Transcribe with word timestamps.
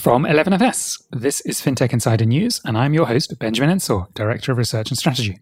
From 0.00 0.24
11FS, 0.24 1.02
this 1.10 1.42
is 1.42 1.60
FinTech 1.60 1.92
Insider 1.92 2.24
News, 2.24 2.62
and 2.64 2.78
I'm 2.78 2.94
your 2.94 3.06
host, 3.06 3.38
Benjamin 3.38 3.68
Ensor, 3.68 4.06
Director 4.14 4.50
of 4.50 4.56
Research 4.56 4.90
and 4.90 4.96
Strategy. 4.96 5.38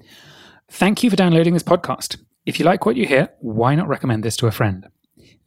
Thank 0.68 1.04
you 1.04 1.10
for 1.10 1.14
downloading 1.14 1.54
this 1.54 1.62
podcast. 1.62 2.18
If 2.44 2.58
you 2.58 2.64
like 2.64 2.84
what 2.84 2.96
you 2.96 3.06
hear, 3.06 3.28
why 3.38 3.76
not 3.76 3.86
recommend 3.86 4.24
this 4.24 4.36
to 4.38 4.48
a 4.48 4.50
friend? 4.50 4.88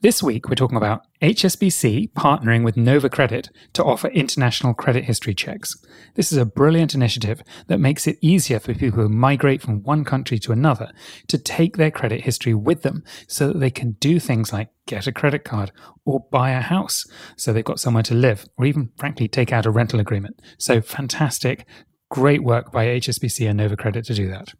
This 0.01 0.23
week, 0.23 0.49
we're 0.49 0.55
talking 0.55 0.77
about 0.77 1.05
HSBC 1.21 2.13
partnering 2.13 2.65
with 2.65 2.75
Nova 2.75 3.07
Credit 3.07 3.51
to 3.73 3.83
offer 3.83 4.07
international 4.07 4.73
credit 4.73 5.03
history 5.03 5.35
checks. 5.35 5.75
This 6.15 6.31
is 6.31 6.39
a 6.39 6.45
brilliant 6.45 6.95
initiative 6.95 7.43
that 7.67 7.79
makes 7.79 8.07
it 8.07 8.17
easier 8.19 8.59
for 8.59 8.73
people 8.73 9.03
who 9.03 9.09
migrate 9.09 9.61
from 9.61 9.83
one 9.83 10.03
country 10.03 10.39
to 10.39 10.51
another 10.51 10.91
to 11.27 11.37
take 11.37 11.77
their 11.77 11.91
credit 11.91 12.21
history 12.21 12.55
with 12.55 12.81
them 12.81 13.03
so 13.27 13.49
that 13.49 13.59
they 13.59 13.69
can 13.69 13.91
do 13.99 14.19
things 14.19 14.51
like 14.51 14.69
get 14.87 15.05
a 15.05 15.11
credit 15.11 15.43
card 15.43 15.71
or 16.03 16.25
buy 16.31 16.49
a 16.49 16.61
house 16.61 17.05
so 17.37 17.53
they've 17.53 17.63
got 17.63 17.79
somewhere 17.79 18.01
to 18.01 18.15
live 18.15 18.47
or 18.57 18.65
even, 18.65 18.89
frankly, 18.97 19.27
take 19.27 19.53
out 19.53 19.67
a 19.67 19.69
rental 19.69 19.99
agreement. 19.99 20.41
So 20.57 20.81
fantastic. 20.81 21.67
Great 22.09 22.43
work 22.43 22.71
by 22.71 22.87
HSBC 22.87 23.47
and 23.47 23.59
Nova 23.59 23.77
Credit 23.77 24.03
to 24.05 24.15
do 24.15 24.27
that. 24.29 24.55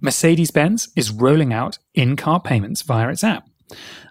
Mercedes 0.00 0.50
Benz 0.50 0.88
is 0.96 1.12
rolling 1.12 1.52
out 1.52 1.78
in 1.92 2.16
car 2.16 2.40
payments 2.40 2.80
via 2.80 3.10
its 3.10 3.22
app. 3.22 3.44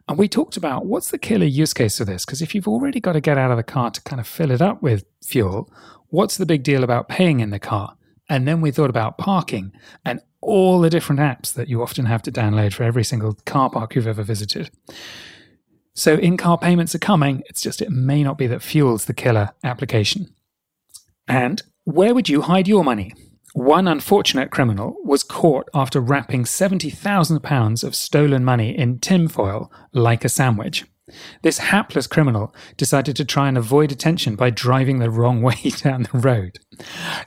And 0.07 0.17
we 0.17 0.27
talked 0.27 0.57
about 0.57 0.85
what's 0.85 1.11
the 1.11 1.17
killer 1.17 1.45
use 1.45 1.73
case 1.73 1.97
for 1.97 2.05
this? 2.05 2.25
Because 2.25 2.41
if 2.41 2.53
you've 2.53 2.67
already 2.67 2.99
got 2.99 3.13
to 3.13 3.21
get 3.21 3.37
out 3.37 3.51
of 3.51 3.57
the 3.57 3.63
car 3.63 3.91
to 3.91 4.01
kind 4.01 4.19
of 4.19 4.27
fill 4.27 4.51
it 4.51 4.61
up 4.61 4.81
with 4.81 5.05
fuel, 5.23 5.71
what's 6.07 6.37
the 6.37 6.45
big 6.45 6.63
deal 6.63 6.83
about 6.83 7.09
paying 7.09 7.39
in 7.39 7.49
the 7.49 7.59
car? 7.59 7.95
And 8.29 8.47
then 8.47 8.61
we 8.61 8.71
thought 8.71 8.89
about 8.89 9.17
parking 9.17 9.71
and 10.05 10.21
all 10.41 10.79
the 10.79 10.89
different 10.89 11.21
apps 11.21 11.53
that 11.53 11.67
you 11.67 11.81
often 11.81 12.05
have 12.05 12.21
to 12.23 12.31
download 12.31 12.73
for 12.73 12.83
every 12.83 13.03
single 13.03 13.33
car 13.45 13.69
park 13.69 13.95
you've 13.95 14.07
ever 14.07 14.23
visited. 14.23 14.71
So 15.93 16.15
in 16.15 16.37
car 16.37 16.57
payments 16.57 16.95
are 16.95 16.99
coming. 16.99 17.43
It's 17.47 17.61
just 17.61 17.81
it 17.81 17.91
may 17.91 18.23
not 18.23 18.37
be 18.37 18.47
that 18.47 18.61
fuel's 18.61 19.05
the 19.05 19.13
killer 19.13 19.51
application. 19.63 20.33
And 21.27 21.61
where 21.83 22.13
would 22.13 22.29
you 22.29 22.41
hide 22.41 22.67
your 22.67 22.83
money? 22.83 23.13
One 23.53 23.85
unfortunate 23.85 24.49
criminal 24.49 24.95
was 25.03 25.23
caught 25.23 25.67
after 25.73 25.99
wrapping 25.99 26.45
£70,000 26.45 27.83
of 27.83 27.95
stolen 27.95 28.45
money 28.45 28.77
in 28.77 28.99
tinfoil 28.99 29.69
like 29.91 30.23
a 30.23 30.29
sandwich. 30.29 30.85
This 31.41 31.57
hapless 31.57 32.07
criminal 32.07 32.55
decided 32.77 33.17
to 33.17 33.25
try 33.25 33.49
and 33.49 33.57
avoid 33.57 33.91
attention 33.91 34.37
by 34.37 34.51
driving 34.51 34.99
the 34.99 35.09
wrong 35.09 35.41
way 35.41 35.57
down 35.75 36.03
the 36.03 36.17
road. 36.17 36.59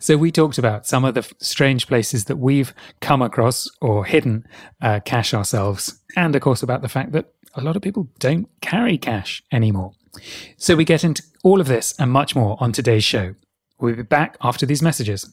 So, 0.00 0.16
we 0.16 0.32
talked 0.32 0.56
about 0.56 0.86
some 0.86 1.04
of 1.04 1.12
the 1.12 1.30
strange 1.40 1.86
places 1.86 2.24
that 2.24 2.36
we've 2.36 2.72
come 3.02 3.20
across 3.20 3.68
or 3.82 4.06
hidden 4.06 4.46
uh, 4.80 5.00
cash 5.04 5.34
ourselves, 5.34 6.00
and 6.16 6.34
of 6.34 6.40
course, 6.40 6.62
about 6.62 6.80
the 6.80 6.88
fact 6.88 7.12
that 7.12 7.34
a 7.54 7.60
lot 7.60 7.76
of 7.76 7.82
people 7.82 8.08
don't 8.18 8.48
carry 8.62 8.96
cash 8.96 9.42
anymore. 9.52 9.92
So, 10.56 10.74
we 10.74 10.86
get 10.86 11.04
into 11.04 11.22
all 11.42 11.60
of 11.60 11.68
this 11.68 11.94
and 11.98 12.10
much 12.10 12.34
more 12.34 12.56
on 12.60 12.72
today's 12.72 13.04
show. 13.04 13.34
We'll 13.78 13.96
be 13.96 14.02
back 14.02 14.38
after 14.40 14.64
these 14.64 14.80
messages. 14.80 15.30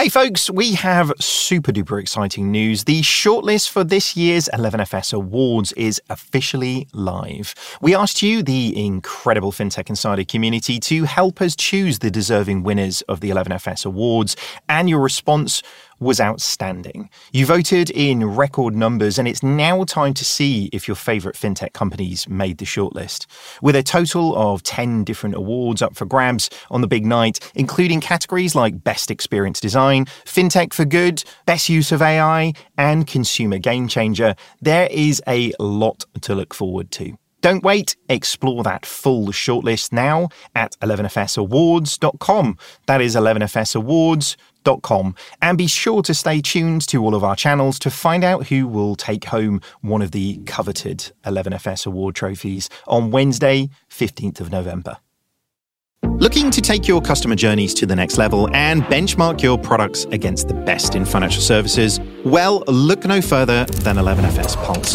Hey 0.00 0.08
folks, 0.08 0.48
we 0.48 0.72
have 0.76 1.12
super 1.20 1.72
duper 1.72 2.00
exciting 2.00 2.50
news. 2.50 2.84
The 2.84 3.02
shortlist 3.02 3.68
for 3.68 3.84
this 3.84 4.16
year's 4.16 4.48
11FS 4.48 5.12
Awards 5.12 5.72
is 5.72 6.00
officially 6.08 6.88
live. 6.94 7.54
We 7.82 7.94
asked 7.94 8.22
you, 8.22 8.42
the 8.42 8.82
incredible 8.82 9.52
FinTech 9.52 9.90
Insider 9.90 10.24
community, 10.24 10.80
to 10.80 11.04
help 11.04 11.42
us 11.42 11.54
choose 11.54 11.98
the 11.98 12.10
deserving 12.10 12.62
winners 12.62 13.02
of 13.02 13.20
the 13.20 13.28
11FS 13.28 13.84
Awards, 13.84 14.36
and 14.70 14.88
your 14.88 15.00
response 15.00 15.62
was 16.00 16.20
outstanding. 16.20 17.10
You 17.32 17.46
voted 17.46 17.90
in 17.90 18.24
record 18.24 18.74
numbers, 18.74 19.18
and 19.18 19.28
it's 19.28 19.42
now 19.42 19.84
time 19.84 20.14
to 20.14 20.24
see 20.24 20.70
if 20.72 20.88
your 20.88 20.94
favourite 20.94 21.36
fintech 21.36 21.74
companies 21.74 22.28
made 22.28 22.58
the 22.58 22.64
shortlist. 22.64 23.26
With 23.62 23.76
a 23.76 23.82
total 23.82 24.34
of 24.36 24.62
10 24.62 25.04
different 25.04 25.36
awards 25.36 25.82
up 25.82 25.94
for 25.94 26.06
grabs 26.06 26.48
on 26.70 26.80
the 26.80 26.88
big 26.88 27.04
night, 27.04 27.38
including 27.54 28.00
categories 28.00 28.54
like 28.54 28.82
Best 28.82 29.10
Experience 29.10 29.60
Design, 29.60 30.06
Fintech 30.24 30.72
for 30.72 30.86
Good, 30.86 31.22
Best 31.46 31.68
Use 31.68 31.92
of 31.92 32.02
AI, 32.02 32.54
and 32.78 33.06
Consumer 33.06 33.58
Game 33.58 33.86
Changer, 33.86 34.34
there 34.60 34.88
is 34.90 35.22
a 35.28 35.52
lot 35.58 36.06
to 36.22 36.34
look 36.34 36.54
forward 36.54 36.90
to. 36.92 37.16
Don't 37.42 37.64
wait, 37.64 37.96
explore 38.08 38.62
that 38.64 38.84
full 38.84 39.28
shortlist 39.28 39.92
now 39.92 40.28
at 40.54 40.76
11fsawards.com. 40.80 42.58
That 42.86 43.00
is 43.00 43.16
11fsawards.com. 43.16 44.49
And 45.42 45.58
be 45.58 45.66
sure 45.66 46.02
to 46.02 46.14
stay 46.14 46.40
tuned 46.40 46.86
to 46.88 47.02
all 47.02 47.14
of 47.14 47.24
our 47.24 47.36
channels 47.36 47.78
to 47.80 47.90
find 47.90 48.24
out 48.24 48.48
who 48.48 48.66
will 48.66 48.96
take 48.96 49.24
home 49.26 49.60
one 49.80 50.02
of 50.02 50.10
the 50.12 50.38
coveted 50.46 51.12
11FS 51.24 51.86
award 51.86 52.14
trophies 52.14 52.68
on 52.86 53.10
Wednesday, 53.10 53.68
15th 53.90 54.40
of 54.40 54.50
November. 54.50 54.98
Looking 56.20 56.50
to 56.50 56.60
take 56.60 56.86
your 56.86 57.00
customer 57.00 57.34
journeys 57.34 57.72
to 57.74 57.86
the 57.86 57.96
next 57.96 58.18
level 58.18 58.48
and 58.54 58.82
benchmark 58.84 59.42
your 59.42 59.56
products 59.56 60.04
against 60.06 60.48
the 60.48 60.54
best 60.54 60.94
in 60.94 61.04
financial 61.04 61.40
services? 61.40 61.98
Well, 62.24 62.62
look 62.66 63.04
no 63.06 63.22
further 63.22 63.64
than 63.64 63.96
11FS 63.96 64.56
Pulse. 64.64 64.92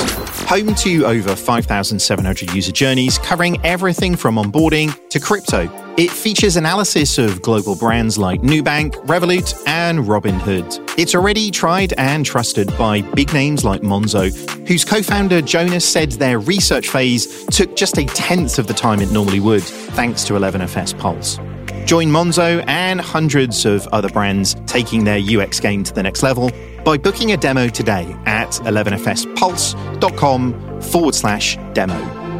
Home 0.49 0.75
to 0.75 1.05
over 1.05 1.35
5,700 1.35 2.53
user 2.53 2.71
journeys 2.71 3.17
covering 3.17 3.57
everything 3.65 4.15
from 4.15 4.35
onboarding 4.35 4.95
to 5.09 5.19
crypto. 5.19 5.84
It 5.97 6.11
features 6.11 6.57
analysis 6.57 7.17
of 7.17 7.41
global 7.41 7.73
brands 7.73 8.17
like 8.17 8.41
Nubank, 8.41 8.95
Revolut, 9.05 9.53
and 9.65 9.99
Robinhood. 9.99 10.99
It's 10.99 11.15
already 11.15 11.49
tried 11.49 11.93
and 11.97 12.25
trusted 12.25 12.67
by 12.77 13.01
big 13.01 13.31
names 13.31 13.63
like 13.63 13.79
Monzo, 13.79 14.29
whose 14.67 14.83
co 14.83 15.01
founder 15.01 15.41
Jonas 15.41 15.87
said 15.87 16.11
their 16.11 16.39
research 16.39 16.89
phase 16.89 17.45
took 17.45 17.77
just 17.77 17.97
a 17.97 18.03
tenth 18.07 18.59
of 18.59 18.67
the 18.67 18.73
time 18.73 18.99
it 18.99 19.09
normally 19.13 19.39
would, 19.39 19.63
thanks 19.63 20.25
to 20.25 20.33
11FS 20.33 20.99
Pulse. 20.99 21.37
Join 21.85 22.09
Monzo 22.09 22.61
and 22.67 22.99
hundreds 22.99 23.65
of 23.65 23.87
other 23.93 24.09
brands 24.09 24.57
taking 24.65 25.05
their 25.05 25.21
UX 25.21 25.61
game 25.61 25.85
to 25.85 25.93
the 25.93 26.03
next 26.03 26.23
level 26.23 26.51
by 26.83 26.97
booking 26.97 27.31
a 27.31 27.37
demo 27.37 27.69
today 27.69 28.13
at 28.25 28.49
11fspulse.com 28.49 30.81
forward 30.81 31.15
slash 31.15 31.57
demo. 31.73 31.97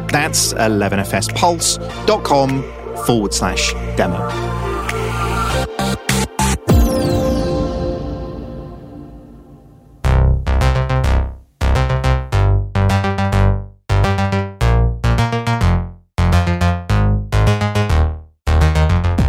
That's 0.08 0.52
11fspulse.com 0.52 2.85
forward 3.04 3.34
slash 3.34 3.72
demo. 3.96 4.56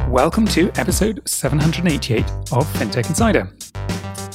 Welcome 0.09 0.47
to 0.47 0.72
episode 0.79 1.22
788 1.25 2.22
of 2.51 2.66
FinTech 2.73 3.07
Insider. 3.07 3.49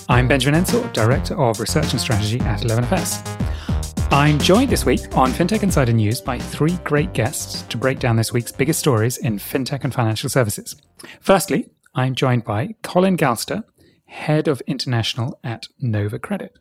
I'm 0.09 0.29
Benjamin 0.29 0.61
Ensor, 0.61 0.89
Director 0.93 1.41
of 1.41 1.59
Research 1.59 1.93
and 1.93 2.01
Strategy 2.01 2.39
at 2.41 2.61
11FS. 2.61 3.72
I'm 4.13 4.39
joined 4.39 4.69
this 4.69 4.85
week 4.85 5.01
on 5.17 5.31
FinTech 5.31 5.63
Insider 5.63 5.95
News 5.95 6.21
by 6.21 6.39
three 6.39 6.77
great 6.85 7.15
guests 7.15 7.63
to 7.63 7.79
break 7.79 7.99
down 7.99 8.17
this 8.17 8.31
week's 8.31 8.53
biggest 8.53 8.79
stories 8.79 9.17
in 9.17 9.39
fintech 9.39 9.85
and 9.85 9.95
financial 9.95 10.29
services. 10.29 10.77
Firstly, 11.23 11.71
I'm 11.95 12.15
joined 12.15 12.45
by 12.45 12.75
Collin 12.83 13.17
Galster, 13.17 13.65
Head 14.05 14.49
of 14.49 14.61
International 14.67 15.41
at 15.43 15.65
Nova 15.81 16.19
Credit. 16.19 16.59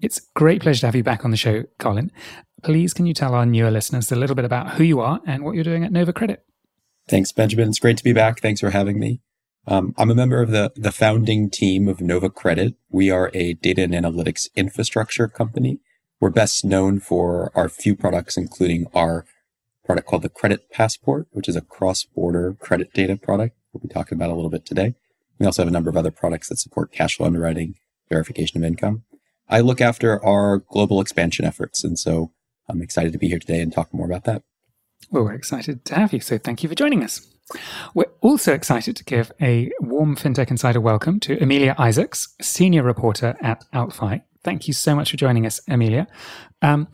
It's 0.00 0.18
a 0.18 0.22
great 0.36 0.62
pleasure 0.62 0.82
to 0.82 0.86
have 0.86 0.94
you 0.94 1.02
back 1.02 1.24
on 1.24 1.32
the 1.32 1.36
show, 1.36 1.64
Collin. 1.80 2.12
Please, 2.62 2.94
can 2.94 3.06
you 3.06 3.14
tell 3.14 3.34
our 3.34 3.44
newer 3.44 3.72
listeners 3.72 4.12
a 4.12 4.16
little 4.16 4.36
bit 4.36 4.44
about 4.44 4.74
who 4.74 4.84
you 4.84 5.00
are 5.00 5.20
and 5.26 5.42
what 5.42 5.56
you're 5.56 5.64
doing 5.64 5.82
at 5.82 5.90
Nova 5.90 6.12
Credit? 6.12 6.44
Thanks, 7.08 7.32
Benjamin. 7.32 7.70
It's 7.70 7.80
great 7.80 7.96
to 7.96 8.04
be 8.04 8.12
back. 8.12 8.38
Thanks 8.38 8.60
for 8.60 8.70
having 8.70 9.00
me. 9.00 9.22
Um, 9.66 9.92
I'm 9.98 10.08
a 10.08 10.14
member 10.14 10.40
of 10.40 10.52
the, 10.52 10.70
the 10.76 10.92
founding 10.92 11.50
team 11.50 11.88
of 11.88 12.00
Nova 12.00 12.30
Credit. 12.30 12.76
We 12.90 13.10
are 13.10 13.28
a 13.34 13.54
data 13.54 13.82
and 13.82 13.92
analytics 13.92 14.46
infrastructure 14.54 15.26
company 15.26 15.80
we're 16.20 16.30
best 16.30 16.64
known 16.64 17.00
for 17.00 17.52
our 17.54 17.68
few 17.68 17.94
products, 17.94 18.36
including 18.36 18.86
our 18.94 19.24
product 19.84 20.06
called 20.06 20.22
the 20.22 20.28
Credit 20.28 20.70
Passport, 20.70 21.28
which 21.30 21.48
is 21.48 21.56
a 21.56 21.60
cross-border 21.60 22.56
credit 22.58 22.92
data 22.92 23.16
product. 23.16 23.56
We'll 23.72 23.80
be 23.80 23.88
talking 23.88 24.16
about 24.16 24.30
a 24.30 24.34
little 24.34 24.50
bit 24.50 24.66
today. 24.66 24.94
We 25.38 25.46
also 25.46 25.62
have 25.62 25.68
a 25.68 25.72
number 25.72 25.90
of 25.90 25.96
other 25.96 26.10
products 26.10 26.48
that 26.48 26.58
support 26.58 26.92
cash 26.92 27.16
flow 27.16 27.26
underwriting, 27.26 27.76
verification 28.08 28.58
of 28.58 28.66
income. 28.66 29.04
I 29.48 29.60
look 29.60 29.80
after 29.80 30.22
our 30.24 30.58
global 30.58 31.00
expansion 31.00 31.44
efforts, 31.44 31.84
and 31.84 31.98
so 31.98 32.32
I'm 32.68 32.82
excited 32.82 33.12
to 33.12 33.18
be 33.18 33.28
here 33.28 33.38
today 33.38 33.60
and 33.60 33.72
talk 33.72 33.94
more 33.94 34.06
about 34.06 34.24
that. 34.24 34.42
Well, 35.10 35.24
we're 35.24 35.32
excited 35.32 35.84
to 35.86 35.94
have 35.94 36.12
you, 36.12 36.20
so 36.20 36.36
thank 36.36 36.62
you 36.62 36.68
for 36.68 36.74
joining 36.74 37.04
us. 37.04 37.26
We're 37.94 38.10
also 38.20 38.52
excited 38.52 38.96
to 38.96 39.04
give 39.04 39.32
a 39.40 39.70
warm 39.80 40.16
FinTech 40.16 40.50
Insider 40.50 40.82
welcome 40.82 41.18
to 41.20 41.42
Amelia 41.42 41.74
Isaacs, 41.78 42.34
senior 42.42 42.82
reporter 42.82 43.36
at 43.40 43.64
AltFi, 43.72 44.22
Thank 44.44 44.68
you 44.68 44.74
so 44.74 44.94
much 44.94 45.10
for 45.10 45.16
joining 45.16 45.46
us, 45.46 45.60
Amelia. 45.68 46.06
Um, 46.62 46.88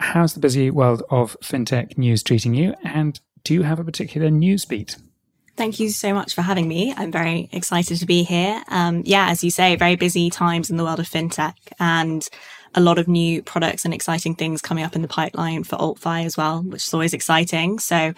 how's 0.00 0.34
the 0.34 0.40
busy 0.40 0.70
world 0.70 1.02
of 1.10 1.36
fintech 1.42 1.96
news 1.96 2.22
treating 2.22 2.54
you? 2.54 2.74
And 2.84 3.20
do 3.44 3.54
you 3.54 3.62
have 3.62 3.78
a 3.78 3.84
particular 3.84 4.30
news 4.30 4.64
beat? 4.64 4.96
Thank 5.56 5.78
you 5.78 5.90
so 5.90 6.14
much 6.14 6.34
for 6.34 6.42
having 6.42 6.68
me. 6.68 6.94
I'm 6.96 7.12
very 7.12 7.48
excited 7.52 7.98
to 7.98 8.06
be 8.06 8.22
here. 8.22 8.62
Um, 8.68 9.02
yeah, 9.04 9.28
as 9.28 9.44
you 9.44 9.50
say, 9.50 9.76
very 9.76 9.96
busy 9.96 10.30
times 10.30 10.70
in 10.70 10.76
the 10.76 10.84
world 10.84 11.00
of 11.00 11.08
fintech. 11.08 11.54
And 11.78 12.26
a 12.74 12.80
lot 12.80 12.98
of 12.98 13.08
new 13.08 13.42
products 13.42 13.84
and 13.84 13.92
exciting 13.92 14.34
things 14.34 14.62
coming 14.62 14.84
up 14.84 14.94
in 14.94 15.02
the 15.02 15.08
pipeline 15.08 15.64
for 15.64 15.76
AltFi 15.76 16.24
as 16.24 16.36
well, 16.36 16.62
which 16.62 16.86
is 16.86 16.94
always 16.94 17.14
exciting. 17.14 17.78
So 17.78 18.14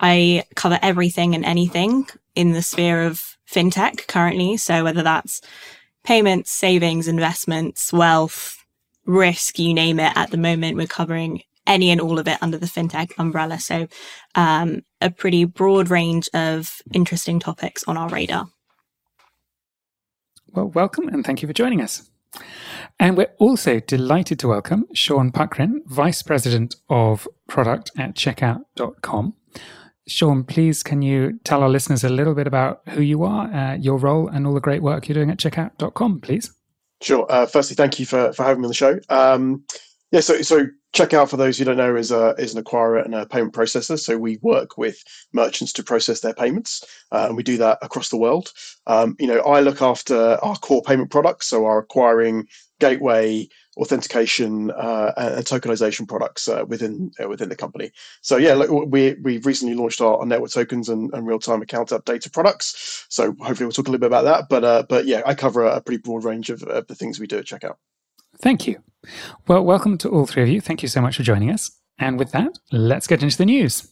I 0.00 0.44
cover 0.54 0.78
everything 0.82 1.34
and 1.34 1.44
anything 1.44 2.08
in 2.34 2.52
the 2.52 2.62
sphere 2.62 3.02
of 3.02 3.36
fintech 3.50 4.06
currently. 4.08 4.56
So 4.56 4.84
whether 4.84 5.02
that's 5.02 5.40
payments, 6.04 6.50
savings, 6.50 7.08
investments, 7.08 7.92
wealth, 7.92 8.58
risk, 9.06 9.58
you 9.58 9.74
name 9.74 10.00
it. 10.00 10.12
At 10.16 10.30
the 10.30 10.36
moment, 10.36 10.76
we're 10.76 10.86
covering 10.86 11.42
any 11.66 11.90
and 11.90 12.00
all 12.00 12.18
of 12.18 12.28
it 12.28 12.38
under 12.42 12.58
the 12.58 12.66
fintech 12.66 13.12
umbrella. 13.18 13.58
So, 13.58 13.88
um, 14.34 14.82
a 15.00 15.10
pretty 15.10 15.44
broad 15.44 15.90
range 15.90 16.28
of 16.34 16.82
interesting 16.92 17.38
topics 17.38 17.84
on 17.84 17.96
our 17.96 18.08
radar. 18.08 18.46
Well, 20.50 20.68
welcome 20.68 21.08
and 21.08 21.24
thank 21.24 21.42
you 21.42 21.48
for 21.48 21.54
joining 21.54 21.80
us. 21.80 22.10
And 22.98 23.16
we're 23.16 23.32
also 23.38 23.80
delighted 23.80 24.38
to 24.40 24.48
welcome 24.48 24.86
Shaun 24.94 25.32
Puckrin, 25.32 25.84
Vice 25.86 26.22
President 26.22 26.76
of 26.88 27.28
Product 27.48 27.90
at 27.98 28.14
Checkout.com. 28.14 29.34
Shaun, 30.06 30.44
please 30.44 30.82
can 30.82 31.02
you 31.02 31.38
tell 31.44 31.62
our 31.62 31.68
listeners 31.68 32.04
a 32.04 32.08
little 32.08 32.34
bit 32.34 32.46
about 32.46 32.82
who 32.90 33.02
you 33.02 33.22
are, 33.22 33.52
uh, 33.52 33.74
your 33.76 33.98
role, 33.98 34.28
and 34.28 34.46
all 34.46 34.54
the 34.54 34.60
great 34.60 34.82
work 34.82 35.08
you're 35.08 35.14
doing 35.14 35.30
at 35.30 35.38
Checkout.com, 35.38 36.20
please? 36.20 36.52
Sure. 37.00 37.26
Uh, 37.30 37.46
firstly, 37.46 37.74
thank 37.76 37.98
you 37.98 38.06
for, 38.06 38.32
for 38.32 38.44
having 38.44 38.60
me 38.60 38.66
on 38.66 38.70
the 38.70 38.74
show. 38.74 38.98
Um, 39.08 39.64
yeah, 40.12 40.20
so 40.20 40.42
so 40.42 40.66
Checkout, 40.94 41.30
for 41.30 41.38
those 41.38 41.56
who 41.56 41.64
don't 41.64 41.78
know, 41.78 41.96
is 41.96 42.10
a 42.10 42.34
is 42.38 42.54
an 42.54 42.62
acquirer 42.62 43.02
and 43.04 43.14
a 43.14 43.26
payment 43.26 43.54
processor. 43.54 43.98
So 43.98 44.18
we 44.18 44.38
work 44.42 44.76
with 44.76 45.02
merchants 45.32 45.72
to 45.74 45.82
process 45.82 46.20
their 46.20 46.34
payments, 46.34 46.84
uh, 47.10 47.26
and 47.28 47.36
we 47.36 47.42
do 47.42 47.56
that 47.56 47.78
across 47.80 48.10
the 48.10 48.18
world. 48.18 48.52
Um, 48.86 49.16
you 49.18 49.26
know, 49.26 49.40
I 49.40 49.60
look 49.60 49.80
after 49.80 50.38
our 50.42 50.56
core 50.56 50.82
payment 50.82 51.10
products, 51.10 51.46
so 51.46 51.64
our 51.64 51.78
acquiring, 51.78 52.46
gateway, 52.78 53.48
authentication, 53.76 54.70
uh, 54.72 55.12
and 55.16 55.44
tokenization 55.44 56.06
products 56.06 56.48
uh, 56.48 56.64
within 56.66 57.10
uh, 57.22 57.28
within 57.28 57.48
the 57.48 57.56
company. 57.56 57.90
So 58.20 58.36
yeah, 58.36 58.54
look, 58.54 58.70
we 58.90 59.14
we 59.22 59.38
recently 59.38 59.74
launched 59.74 60.00
our, 60.00 60.18
our 60.18 60.26
network 60.26 60.50
tokens 60.50 60.88
and, 60.88 61.12
and 61.14 61.26
real 61.26 61.38
time 61.38 61.62
account 61.62 61.90
updater 61.90 62.32
products. 62.32 63.06
So 63.08 63.34
hopefully 63.40 63.66
we'll 63.66 63.72
talk 63.72 63.88
a 63.88 63.90
little 63.90 64.00
bit 64.00 64.06
about 64.06 64.24
that. 64.24 64.48
But 64.48 64.64
uh, 64.64 64.84
but 64.88 65.06
yeah, 65.06 65.22
I 65.26 65.34
cover 65.34 65.64
a, 65.64 65.80
pretty 65.80 66.00
broad 66.02 66.24
range 66.24 66.50
of, 66.50 66.62
of 66.64 66.86
the 66.86 66.94
things 66.94 67.18
we 67.18 67.26
do 67.26 67.38
at 67.38 67.44
Checkout. 67.44 67.76
Thank 68.38 68.66
you. 68.66 68.82
Well, 69.48 69.64
welcome 69.64 69.98
to 69.98 70.08
all 70.08 70.26
three 70.26 70.42
of 70.42 70.48
you. 70.48 70.60
Thank 70.60 70.82
you 70.82 70.88
so 70.88 71.00
much 71.00 71.16
for 71.16 71.22
joining 71.22 71.50
us. 71.50 71.70
And 71.98 72.18
with 72.18 72.32
that, 72.32 72.58
let's 72.70 73.06
get 73.06 73.22
into 73.22 73.36
the 73.36 73.46
news. 73.46 73.88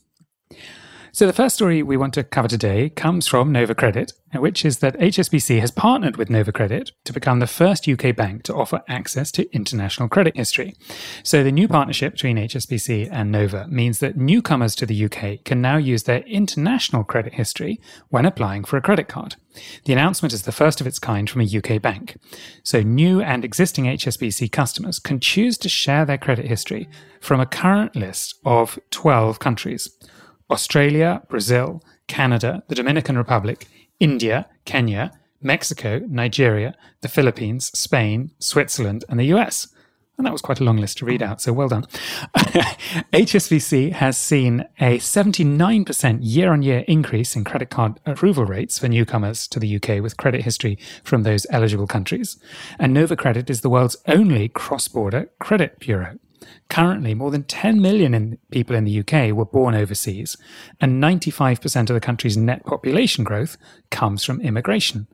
So, 1.12 1.27
the 1.27 1.33
first 1.33 1.57
story 1.57 1.83
we 1.83 1.97
want 1.97 2.15
to 2.15 2.23
cover 2.23 2.47
today 2.47 2.89
comes 2.89 3.27
from 3.27 3.51
Nova 3.51 3.75
Credit, 3.75 4.12
which 4.33 4.65
is 4.65 4.79
that 4.79 4.97
HSBC 5.01 5.59
has 5.59 5.73
partnered 5.73 6.17
with 6.17 6.31
Nova 6.31 6.53
Credit 6.53 6.93
to 7.05 7.12
become 7.12 7.41
the 7.41 7.49
first 7.49 7.89
UK 7.89 8.15
bank 8.15 8.45
to 8.45 8.55
offer 8.55 8.83
access 8.87 9.33
to 9.33 9.53
international 9.53 10.09
credit 10.09 10.37
history. 10.37 10.77
So, 11.25 11.43
the 11.43 11.51
new 11.51 11.67
partnership 11.67 12.12
between 12.12 12.37
HSBC 12.37 13.09
and 13.11 13.33
Nova 13.33 13.67
means 13.67 13.99
that 13.99 14.17
newcomers 14.17 14.77
to 14.77 14.87
the 14.87 15.05
UK 15.05 15.45
can 15.45 15.61
now 15.61 15.79
use 15.79 16.05
their 16.05 16.21
international 16.21 17.03
credit 17.03 17.35
history 17.35 17.81
when 18.11 18.25
applying 18.25 18.62
for 18.62 18.77
a 18.77 18.83
credit 18.83 19.09
card. 19.09 19.35
The 19.87 19.93
announcement 19.93 20.33
is 20.33 20.43
the 20.43 20.53
first 20.53 20.81
of 20.81 20.87
its 20.87 21.01
kind 21.01 21.29
from 21.29 21.41
a 21.41 21.45
UK 21.59 21.83
bank. 21.83 22.19
So, 22.62 22.83
new 22.83 23.21
and 23.21 23.45
existing 23.45 23.87
HSBC 23.87 24.53
customers 24.53 25.01
can 25.01 25.19
choose 25.19 25.59
to 25.59 25.69
share 25.69 26.05
their 26.05 26.19
credit 26.19 26.47
history 26.47 26.89
from 27.21 27.41
a 27.41 27.47
current 27.47 27.97
list 27.97 28.39
of 28.45 28.79
12 28.93 29.41
countries. 29.41 29.91
Australia, 30.50 31.23
Brazil, 31.29 31.82
Canada, 32.06 32.62
the 32.69 32.75
Dominican 32.75 33.17
Republic, 33.17 33.67
India, 34.00 34.49
Kenya, 34.64 35.12
Mexico, 35.41 36.00
Nigeria, 36.08 36.75
the 37.00 37.08
Philippines, 37.08 37.67
Spain, 37.79 38.31
Switzerland, 38.38 39.05
and 39.08 39.19
the 39.19 39.32
US. 39.35 39.69
And 40.19 40.26
that 40.26 40.32
was 40.32 40.43
quite 40.43 40.61
a 40.61 40.64
long 40.64 40.76
list 40.76 40.99
to 40.99 41.06
read 41.06 41.23
out, 41.23 41.41
so 41.41 41.50
well 41.50 41.69
done. 41.69 41.85
HSBC 43.14 43.93
has 43.93 44.19
seen 44.19 44.67
a 44.79 44.99
79% 44.99 46.19
year 46.20 46.52
on 46.52 46.61
year 46.61 46.85
increase 46.87 47.35
in 47.35 47.44
credit 47.44 47.70
card 47.70 47.99
approval 48.05 48.44
rates 48.44 48.79
for 48.79 48.88
newcomers 48.88 49.49
to 49.49 49.58
the 49.58 49.76
UK 49.76 50.02
with 50.02 50.19
credit 50.19 50.43
history 50.43 50.76
from 51.05 51.23
those 51.23 51.47
eligible 51.49 51.87
countries. 51.87 52.38
And 52.79 52.93
Nova 52.93 53.17
Credit 53.17 53.49
is 53.49 53.62
the 53.62 53.70
world's 53.70 53.97
only 54.06 54.49
cross 54.49 54.88
border 54.88 55.31
credit 55.38 55.79
bureau. 55.79 56.19
Currently, 56.69 57.14
more 57.14 57.31
than 57.31 57.44
10 57.44 57.81
million 57.81 58.14
in 58.14 58.38
people 58.50 58.76
in 58.76 58.84
the 58.84 59.00
UK 59.00 59.34
were 59.34 59.44
born 59.44 59.75
overseas, 59.75 60.37
and 60.81 61.02
95% 61.02 61.81
of 61.90 61.94
the 61.94 62.00
country's 62.00 62.37
net 62.37 62.64
population 62.64 63.25
growth 63.25 63.56
comes 63.90 64.25
from 64.25 64.40
immigration. 64.40 65.06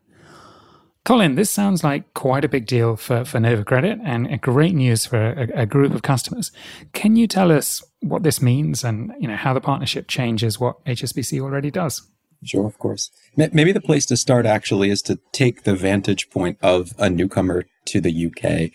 Collin, 1.05 1.37
this 1.37 1.51
sounds 1.51 1.85
like 1.85 2.13
quite 2.15 2.45
a 2.45 2.49
big 2.49 2.67
deal 2.67 2.97
for, 2.97 3.25
for 3.25 3.39
Nova 3.39 3.65
Credit 3.65 4.01
and 4.05 4.41
great 4.41 4.75
news 4.75 5.07
for 5.07 5.17
a, 5.35 5.63
a, 5.63 5.65
group 5.65 5.95
of 5.95 6.03
customers. 6.03 6.51
Can 6.95 7.15
you 7.15 7.29
tell 7.29 7.53
us 7.53 7.81
what 8.01 8.25
this 8.25 8.43
means 8.43 8.83
and 8.83 9.13
you 9.21 9.29
know 9.29 9.37
how 9.37 9.55
the 9.55 9.61
partnership 9.61 10.09
changes 10.09 10.59
what 10.59 10.85
HSBC 10.85 11.41
already 11.41 11.71
does? 11.71 12.03
Sure, 12.45 12.67
of 12.67 12.79
course. 12.81 13.13
Maybe 13.37 13.71
the 13.71 13.81
place 13.81 14.05
to 14.07 14.17
start 14.17 14.47
actually 14.47 14.91
is 14.91 15.01
to 15.03 15.21
take 15.31 15.63
the 15.63 15.77
vantage 15.77 16.29
point 16.29 16.59
of 16.61 16.93
a 16.99 17.09
newcomer 17.09 17.67
to 17.87 18.01
the 18.01 18.27
UK 18.27 18.73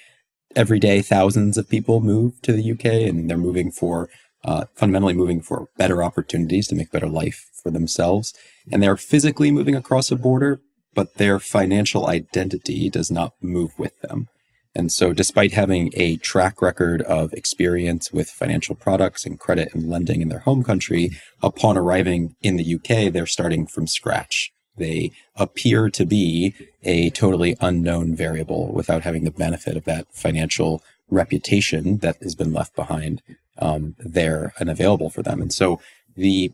every 0.55 0.79
day 0.79 1.01
thousands 1.01 1.57
of 1.57 1.69
people 1.69 2.01
move 2.01 2.41
to 2.41 2.53
the 2.53 2.71
UK 2.71 2.85
and 2.85 3.29
they're 3.29 3.37
moving 3.37 3.71
for 3.71 4.09
uh, 4.43 4.65
fundamentally 4.75 5.13
moving 5.13 5.41
for 5.41 5.67
better 5.77 6.03
opportunities 6.03 6.67
to 6.67 6.75
make 6.75 6.91
better 6.91 7.07
life 7.07 7.49
for 7.61 7.69
themselves. 7.69 8.33
And 8.71 8.81
they're 8.81 8.97
physically 8.97 9.51
moving 9.51 9.75
across 9.75 10.11
a 10.11 10.15
border, 10.15 10.61
but 10.93 11.15
their 11.15 11.39
financial 11.39 12.07
identity 12.07 12.89
does 12.89 13.11
not 13.11 13.33
move 13.41 13.71
with 13.77 13.99
them. 14.01 14.27
And 14.73 14.91
so, 14.91 15.11
despite 15.11 15.51
having 15.51 15.91
a 15.95 16.15
track 16.17 16.61
record 16.61 17.01
of 17.01 17.33
experience 17.33 18.13
with 18.13 18.29
financial 18.29 18.73
products 18.73 19.25
and 19.25 19.37
credit 19.37 19.73
and 19.73 19.89
lending 19.89 20.21
in 20.21 20.29
their 20.29 20.39
home 20.39 20.63
country, 20.63 21.11
upon 21.43 21.77
arriving 21.77 22.35
in 22.41 22.55
the 22.55 22.75
UK, 22.75 23.11
they're 23.11 23.25
starting 23.25 23.67
from 23.67 23.85
scratch. 23.85 24.53
They 24.77 25.11
appear 25.35 25.89
to 25.89 26.05
be 26.05 26.55
a 26.83 27.09
totally 27.11 27.55
unknown 27.59 28.15
variable 28.15 28.71
without 28.71 29.03
having 29.03 29.23
the 29.23 29.31
benefit 29.31 29.77
of 29.77 29.85
that 29.85 30.07
financial 30.13 30.81
reputation 31.09 31.97
that 31.97 32.17
has 32.23 32.35
been 32.35 32.53
left 32.53 32.75
behind 32.75 33.21
um, 33.57 33.95
there 33.99 34.53
and 34.59 34.69
available 34.69 35.09
for 35.09 35.21
them. 35.21 35.41
And 35.41 35.53
so 35.53 35.79
the 36.15 36.51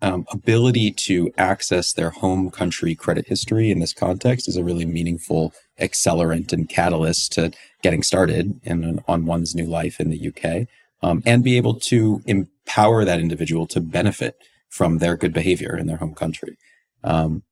um, 0.00 0.26
ability 0.30 0.92
to 0.92 1.32
access 1.36 1.92
their 1.92 2.10
home 2.10 2.50
country 2.50 2.94
credit 2.94 3.26
history 3.26 3.70
in 3.70 3.80
this 3.80 3.92
context 3.92 4.48
is 4.48 4.56
a 4.56 4.62
really 4.62 4.84
meaningful 4.84 5.52
accelerant 5.80 6.52
and 6.52 6.68
catalyst 6.68 7.32
to 7.32 7.50
getting 7.82 8.02
started 8.02 8.60
in, 8.62 9.02
on 9.08 9.26
one's 9.26 9.54
new 9.54 9.66
life 9.66 9.98
in 9.98 10.10
the 10.10 10.28
UK 10.28 10.68
um, 11.02 11.22
and 11.26 11.44
be 11.44 11.56
able 11.56 11.74
to 11.74 12.22
empower 12.26 13.04
that 13.04 13.20
individual 13.20 13.66
to 13.66 13.80
benefit 13.80 14.36
from 14.68 14.98
their 14.98 15.16
good 15.16 15.32
behavior 15.32 15.76
in 15.76 15.86
their 15.86 15.96
home 15.96 16.14
country. 16.14 16.56
Um, 17.02 17.42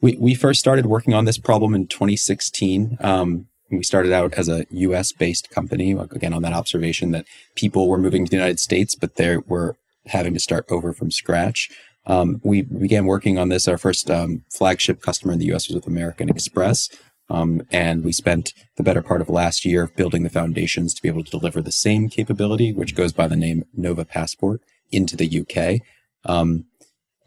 we, 0.00 0.16
we 0.16 0.34
first 0.34 0.60
started 0.60 0.86
working 0.86 1.14
on 1.14 1.24
this 1.24 1.38
problem 1.38 1.74
in 1.74 1.86
2016. 1.86 2.98
Um, 3.00 3.46
we 3.70 3.82
started 3.82 4.12
out 4.12 4.34
as 4.34 4.48
a 4.48 4.66
US 4.70 5.12
based 5.12 5.50
company, 5.50 5.92
again, 5.92 6.32
on 6.32 6.42
that 6.42 6.52
observation 6.52 7.12
that 7.12 7.26
people 7.54 7.88
were 7.88 7.98
moving 7.98 8.24
to 8.24 8.30
the 8.30 8.36
United 8.36 8.58
States, 8.58 8.94
but 8.94 9.16
they 9.16 9.36
were 9.36 9.76
having 10.06 10.34
to 10.34 10.40
start 10.40 10.66
over 10.70 10.92
from 10.92 11.10
scratch. 11.10 11.70
Um, 12.06 12.40
we 12.42 12.62
began 12.62 13.04
working 13.04 13.38
on 13.38 13.50
this. 13.50 13.68
Our 13.68 13.78
first 13.78 14.10
um, 14.10 14.42
flagship 14.50 15.02
customer 15.02 15.32
in 15.32 15.38
the 15.38 15.52
US 15.52 15.68
was 15.68 15.76
with 15.76 15.86
American 15.86 16.28
Express. 16.28 16.88
Um, 17.28 17.62
and 17.70 18.02
we 18.02 18.10
spent 18.10 18.54
the 18.76 18.82
better 18.82 19.02
part 19.02 19.20
of 19.20 19.28
last 19.28 19.64
year 19.64 19.86
building 19.96 20.24
the 20.24 20.30
foundations 20.30 20.92
to 20.94 21.02
be 21.02 21.08
able 21.08 21.22
to 21.22 21.30
deliver 21.30 21.62
the 21.62 21.70
same 21.70 22.08
capability, 22.08 22.72
which 22.72 22.96
goes 22.96 23.12
by 23.12 23.28
the 23.28 23.36
name 23.36 23.64
Nova 23.72 24.04
Passport, 24.04 24.62
into 24.90 25.16
the 25.16 25.40
UK. 25.40 25.80
Um, 26.24 26.64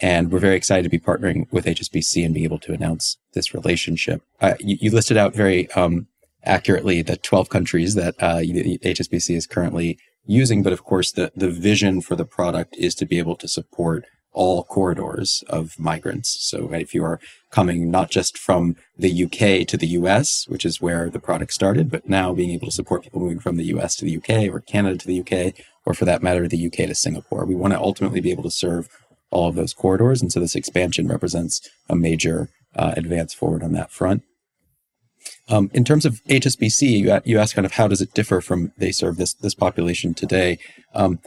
and 0.04 0.34
we're 0.34 0.40
very 0.40 0.58
excited 0.58 0.84
to 0.84 0.90
be 0.90 1.00
partnering 1.00 1.48
with 1.54 1.66
HSBC 1.66 2.26
and 2.26 2.34
be 2.34 2.44
able 2.44 2.60
to 2.60 2.74
announce 2.74 3.18
this 3.36 3.54
relationship. 3.54 4.22
Uh, 4.42 4.56
you, 4.60 4.78
you, 4.82 4.92
listed 4.92 5.16
out 5.16 5.34
very 5.34 5.72
um, 5.72 6.08
accurately 6.44 7.02
the 7.02 7.16
12 7.16 7.48
countries 7.48 7.96
that 7.96 8.14
uh, 8.20 8.40
HSBC 8.40 9.34
is 9.34 9.48
currently 9.48 9.98
using, 10.26 10.62
but 10.62 10.74
of 10.74 10.84
course, 10.84 11.14
the, 11.14 11.32
the 11.38 11.50
vision 11.50 12.02
for 12.02 12.18
the 12.18 12.26
product 12.26 12.76
is 12.78 12.96
to 12.96 13.06
be 13.06 13.18
able 13.18 13.38
to 13.38 13.48
support 13.48 14.04
all 14.34 14.66
corridors 14.66 15.42
of 15.48 15.80
migrants. 15.80 16.38
So 16.42 16.74
if 16.74 16.94
you 16.94 17.06
are 17.06 17.20
coming 17.50 17.90
not 17.90 18.10
just 18.10 18.38
from 18.38 18.76
the 18.98 19.24
UK 19.24 19.66
to 19.68 19.78
the 19.78 19.88
US, 20.00 20.48
which 20.50 20.66
is 20.66 20.82
where 20.82 21.10
the 21.10 21.20
product 21.20 21.54
started, 21.54 21.90
but 21.90 22.10
now 22.10 22.34
being 22.34 22.50
able 22.50 22.68
to 22.68 22.74
support 22.74 23.04
people 23.04 23.22
moving 23.22 23.40
from 23.40 23.56
the 23.56 23.66
US 23.66 23.96
to 23.98 24.06
the 24.06 24.18
UK 24.18 24.54
or 24.54 24.60
Canada 24.60 24.98
to 24.98 25.08
the 25.08 25.22
UK, 25.22 25.54
or 25.86 25.94
for 25.94 26.06
that 26.06 26.24
matter, 26.24 26.48
the 26.48 26.66
UK 26.66 26.88
to 26.88 26.96
Singapore. 26.96 27.46
We 27.46 27.56
want 27.56 27.74
to 27.74 27.80
ultimately 27.80 28.22
be 28.22 28.32
able 28.32 28.44
to 28.44 28.52
serve 28.52 28.90
all 29.34 29.50
of 29.50 29.56
those 29.56 29.74
corridors. 29.74 30.22
And 30.22 30.32
so 30.32 30.40
this 30.40 30.56
expansion 30.56 31.08
represents 31.08 31.70
a 31.90 31.96
major 31.96 32.50
uh, 32.76 32.94
advance 32.96 33.34
forward 33.34 33.64
on 33.64 33.74
that 33.74 33.92
front. 33.92 34.24
Um, 35.50 35.70
in 35.74 35.84
terms 35.84 36.06
of 36.06 36.24
HSBC, 36.26 37.00
you, 37.00 37.22
you 37.26 37.40
asked 37.40 37.56
kind 37.56 37.66
of 37.66 37.74
how 37.74 37.88
does 37.88 38.02
it 38.02 38.14
differ 38.14 38.42
from 38.42 38.72
they 38.78 38.92
serve 38.92 39.18
this 39.18 39.34
this 39.34 39.56
population 39.56 40.14
today. 40.14 40.58
Um, 40.94 41.20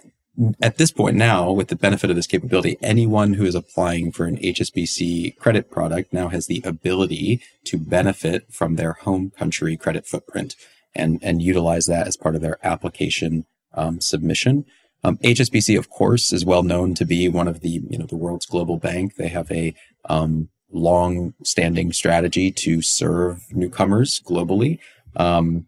at 0.60 0.76
this 0.76 0.90
point 0.90 1.16
now, 1.16 1.50
with 1.50 1.68
the 1.68 1.76
benefit 1.76 2.10
of 2.10 2.16
this 2.16 2.26
capability, 2.26 2.76
anyone 2.82 3.34
who 3.34 3.46
is 3.46 3.54
applying 3.54 4.12
for 4.12 4.26
an 4.26 4.36
HSBC 4.36 5.38
credit 5.38 5.70
product 5.70 6.12
now 6.12 6.28
has 6.28 6.46
the 6.46 6.62
ability 6.64 7.40
to 7.64 7.78
benefit 7.78 8.52
from 8.52 8.76
their 8.76 8.92
home 8.92 9.30
country 9.30 9.76
credit 9.76 10.06
footprint. 10.06 10.54
and 10.94 11.18
and 11.22 11.42
utilize 11.42 11.86
that 11.86 12.06
as 12.06 12.16
part 12.16 12.34
of 12.34 12.40
their 12.42 12.58
application 12.62 13.44
um, 13.74 14.00
submission. 14.00 14.64
Um, 15.06 15.18
HSBC, 15.18 15.78
of 15.78 15.88
course, 15.88 16.32
is 16.32 16.44
well 16.44 16.64
known 16.64 16.92
to 16.94 17.04
be 17.04 17.28
one 17.28 17.46
of 17.46 17.60
the 17.60 17.80
you 17.88 17.96
know 17.96 18.06
the 18.06 18.16
world's 18.16 18.44
global 18.44 18.76
bank. 18.76 19.14
They 19.14 19.28
have 19.28 19.48
a 19.52 19.72
um, 20.06 20.48
long-standing 20.72 21.92
strategy 21.92 22.50
to 22.50 22.82
serve 22.82 23.44
newcomers 23.52 24.20
globally. 24.26 24.80
Um, 25.14 25.66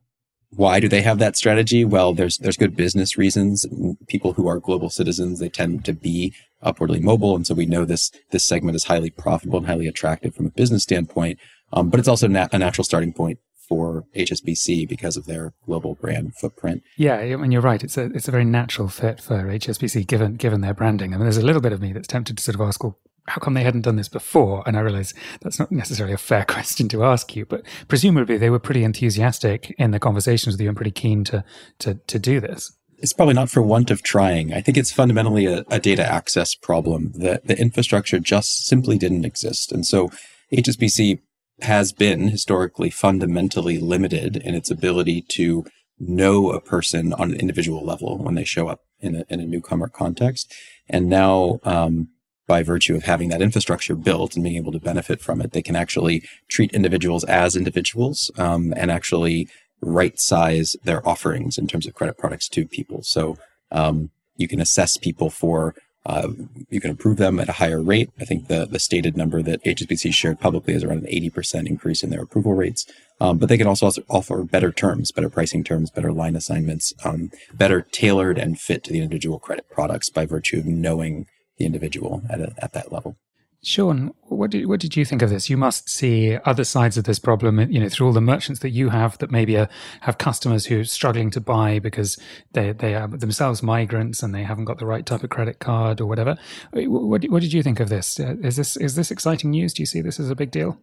why 0.51 0.81
do 0.81 0.89
they 0.89 1.03
have 1.03 1.21
that 1.21 1.37
strategy? 1.37 1.85
Well, 1.85 2.15
there's 2.15 2.39
there's 2.39 2.57
good 2.57 2.75
business 2.75 3.17
reasons. 3.17 3.65
People 4.09 4.33
who 4.33 4.49
are 4.49 4.59
global 4.59 4.91
citizens 4.91 5.39
they 5.39 5.49
tend 5.49 5.85
to 5.85 5.93
be 5.93 6.35
upwardly 6.61 6.99
mobile, 6.99 7.37
and 7.37 7.47
so 7.47 7.55
we 7.55 7.65
know 7.67 7.85
this 7.85 8.11
this 8.33 8.43
segment 8.43 8.75
is 8.75 8.85
highly 8.85 9.11
profitable 9.11 9.59
and 9.59 9.69
highly 9.69 9.87
attractive 9.87 10.35
from 10.35 10.47
a 10.47 10.51
business 10.51 10.83
standpoint. 10.83 11.39
Um, 11.73 11.91
but 11.91 12.01
it's 12.01 12.09
also 12.09 12.27
nat- 12.27 12.53
a 12.53 12.59
natural 12.59 12.85
starting 12.85 13.13
point 13.13 13.39
for 13.69 14.05
HSBC 14.17 14.89
because 14.89 15.17
of 15.17 15.27
their 15.27 15.53
global 15.67 15.95
brand 15.95 16.35
footprint. 16.35 16.83
Yeah, 16.97 17.17
I 17.17 17.37
mean 17.37 17.53
you're 17.53 17.61
right. 17.61 17.83
It's 17.85 17.99
a 17.99 18.07
it's 18.07 18.29
a 18.29 18.33
very 18.33 18.45
natural 18.45 18.89
fit 18.89 19.21
for 19.21 19.45
HSBC 19.45 20.07
given 20.07 20.37
given 20.37 20.63
their 20.63 20.75
branding. 20.75 21.13
I 21.13 21.17
mean, 21.17 21.25
there's 21.25 21.37
a 21.37 21.47
little 21.47 21.61
bit 21.61 21.73
of 21.73 21.81
me 21.81 21.93
that's 21.93 22.09
tempted 22.09 22.37
to 22.39 22.43
sort 22.43 22.55
of 22.55 22.63
ask, 22.63 22.83
well, 22.83 22.99
how 23.27 23.39
come 23.41 23.55
they 23.55 23.63
hadn't 23.63 23.83
done 23.83 23.97
this 23.97 24.09
before? 24.09 24.63
And 24.67 24.77
I 24.77 24.81
realize 24.81 25.13
that's 25.43 25.59
not 25.59 25.71
necessarily 25.71 26.15
a 26.15 26.19
fair 26.19 26.45
question 26.49 26.89
to 26.89 27.05
ask 27.05 27.37
you, 27.37 27.45
but 27.45 27.63
presumably 27.87 28.39
they 28.39 28.51
were 28.51 28.59
pretty 28.59 28.85
enthusiastic 28.85 29.75
in 29.79 29.91
the 29.91 30.01
conversations 30.01 30.55
with 30.55 30.61
you 30.61 30.69
and 30.69 30.77
pretty 30.77 30.91
keen 30.91 31.25
to 31.25 31.45
to 31.81 31.95
to 31.95 32.19
do 32.19 32.41
this. 32.41 32.73
It's 33.01 33.13
probably 33.13 33.35
not 33.35 33.49
for 33.49 33.63
want 33.63 33.93
of 33.93 34.03
trying. 34.03 34.53
I 34.53 34.61
think 34.61 34.77
it's 34.77 34.91
fundamentally 34.91 35.47
a, 35.47 35.65
a 35.71 35.79
data 35.79 36.05
access 36.05 36.57
problem. 36.57 37.13
that 37.15 37.47
the 37.47 37.57
infrastructure 37.57 38.19
just 38.19 38.67
simply 38.67 38.99
didn't 38.99 39.25
exist. 39.25 39.71
And 39.71 39.87
so 39.87 40.11
HSBC 40.53 41.21
has 41.63 41.93
been 41.93 42.29
historically 42.29 42.91
fundamentally 42.91 43.79
limited 43.79 44.37
in 44.37 44.55
its 44.55 44.71
ability 44.71 45.23
to 45.23 45.65
know 45.99 46.53
a 46.53 46.61
person 46.61 47.13
on 47.15 47.33
an 47.33 47.41
individual 47.41 47.85
level 47.85 48.19
when 48.19 48.35
they 48.35 48.45
show 48.45 48.69
up 48.69 48.81
in 49.01 49.17
a, 49.17 49.25
in 49.29 49.41
a 49.41 49.47
newcomer 49.47 49.89
context. 49.89 50.53
And 50.89 51.09
now, 51.09 51.61
um, 51.65 52.09
by 52.47 52.63
virtue 52.63 52.97
of 52.97 53.05
having 53.05 53.29
that 53.29 53.43
infrastructure 53.43 53.95
built 53.95 54.35
and 54.35 54.43
being 54.43 54.57
able 54.57 54.73
to 54.73 54.81
benefit 54.81 55.21
from 55.21 55.41
it, 55.41 55.53
they 55.53 55.61
can 55.63 55.77
actually 55.77 56.27
treat 56.49 56.73
individuals 56.73 57.23
as 57.25 57.55
individuals 57.55 58.31
um, 58.39 58.73
and 58.77 58.91
actually 58.91 59.49
right 59.83 60.19
size 60.19 60.75
their 60.83 61.07
offerings 61.07 61.59
in 61.59 61.67
terms 61.67 61.87
of 61.87 61.95
credit 61.95 62.17
products 62.17 62.49
to 62.49 62.67
people. 62.67 63.03
So 63.03 63.37
um, 63.71 64.11
you 64.37 64.49
can 64.49 64.61
assess 64.61 64.97
people 64.97 65.29
for 65.29 65.75
uh, 66.09 66.29
you 66.71 66.81
can 66.81 66.91
approve 66.91 67.19
them 67.19 67.39
at 67.39 67.51
a 67.51 67.53
higher 67.53 67.83
rate. 67.83 68.11
I 68.19 68.25
think 68.25 68.49
the 68.49 68.67
the 68.67 68.79
stated 68.79 69.17
number 69.17 69.43
that 69.43 69.63
HSBC 69.63 70.13
shared 70.15 70.41
publicly 70.41 70.73
is 70.73 70.83
around 70.83 71.05
an 71.05 71.13
80% 71.13 71.67
increase 71.67 72.03
in 72.03 72.09
their 72.11 72.23
approval 72.23 72.55
rates. 72.55 72.87
Um, 73.21 73.37
but 73.37 73.49
they 73.49 73.59
can 73.59 73.67
also 73.67 73.91
offer 74.09 74.43
better 74.45 74.73
terms, 74.73 75.13
better 75.13 75.29
pricing 75.29 75.65
terms, 75.65 75.91
better 75.91 76.13
line 76.13 76.35
assignments, 76.35 76.95
um, 77.05 77.31
better 77.53 77.83
tailored 77.83 78.39
and 78.39 78.59
fit 78.59 78.85
to 78.85 78.93
the 78.93 79.01
individual 79.01 79.39
credit 79.39 79.69
products 79.71 80.09
by 80.09 80.25
virtue 80.25 80.59
of 80.59 80.67
knowing 80.67 81.27
the 81.59 81.67
individual 81.67 82.23
at, 82.31 82.41
a, 82.41 82.55
at 82.59 82.73
that 82.73 82.91
level. 82.91 83.17
Shaun, 83.63 84.15
what 84.23 84.53
did 84.53 84.67
what 84.67 84.79
did 84.79 84.97
you 84.97 85.05
think 85.05 85.21
of 85.21 85.31
this? 85.31 85.51
You 85.51 85.57
must 85.57 85.91
see 85.91 86.37
other 86.45 86.63
sides 86.63 86.97
of 86.97 87.05
this 87.05 87.19
problem, 87.19 87.59
you 87.73 87.81
know, 87.81 87.89
through 87.89 88.07
all 88.07 88.13
the 88.13 88.21
merchants 88.21 88.61
that 88.61 88.71
you 88.71 88.91
have 88.91 89.19
that 89.19 89.33
maybe 89.33 89.57
are, 89.57 89.69
have 90.03 90.19
customers 90.19 90.67
who 90.67 90.81
are 90.81 90.85
struggling 90.85 91.31
to 91.33 91.41
buy 91.41 91.81
because 91.81 92.17
they 92.53 92.71
they 92.73 92.95
are 92.95 93.09
themselves 93.09 93.61
migrants 93.63 94.23
and 94.23 94.33
they 94.33 94.45
haven't 94.45 94.67
got 94.67 94.79
the 94.79 94.87
right 94.87 95.05
type 95.05 95.25
of 95.25 95.31
credit 95.31 95.59
card 95.59 96.01
or 96.01 96.07
whatever. 96.07 96.37
What 96.73 97.25
what 97.25 97.43
did 97.43 97.53
you 97.53 97.65
think 97.65 97.81
of 97.81 97.89
this? 97.89 98.21
Uh, 98.21 98.37
is 98.43 98.55
this 98.55 98.77
is 98.77 98.95
this 98.95 99.11
exciting 99.11 99.51
news? 99.51 99.75
Do 99.75 99.83
you 99.83 99.87
see 99.87 100.03
this 100.03 100.21
as 100.21 100.31
a 100.31 100.37
big 100.37 100.53
deal? 100.53 100.79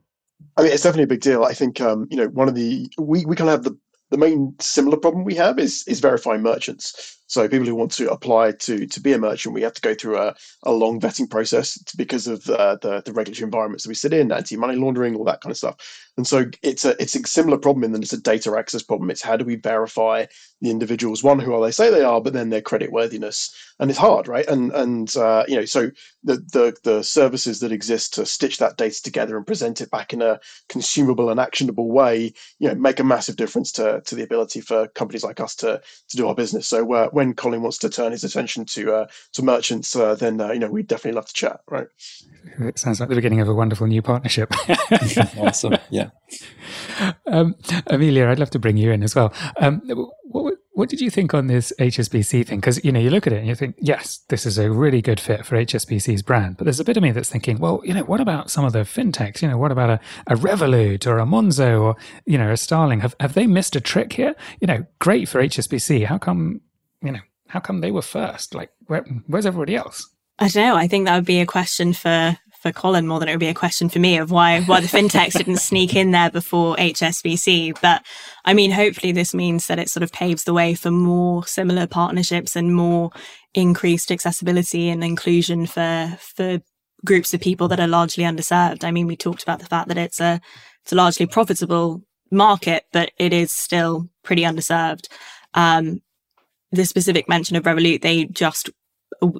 I 0.57 0.63
mean, 0.63 0.71
it's 0.73 0.83
definitely 0.83 1.03
a 1.03 1.07
big 1.07 1.21
deal. 1.21 1.45
I 1.45 1.53
think 1.53 1.79
um, 1.79 2.07
you 2.11 2.17
know 2.17 2.27
one 2.27 2.49
of 2.49 2.55
the 2.55 2.91
we 2.97 3.25
we 3.25 3.37
kind 3.37 3.49
of 3.49 3.53
have 3.53 3.63
the 3.63 3.77
the 4.11 4.17
main 4.17 4.53
similar 4.59 4.97
problem 4.97 5.23
we 5.23 5.35
have 5.35 5.59
is 5.59 5.87
is 5.87 6.01
verifying 6.01 6.41
merchants. 6.41 7.14
So 7.27 7.47
people 7.49 7.65
who 7.67 7.75
want 7.75 7.91
to 7.93 8.11
apply 8.11 8.53
to 8.53 8.87
to 8.87 8.99
be 9.01 9.13
a 9.13 9.17
merchant, 9.17 9.55
we 9.55 9.63
have 9.63 9.73
to 9.73 9.81
go 9.81 9.95
through 9.95 10.17
a, 10.17 10.35
a 10.63 10.71
long 10.71 10.99
vetting 10.99 11.29
process 11.29 11.77
because 11.97 12.27
of 12.27 12.47
uh, 12.49 12.77
the 12.81 13.01
the 13.05 13.13
regulatory 13.13 13.45
environments 13.45 13.83
that 13.85 13.89
we 13.89 13.95
sit 13.95 14.13
in, 14.13 14.31
anti 14.31 14.57
money 14.57 14.75
laundering, 14.77 15.15
all 15.15 15.25
that 15.25 15.41
kind 15.41 15.51
of 15.51 15.57
stuff. 15.57 16.04
And 16.17 16.25
so 16.25 16.45
it's 16.61 16.85
a 16.85 17.01
it's 17.01 17.15
a 17.15 17.27
similar 17.27 17.57
problem 17.57 17.83
in 17.83 17.91
that 17.91 18.01
it's 18.01 18.13
a 18.13 18.21
data 18.21 18.55
access 18.57 18.81
problem. 18.81 19.09
It's 19.09 19.21
how 19.21 19.35
do 19.35 19.43
we 19.43 19.55
verify 19.55 20.25
the 20.61 20.71
individuals, 20.71 21.23
one 21.23 21.39
who 21.39 21.53
are 21.53 21.61
they 21.61 21.71
say 21.71 21.91
they 21.91 22.03
are, 22.03 22.21
but 22.21 22.31
then 22.31 22.49
their 22.49 22.61
credit 22.61 22.91
worthiness, 22.91 23.53
and 23.79 23.89
it's 23.89 23.99
hard, 23.99 24.27
right? 24.27 24.47
And 24.47 24.71
and 24.71 25.15
uh, 25.17 25.43
you 25.47 25.55
know, 25.55 25.65
so 25.65 25.91
the, 26.23 26.37
the 26.37 26.75
the 26.83 27.03
services 27.03 27.59
that 27.59 27.73
exist 27.73 28.13
to 28.13 28.25
stitch 28.25 28.59
that 28.59 28.77
data 28.77 29.01
together 29.03 29.35
and 29.35 29.45
present 29.45 29.81
it 29.81 29.91
back 29.91 30.13
in 30.13 30.21
a 30.21 30.39
consumable 30.69 31.29
and 31.29 31.39
actionable 31.39 31.91
way, 31.91 32.33
you 32.59 32.69
know, 32.69 32.75
make 32.75 33.01
a 33.01 33.03
massive 33.03 33.35
difference 33.35 33.73
to 33.73 34.01
to 34.05 34.15
the 34.15 34.23
ability 34.23 34.61
for 34.61 34.87
companies 34.89 35.23
like 35.23 35.41
us 35.41 35.53
to 35.55 35.81
to 36.07 36.17
do 36.17 36.27
our 36.27 36.35
business. 36.35 36.67
So 36.67 36.93
uh, 36.93 37.09
when 37.09 37.33
Collin 37.33 37.61
wants 37.61 37.77
to 37.79 37.89
turn 37.89 38.13
his 38.13 38.23
attention 38.23 38.63
to 38.65 38.93
uh, 38.93 39.07
to 39.33 39.43
merchants, 39.43 39.93
uh, 39.95 40.15
then 40.15 40.39
uh, 40.39 40.51
you 40.51 40.59
know 40.59 40.69
we'd 40.69 40.87
definitely 40.87 41.17
love 41.17 41.27
to 41.27 41.33
chat, 41.33 41.59
right? 41.69 41.87
It 42.59 42.79
sounds 42.79 43.01
like 43.01 43.09
the 43.09 43.15
beginning 43.15 43.41
of 43.41 43.49
a 43.49 43.53
wonderful 43.53 43.87
new 43.87 44.01
partnership. 44.01 44.53
awesome, 45.37 45.75
yeah. 45.89 46.04
Um, 47.27 47.55
Amelia, 47.87 48.27
I'd 48.27 48.39
love 48.39 48.51
to 48.51 48.59
bring 48.59 48.77
you 48.77 48.91
in 48.91 49.03
as 49.03 49.15
well. 49.15 49.33
Um, 49.59 49.81
what, 50.23 50.55
what 50.71 50.89
did 50.89 51.01
you 51.01 51.09
think 51.09 51.33
on 51.33 51.47
this 51.47 51.73
HSBC 51.79 52.47
thing? 52.47 52.59
Because 52.59 52.83
you 52.83 52.91
know 52.91 52.99
you 52.99 53.09
look 53.09 53.27
at 53.27 53.33
it 53.33 53.39
and 53.39 53.47
you 53.47 53.55
think, 53.55 53.75
yes, 53.79 54.19
this 54.29 54.45
is 54.45 54.57
a 54.57 54.71
really 54.71 55.01
good 55.01 55.19
fit 55.19 55.45
for 55.45 55.55
HSBC's 55.55 56.21
brand. 56.21 56.57
But 56.57 56.65
there's 56.65 56.79
a 56.79 56.85
bit 56.85 56.97
of 56.97 57.03
me 57.03 57.11
that's 57.11 57.29
thinking, 57.29 57.59
well, 57.59 57.81
you 57.83 57.93
know, 57.93 58.03
what 58.03 58.21
about 58.21 58.49
some 58.49 58.65
of 58.65 58.73
the 58.73 58.79
fintechs? 58.79 59.41
You 59.41 59.49
know, 59.49 59.57
what 59.57 59.71
about 59.71 59.89
a, 59.89 59.99
a 60.27 60.35
Revolut 60.35 61.05
or 61.05 61.19
a 61.19 61.25
Monzo 61.25 61.81
or 61.81 61.95
you 62.25 62.37
know 62.37 62.51
a 62.51 62.57
Starling? 62.57 63.01
Have 63.01 63.15
have 63.19 63.33
they 63.33 63.47
missed 63.47 63.75
a 63.75 63.81
trick 63.81 64.13
here? 64.13 64.35
You 64.61 64.67
know, 64.67 64.85
great 64.99 65.27
for 65.27 65.41
HSBC. 65.41 66.05
How 66.05 66.17
come 66.17 66.61
you 67.01 67.11
know 67.11 67.21
how 67.47 67.59
come 67.59 67.81
they 67.81 67.91
were 67.91 68.01
first? 68.01 68.53
Like, 68.53 68.71
where, 68.87 69.05
where's 69.27 69.45
everybody 69.45 69.75
else? 69.75 70.09
I 70.39 70.49
don't 70.49 70.67
know. 70.67 70.75
I 70.75 70.87
think 70.87 71.05
that 71.05 71.15
would 71.15 71.25
be 71.25 71.39
a 71.39 71.45
question 71.45 71.93
for 71.93 72.37
for 72.65 72.71
Collin 72.71 73.05
more 73.05 73.19
than 73.19 73.29
it 73.29 73.33
would 73.33 73.39
be 73.39 73.47
a 73.47 73.53
question 73.53 73.89
for 73.89 73.99
me 73.99 74.17
of 74.17 74.31
why 74.31 74.61
why 74.61 74.79
the 74.79 74.87
fintechs 74.87 75.33
didn't 75.37 75.57
sneak 75.57 75.95
in 75.95 76.09
there 76.09 76.31
before 76.31 76.75
HSBC. 76.77 77.79
But 77.79 78.03
I 78.43 78.55
mean, 78.55 78.71
hopefully 78.71 79.11
this 79.11 79.35
means 79.35 79.67
that 79.67 79.77
it 79.77 79.87
sort 79.87 80.01
of 80.01 80.11
paves 80.11 80.45
the 80.45 80.53
way 80.53 80.73
for 80.73 80.89
more 80.89 81.45
similar 81.45 81.85
partnerships 81.85 82.55
and 82.55 82.73
more 82.73 83.11
increased 83.53 84.11
accessibility 84.11 84.89
and 84.89 85.03
inclusion 85.03 85.67
for 85.67 86.17
for 86.19 86.59
groups 87.05 87.35
of 87.35 87.41
people 87.41 87.67
that 87.67 87.79
are 87.79 87.87
largely 87.87 88.23
underserved. 88.23 88.83
I 88.83 88.89
mean, 88.89 89.05
we 89.05 89.15
talked 89.15 89.43
about 89.43 89.59
the 89.59 89.67
fact 89.67 89.89
that 89.89 89.99
it's 89.99 90.19
a 90.19 90.41
it's 90.81 90.91
a 90.91 90.95
largely 90.95 91.27
profitable 91.27 92.01
market, 92.31 92.85
but 92.91 93.11
it 93.19 93.31
is 93.31 93.51
still 93.51 94.09
pretty 94.23 94.41
underserved. 94.41 95.07
Um, 95.53 96.01
the 96.71 96.85
specific 96.85 97.29
mention 97.29 97.57
of 97.57 97.63
Revolut, 97.63 98.01
they 98.01 98.25
just 98.25 98.71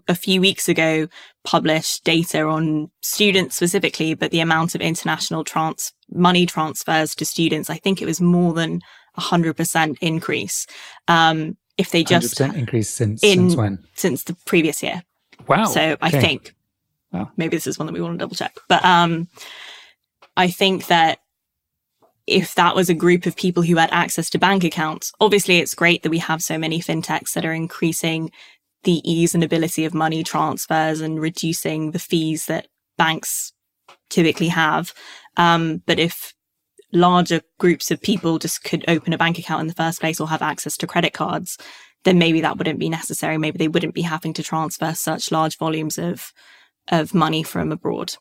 a 0.08 0.16
few 0.16 0.42
weeks 0.42 0.70
ago 0.70 1.08
published 1.44 2.04
data 2.04 2.44
on 2.44 2.90
students 3.02 3.56
specifically, 3.56 4.14
but 4.14 4.32
the 4.32 4.40
amount 4.40 4.76
of 4.76 4.82
international 4.82 5.44
trans 5.44 5.94
money 6.10 6.46
transfers 6.46 7.16
to 7.16 7.26
students, 7.26 7.70
I 7.70 7.78
think 7.78 8.02
it 8.02 8.06
was 8.06 8.22
more 8.22 8.54
than 8.54 8.82
a 9.16 9.22
hundred 9.22 9.58
percent 9.58 9.98
increase. 10.02 10.66
Um, 11.08 11.58
if 11.78 11.92
they 11.92 12.04
just 12.04 12.40
increase 12.40 12.90
since 12.90 13.22
in, 13.24 13.50
since 13.50 13.56
when? 13.56 13.80
Since 13.96 14.24
the 14.24 14.36
previous 14.46 14.82
year. 14.82 15.04
Wow. 15.48 15.66
So 15.66 15.82
okay. 15.82 15.98
I 16.02 16.10
think 16.10 16.56
wow. 17.12 17.30
maybe 17.36 17.58
this 17.58 17.68
is 17.68 17.78
one 17.78 17.86
that 17.88 17.94
we 17.94 18.02
want 18.02 18.14
to 18.14 18.24
double 18.24 18.36
check, 18.36 18.56
but 18.70 18.84
um, 18.86 19.28
I 20.38 20.50
think 20.50 20.88
that 20.88 21.20
if 22.28 22.56
that 22.56 22.76
was 22.76 22.90
a 22.90 22.96
group 22.96 23.26
of 23.26 23.36
people 23.36 23.62
who 23.62 23.76
had 23.76 23.90
access 23.92 24.30
to 24.32 24.40
bank 24.40 24.64
accounts, 24.64 25.12
obviously 25.20 25.60
it's 25.60 25.76
great 25.76 26.02
that 26.04 26.10
we 26.10 26.18
have 26.18 26.42
so 26.42 26.58
many 26.58 26.80
fintechs 26.80 27.34
that 27.34 27.46
are 27.46 27.54
increasing 27.54 28.32
the 28.86 29.02
ease 29.04 29.36
and 29.36 29.44
ability 29.44 29.86
of 29.86 29.94
money 29.94 30.24
transfers 30.24 31.02
and 31.02 31.20
reducing 31.20 31.92
the 31.92 32.00
fees 32.00 32.46
that 32.46 32.68
banks 32.98 33.54
typically 34.10 34.48
have. 34.48 34.94
Um, 35.38 35.84
but 35.86 36.00
if 36.00 36.34
larger 36.94 37.42
groups 37.60 37.92
of 37.92 38.02
people 38.02 38.40
just 38.40 38.64
could 38.64 38.86
open 38.88 39.14
a 39.14 39.18
bank 39.18 39.38
account 39.38 39.62
in 39.62 39.68
the 39.68 39.74
first 39.74 40.00
place 40.00 40.20
or 40.20 40.30
have 40.30 40.42
access 40.42 40.78
to 40.78 40.88
credit 40.88 41.14
cards, 41.14 41.58
then 42.06 42.18
maybe 42.18 42.42
that 42.42 42.58
wouldn't 42.58 42.80
be 42.80 42.90
necessary. 42.90 43.38
Maybe 43.38 43.58
they 43.58 43.68
wouldn't 43.68 43.96
be 43.96 44.04
having 44.04 44.34
to 44.34 44.44
transfer 44.44 44.94
such 44.94 45.32
large 45.32 45.58
volumes 45.58 45.98
of 45.98 46.32
of 46.90 47.16
money 47.16 47.42
from 47.42 47.72
abroad. 47.72 48.16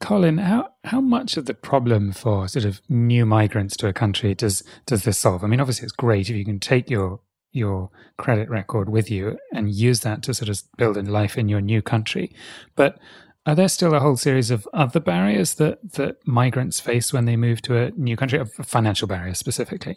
Collin, 0.00 0.38
how 0.38 0.68
how 0.84 1.00
much 1.00 1.36
of 1.36 1.46
the 1.46 1.54
problem 1.54 2.12
for 2.12 2.46
sort 2.48 2.64
of 2.64 2.82
new 2.88 3.24
migrants 3.24 3.76
to 3.78 3.88
a 3.88 3.92
country 3.92 4.34
does 4.34 4.62
does 4.84 5.04
this 5.04 5.16
solve? 5.16 5.42
I 5.42 5.46
mean, 5.46 5.60
obviously, 5.60 5.84
it's 5.84 5.92
great 5.92 6.28
if 6.28 6.36
you 6.36 6.44
can 6.44 6.60
take 6.60 6.90
your 6.90 7.20
your 7.52 7.90
credit 8.18 8.48
record 8.50 8.88
with 8.88 9.10
you 9.10 9.38
and 9.52 9.74
use 9.74 10.00
that 10.00 10.22
to 10.22 10.34
sort 10.34 10.48
of 10.48 10.60
build 10.76 10.96
a 10.96 11.02
life 11.02 11.38
in 11.38 11.48
your 11.48 11.60
new 11.60 11.82
country. 11.82 12.34
But 12.74 12.98
are 13.46 13.54
there 13.54 13.68
still 13.68 13.94
a 13.94 14.00
whole 14.00 14.16
series 14.16 14.50
of 14.50 14.68
other 14.74 15.00
barriers 15.00 15.54
that, 15.54 15.92
that 15.92 16.26
migrants 16.26 16.80
face 16.80 17.12
when 17.12 17.26
they 17.26 17.36
move 17.36 17.62
to 17.62 17.76
a 17.76 17.90
new 17.92 18.16
country, 18.16 18.38
Of 18.38 18.52
financial 18.52 19.06
barriers 19.06 19.38
specifically? 19.38 19.96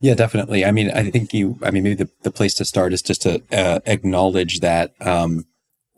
Yeah, 0.00 0.14
definitely. 0.14 0.64
I 0.64 0.70
mean, 0.70 0.90
I 0.90 1.10
think 1.10 1.34
you, 1.34 1.58
I 1.62 1.70
mean, 1.70 1.82
maybe 1.82 2.04
the, 2.04 2.10
the 2.22 2.30
place 2.30 2.54
to 2.54 2.64
start 2.64 2.92
is 2.92 3.02
just 3.02 3.22
to 3.22 3.42
uh, 3.52 3.80
acknowledge 3.86 4.60
that 4.60 4.94
um, 5.00 5.44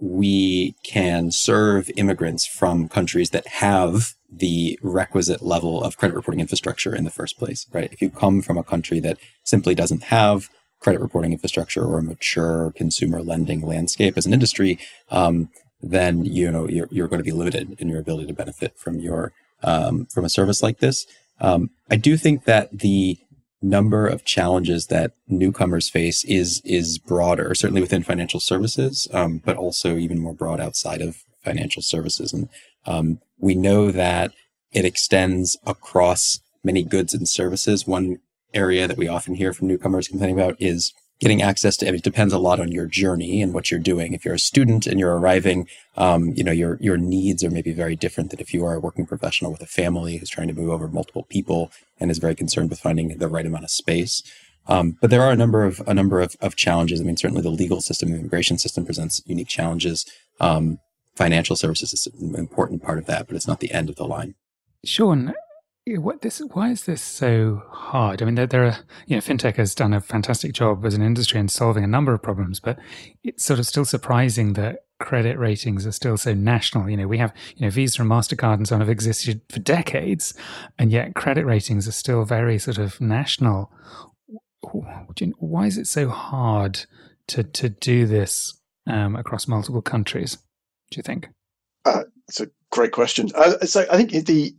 we 0.03 0.75
can 0.83 1.31
serve 1.31 1.89
immigrants 1.97 2.45
from 2.45 2.89
countries 2.89 3.31
that 3.31 3.47
have 3.47 4.15
the 4.33 4.77
requisite 4.83 5.43
level 5.43 5.81
of 5.81 5.97
credit 5.97 6.17
reporting 6.17 6.41
infrastructure 6.41 6.93
in 6.93 7.05
the 7.05 7.11
first 7.11 7.39
place, 7.39 7.67
right? 7.73 7.93
If 7.93 8.03
you 8.03 8.11
come 8.11 8.43
from 8.43 8.59
a 8.59 8.65
country 8.65 8.99
that 8.99 9.19
simply 9.45 9.77
doesn't 9.77 10.03
have 10.05 10.51
credit 10.81 11.01
reporting 11.01 11.31
infrastructure 11.31 11.85
or 11.85 12.01
a 12.01 12.03
mature 12.03 12.73
consumer 12.75 13.23
lending 13.23 13.61
landscape 13.61 14.19
as 14.19 14.27
an 14.27 14.33
industry, 14.33 14.77
um, 15.09 15.51
then 15.81 16.25
you 16.25 16.51
know 16.51 16.69
you're, 16.69 16.89
you're 16.91 17.07
going 17.07 17.21
to 17.21 17.25
be 17.25 17.31
limited 17.31 17.77
in 17.79 17.89
your 17.89 18.01
ability 18.01 18.27
to 18.27 18.33
benefit 18.33 18.77
from 18.77 18.99
your 18.99 19.33
um, 19.63 20.07
from 20.07 20.25
a 20.25 20.29
service 20.29 20.65
like 20.65 20.81
this. 20.81 21.07
Um, 21.41 21.71
I 21.89 21.95
do 21.95 22.17
think 22.17 22.45
that 22.45 22.77
the 22.77 23.19
number 23.63 24.07
of 24.07 24.25
challenges 24.25 24.89
that 24.89 25.13
newcomers 25.29 25.89
face 25.89 26.25
is 26.25 26.61
is 26.65 26.99
broader, 26.99 27.55
certainly 27.55 27.81
within 27.81 28.03
financial 28.03 28.41
services, 28.41 29.09
um, 29.13 29.39
but 29.45 29.57
also 29.57 29.97
even 29.97 30.19
more 30.19 30.35
broad 30.35 30.61
outside 30.61 31.01
of 31.01 31.25
financial 31.45 31.83
services. 31.83 32.33
And 32.33 32.49
um, 32.87 33.21
we 33.39 33.55
know 33.55 33.91
that 33.91 34.33
it 34.73 34.85
extends 34.85 35.57
across 35.67 36.41
many 36.65 36.83
goods 36.83 37.15
and 37.15 37.29
services. 37.29 37.87
One 37.87 38.19
area 38.55 38.87
that 38.87 38.97
we 38.97 39.09
often 39.09 39.35
hear 39.35 39.53
from 39.53 39.69
newcomers 39.69 40.09
complaining 40.09 40.39
about 40.39 40.57
is 40.61 40.93
getting 41.23 41.41
access 41.41 41.77
to 41.77 41.87
it 41.87 42.03
depends 42.03 42.35
a 42.35 42.39
lot 42.39 42.59
on 42.59 42.73
your 42.73 42.87
journey 42.87 43.41
and 43.41 43.55
what 43.55 43.71
you're 43.71 43.79
doing. 43.79 44.13
If 44.13 44.25
you're 44.25 44.35
a 44.35 44.41
student 44.41 44.89
and 44.89 44.99
you're 44.99 45.17
arriving, 45.17 45.69
um, 45.97 46.31
you 46.35 46.43
know, 46.43 46.51
your, 46.51 46.79
your 46.81 46.97
needs 46.97 47.45
are 47.45 47.51
maybe 47.51 47.73
very 47.73 47.95
different 47.95 48.31
than 48.31 48.41
if 48.41 48.53
you 48.53 48.65
are 48.65 48.75
a 48.75 48.81
working 48.81 49.07
professional 49.07 49.53
with 49.53 49.63
a 49.63 49.67
family 49.67 50.17
who's 50.17 50.29
trying 50.29 50.49
to 50.49 50.53
move 50.53 50.69
over 50.69 50.89
multiple 50.89 51.25
people 51.29 51.71
and 52.01 52.11
is 52.11 52.19
very 52.19 52.35
concerned 52.35 52.71
with 52.71 52.81
finding 52.81 53.17
the 53.19 53.29
right 53.29 53.47
amount 53.47 53.63
of 53.63 53.71
space. 53.71 54.25
Um, 54.67 54.99
but 55.01 55.11
there 55.11 55.23
are 55.23 55.31
a 55.31 55.37
number 55.37 55.63
of 55.63 55.81
a 55.87 55.95
number 55.95 56.21
of, 56.21 56.35
of 56.41 56.57
challenges. 56.57 57.01
I 57.01 57.05
mean, 57.05 57.17
certainly 57.17 57.43
the 57.43 57.51
legal 57.51 57.81
system, 57.81 58.11
the 58.11 58.19
immigration 58.19 58.59
system 58.59 58.85
presents 58.85 59.23
unique 59.25 59.49
challenges. 59.49 60.05
Um, 60.41 60.81
financial 61.15 61.55
services 61.55 61.93
is 61.93 62.09
an 62.21 62.35
important 62.35 62.83
part 62.83 62.99
of 62.99 63.07
that, 63.07 63.29
but 63.29 63.37
it's 63.37 63.47
not 63.47 63.61
the 63.61 63.71
end 63.71 63.89
of 63.89 63.95
the 63.95 64.07
line. 64.07 64.35
Shaun, 64.85 65.35
what 65.87 66.21
this? 66.21 66.39
Why 66.53 66.71
is 66.71 66.85
this 66.85 67.03
so 67.03 67.63
hard? 67.71 68.23
I 68.23 68.25
mean, 68.25 68.37
there, 68.37 68.47
there, 68.47 68.65
are 68.65 68.79
you 69.07 69.17
know, 69.17 69.21
fintech 69.21 69.57
has 69.57 69.75
done 69.75 69.93
a 69.93 70.01
fantastic 70.01 70.53
job 70.53 70.85
as 70.85 70.95
an 70.95 71.03
industry 71.03 71.41
in 71.41 71.49
solving 71.49 71.83
a 71.83 71.89
number 71.89 72.15
of 72.15 72.23
problems, 72.23 72.61
but 72.61 72.79
it's 73.25 73.45
sort 73.45 73.59
of 73.59 73.67
still 73.67 73.85
surprising 73.85 74.53
that 74.53 74.85
credit 75.01 75.37
ratings 75.39 75.85
are 75.85 75.93
still 75.93 76.17
so 76.17 76.35
national. 76.35 76.89
You 76.89 76.97
know, 76.97 77.09
we 77.09 77.19
have 77.19 77.35
you 77.57 77.67
know 77.67 77.71
Visa 77.71 78.03
and 78.03 78.11
Mastercard 78.11 78.55
and 78.55 78.69
so 78.69 78.77
on 78.77 78.81
have 78.81 78.89
existed 78.89 79.41
for 79.49 79.59
decades, 79.59 80.35
and 80.79 80.93
yet 80.93 81.15
credit 81.15 81.45
ratings 81.45 81.89
are 81.89 81.93
still 81.93 82.25
very 82.25 82.59
sort 82.59 82.79
of 82.79 83.01
national. 83.01 83.73
Why 85.39 85.67
is 85.67 85.79
it 85.79 85.89
so 85.89 86.09
hard 86.09 86.87
to 87.27 87.43
to 87.43 87.69
do 87.69 88.07
this 88.07 88.57
um, 88.87 89.17
across 89.17 89.49
multiple 89.49 89.83
countries? 89.83 90.39
Do 90.93 90.99
you 90.99 91.03
think? 91.03 91.29
Uh, 91.85 92.05
it's 92.29 92.41
a 92.41 92.49
great 92.71 92.93
question. 92.93 93.31
Uh, 93.35 93.59
so 93.67 93.85
I 93.91 93.97
think 93.97 94.13
the 94.27 94.55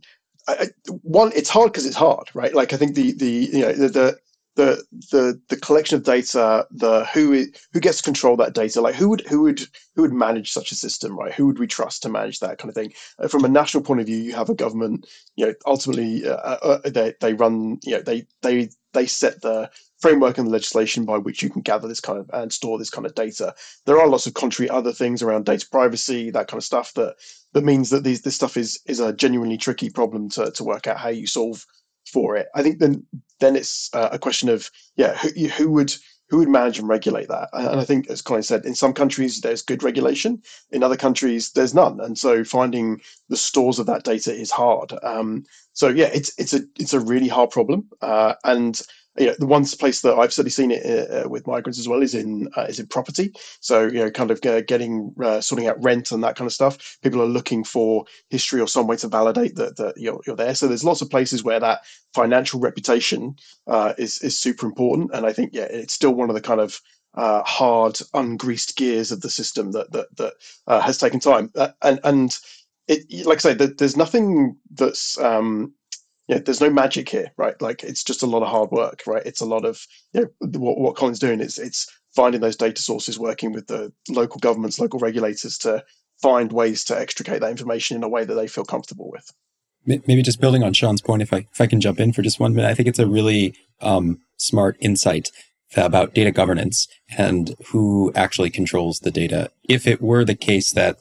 I, 0.46 0.68
one, 1.02 1.32
it's 1.34 1.48
hard 1.48 1.72
because 1.72 1.86
it's 1.86 1.96
hard, 1.96 2.30
right? 2.34 2.54
Like 2.54 2.72
I 2.72 2.76
think 2.76 2.94
the 2.94 3.12
the 3.12 3.50
you 3.52 3.60
know 3.60 3.72
the, 3.72 3.88
the 3.88 4.18
the 4.56 4.84
the 5.10 5.40
the 5.48 5.56
collection 5.56 5.96
of 5.96 6.04
data, 6.04 6.66
the 6.70 7.04
who 7.06 7.46
who 7.72 7.80
gets 7.80 7.98
to 7.98 8.02
control 8.02 8.36
that 8.36 8.54
data, 8.54 8.80
like 8.80 8.94
who 8.94 9.08
would 9.08 9.22
who 9.22 9.42
would 9.42 9.66
who 9.94 10.02
would 10.02 10.12
manage 10.12 10.52
such 10.52 10.70
a 10.70 10.76
system, 10.76 11.18
right? 11.18 11.32
Who 11.32 11.46
would 11.46 11.58
we 11.58 11.66
trust 11.66 12.02
to 12.02 12.08
manage 12.08 12.40
that 12.40 12.58
kind 12.58 12.68
of 12.68 12.74
thing? 12.74 12.92
Uh, 13.18 13.28
from 13.28 13.44
a 13.44 13.48
national 13.48 13.82
point 13.82 14.00
of 14.00 14.06
view, 14.06 14.18
you 14.18 14.34
have 14.34 14.50
a 14.50 14.54
government, 14.54 15.06
you 15.36 15.46
know, 15.46 15.54
ultimately 15.66 16.26
uh, 16.26 16.36
uh, 16.36 16.80
uh 16.84 16.90
they 16.90 17.14
they 17.20 17.34
run, 17.34 17.78
you 17.84 17.96
know, 17.96 18.02
they 18.02 18.26
they 18.42 18.68
they 18.92 19.06
set 19.06 19.42
the 19.42 19.70
framework 19.98 20.38
and 20.38 20.46
the 20.46 20.52
legislation 20.52 21.04
by 21.04 21.18
which 21.18 21.42
you 21.42 21.50
can 21.50 21.62
gather 21.62 21.88
this 21.88 22.00
kind 22.00 22.18
of 22.18 22.30
and 22.32 22.52
store 22.52 22.78
this 22.78 22.90
kind 22.90 23.06
of 23.06 23.14
data. 23.14 23.54
There 23.86 23.98
are 23.98 24.06
lots 24.06 24.26
of 24.26 24.34
contrary 24.34 24.70
other 24.70 24.92
things 24.92 25.22
around 25.22 25.46
data 25.46 25.66
privacy, 25.70 26.30
that 26.30 26.46
kind 26.46 26.58
of 26.58 26.64
stuff 26.64 26.94
that 26.94 27.16
that 27.54 27.64
means 27.64 27.90
that 27.90 28.04
these 28.04 28.22
this 28.22 28.34
stuff 28.34 28.56
is 28.56 28.80
is 28.86 29.00
a 29.00 29.12
genuinely 29.12 29.56
tricky 29.56 29.88
problem 29.88 30.28
to 30.30 30.50
to 30.50 30.64
work 30.64 30.86
out 30.86 30.98
how 30.98 31.08
you 31.08 31.26
solve 31.26 31.64
for 32.12 32.36
it. 32.36 32.48
I 32.54 32.62
think 32.62 32.78
then 32.78 33.06
then 33.40 33.56
it's 33.56 33.88
uh, 33.94 34.10
a 34.12 34.18
question 34.18 34.48
of 34.48 34.70
yeah 34.96 35.16
who 35.16 35.48
who 35.48 35.70
would 35.72 35.94
who 36.28 36.38
would 36.38 36.48
manage 36.48 36.78
and 36.78 36.88
regulate 36.88 37.28
that? 37.28 37.48
And 37.52 37.78
I 37.78 37.84
think, 37.84 38.08
as 38.08 38.22
Collin 38.22 38.42
said, 38.42 38.64
in 38.64 38.74
some 38.74 38.92
countries 38.92 39.40
there's 39.40 39.62
good 39.62 39.82
regulation, 39.82 40.42
in 40.70 40.82
other 40.82 40.96
countries 40.96 41.52
there's 41.52 41.74
none, 41.74 42.00
and 42.00 42.18
so 42.18 42.44
finding 42.44 43.00
the 43.28 43.36
stores 43.36 43.78
of 43.78 43.86
that 43.86 44.04
data 44.04 44.32
is 44.34 44.50
hard. 44.50 44.92
Um, 45.02 45.44
so 45.72 45.88
yeah, 45.88 46.10
it's 46.12 46.32
it's 46.38 46.54
a 46.54 46.60
it's 46.78 46.94
a 46.94 47.00
really 47.00 47.28
hard 47.28 47.50
problem, 47.50 47.88
uh, 48.00 48.34
and 48.44 48.80
you 49.16 49.26
know, 49.26 49.34
the 49.38 49.46
one 49.46 49.64
place 49.64 50.00
that 50.00 50.14
I've 50.14 50.32
certainly 50.32 50.50
seen 50.50 50.70
it 50.70 50.84
uh, 50.84 51.24
uh, 51.24 51.28
with 51.28 51.46
migrants 51.46 51.78
as 51.78 51.88
well 51.88 52.02
is 52.02 52.14
in 52.14 52.48
uh, 52.56 52.62
is 52.62 52.80
in 52.80 52.86
property. 52.86 53.32
So 53.60 53.84
you 53.84 54.00
know, 54.00 54.10
kind 54.10 54.30
of 54.30 54.44
uh, 54.44 54.62
getting 54.62 55.14
uh, 55.22 55.40
sorting 55.40 55.68
out 55.68 55.82
rent 55.82 56.12
and 56.12 56.22
that 56.24 56.36
kind 56.36 56.46
of 56.46 56.52
stuff. 56.52 56.98
People 57.02 57.22
are 57.22 57.26
looking 57.26 57.64
for 57.64 58.04
history 58.30 58.60
or 58.60 58.68
some 58.68 58.86
way 58.86 58.96
to 58.96 59.08
validate 59.08 59.54
that 59.56 59.76
that 59.76 59.94
you're, 59.96 60.20
you're 60.26 60.36
there. 60.36 60.54
So 60.54 60.66
there's 60.66 60.84
lots 60.84 61.00
of 61.02 61.10
places 61.10 61.44
where 61.44 61.60
that 61.60 61.82
financial 62.12 62.60
reputation 62.60 63.36
uh, 63.66 63.94
is 63.98 64.18
is 64.22 64.38
super 64.38 64.66
important. 64.66 65.10
And 65.14 65.26
I 65.26 65.32
think 65.32 65.50
yeah, 65.54 65.68
it's 65.70 65.94
still 65.94 66.14
one 66.14 66.28
of 66.30 66.34
the 66.34 66.42
kind 66.42 66.60
of 66.60 66.80
hard, 67.16 67.94
ungreased 68.14 68.74
gears 68.74 69.12
of 69.12 69.20
the 69.20 69.30
system 69.30 69.72
that 69.72 69.92
that 69.92 70.08
that 70.16 70.34
has 70.82 70.98
taken 70.98 71.20
time. 71.20 71.52
and 71.82 72.00
and 72.02 72.38
it, 72.88 73.26
like 73.26 73.38
I 73.38 73.40
say, 73.40 73.54
there's 73.54 73.96
nothing 73.96 74.56
that's 74.70 75.18
um, 75.18 75.72
yeah, 76.28 76.38
there's 76.38 76.60
no 76.60 76.70
magic 76.70 77.08
here, 77.08 77.32
right? 77.36 77.60
Like 77.60 77.82
it's 77.84 78.02
just 78.02 78.22
a 78.22 78.26
lot 78.26 78.42
of 78.42 78.48
hard 78.48 78.70
work, 78.70 79.02
right? 79.06 79.24
It's 79.26 79.40
a 79.40 79.46
lot 79.46 79.64
of 79.64 79.86
you 80.12 80.22
know 80.22 80.58
what, 80.58 80.78
what 80.78 80.96
Collin's 80.96 81.18
doing 81.18 81.40
is 81.40 81.58
it's 81.58 81.90
finding 82.14 82.40
those 82.40 82.56
data 82.56 82.80
sources, 82.80 83.18
working 83.18 83.52
with 83.52 83.66
the 83.66 83.92
local 84.08 84.38
governments, 84.38 84.78
local 84.78 85.00
regulators 85.00 85.58
to 85.58 85.84
find 86.22 86.52
ways 86.52 86.84
to 86.84 86.98
extricate 86.98 87.40
that 87.40 87.50
information 87.50 87.96
in 87.96 88.04
a 88.04 88.08
way 88.08 88.24
that 88.24 88.34
they 88.34 88.46
feel 88.46 88.64
comfortable 88.64 89.10
with. 89.10 89.30
Maybe 89.86 90.22
just 90.22 90.40
building 90.40 90.62
on 90.62 90.72
Shaun's 90.72 91.02
point, 91.02 91.20
if 91.20 91.32
I 91.32 91.46
if 91.52 91.60
I 91.60 91.66
can 91.66 91.80
jump 91.80 92.00
in 92.00 92.12
for 92.14 92.22
just 92.22 92.40
one 92.40 92.54
minute, 92.54 92.70
I 92.70 92.74
think 92.74 92.88
it's 92.88 92.98
a 92.98 93.06
really 93.06 93.54
um, 93.82 94.18
smart 94.38 94.78
insight 94.80 95.30
about 95.76 96.14
data 96.14 96.30
governance 96.30 96.88
and 97.18 97.54
who 97.66 98.12
actually 98.14 98.48
controls 98.48 99.00
the 99.00 99.10
data. 99.10 99.50
If 99.68 99.86
it 99.86 100.00
were 100.00 100.24
the 100.24 100.34
case 100.34 100.70
that 100.72 100.98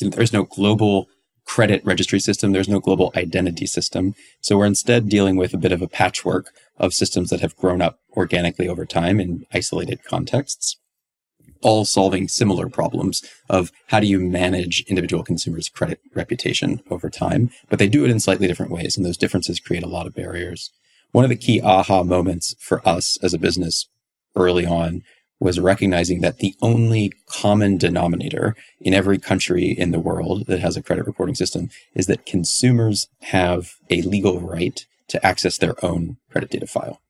there's 0.00 0.32
no 0.32 0.44
global 0.44 1.06
credit 1.48 1.82
registry 1.82 2.20
system. 2.20 2.52
There's 2.52 2.68
no 2.68 2.78
global 2.78 3.10
identity 3.16 3.64
system. 3.64 4.14
So 4.42 4.58
we're 4.58 4.66
instead 4.66 5.08
dealing 5.08 5.36
with 5.36 5.54
a 5.54 5.58
bit 5.58 5.72
of 5.72 5.80
a 5.80 5.88
patchwork 5.88 6.52
of 6.76 6.92
systems 6.92 7.30
that 7.30 7.40
have 7.40 7.56
grown 7.56 7.80
up 7.80 7.98
organically 8.16 8.68
over 8.68 8.84
time 8.84 9.18
in 9.18 9.46
isolated 9.52 10.04
contexts, 10.04 10.76
all 11.62 11.86
solving 11.86 12.28
similar 12.28 12.68
problems 12.68 13.24
of 13.48 13.72
how 13.86 13.98
do 13.98 14.06
you 14.06 14.20
manage 14.20 14.84
individual 14.88 15.24
consumers' 15.24 15.70
credit 15.70 16.00
reputation 16.14 16.82
over 16.90 17.08
time. 17.08 17.50
But 17.70 17.78
they 17.78 17.88
do 17.88 18.04
it 18.04 18.10
in 18.10 18.20
slightly 18.20 18.46
different 18.46 18.70
ways, 18.70 18.96
and 18.96 19.06
those 19.06 19.16
differences 19.16 19.58
create 19.58 19.82
a 19.82 19.88
lot 19.88 20.06
of 20.06 20.14
barriers. 20.14 20.70
One 21.12 21.24
of 21.24 21.30
the 21.30 21.36
key 21.36 21.62
aha 21.62 22.02
moments 22.02 22.54
for 22.60 22.86
us 22.86 23.16
as 23.22 23.32
a 23.32 23.38
business 23.38 23.88
early 24.36 24.66
on 24.66 25.02
was 25.40 25.60
recognizing 25.60 26.20
that 26.20 26.38
the 26.38 26.54
only 26.60 27.12
common 27.28 27.78
denominator 27.78 28.56
in 28.80 28.94
every 28.94 29.18
country 29.18 29.66
in 29.66 29.92
the 29.92 30.00
world 30.00 30.46
that 30.46 30.60
has 30.60 30.76
a 30.76 30.82
credit 30.82 31.06
reporting 31.06 31.34
system 31.34 31.70
is 31.94 32.06
that 32.06 32.26
consumers 32.26 33.08
have 33.22 33.74
a 33.90 34.02
legal 34.02 34.40
right 34.40 34.84
to 35.08 35.24
access 35.24 35.58
their 35.58 35.82
own 35.84 36.16
credit 36.30 36.50
data 36.50 36.66
file. 36.66 37.00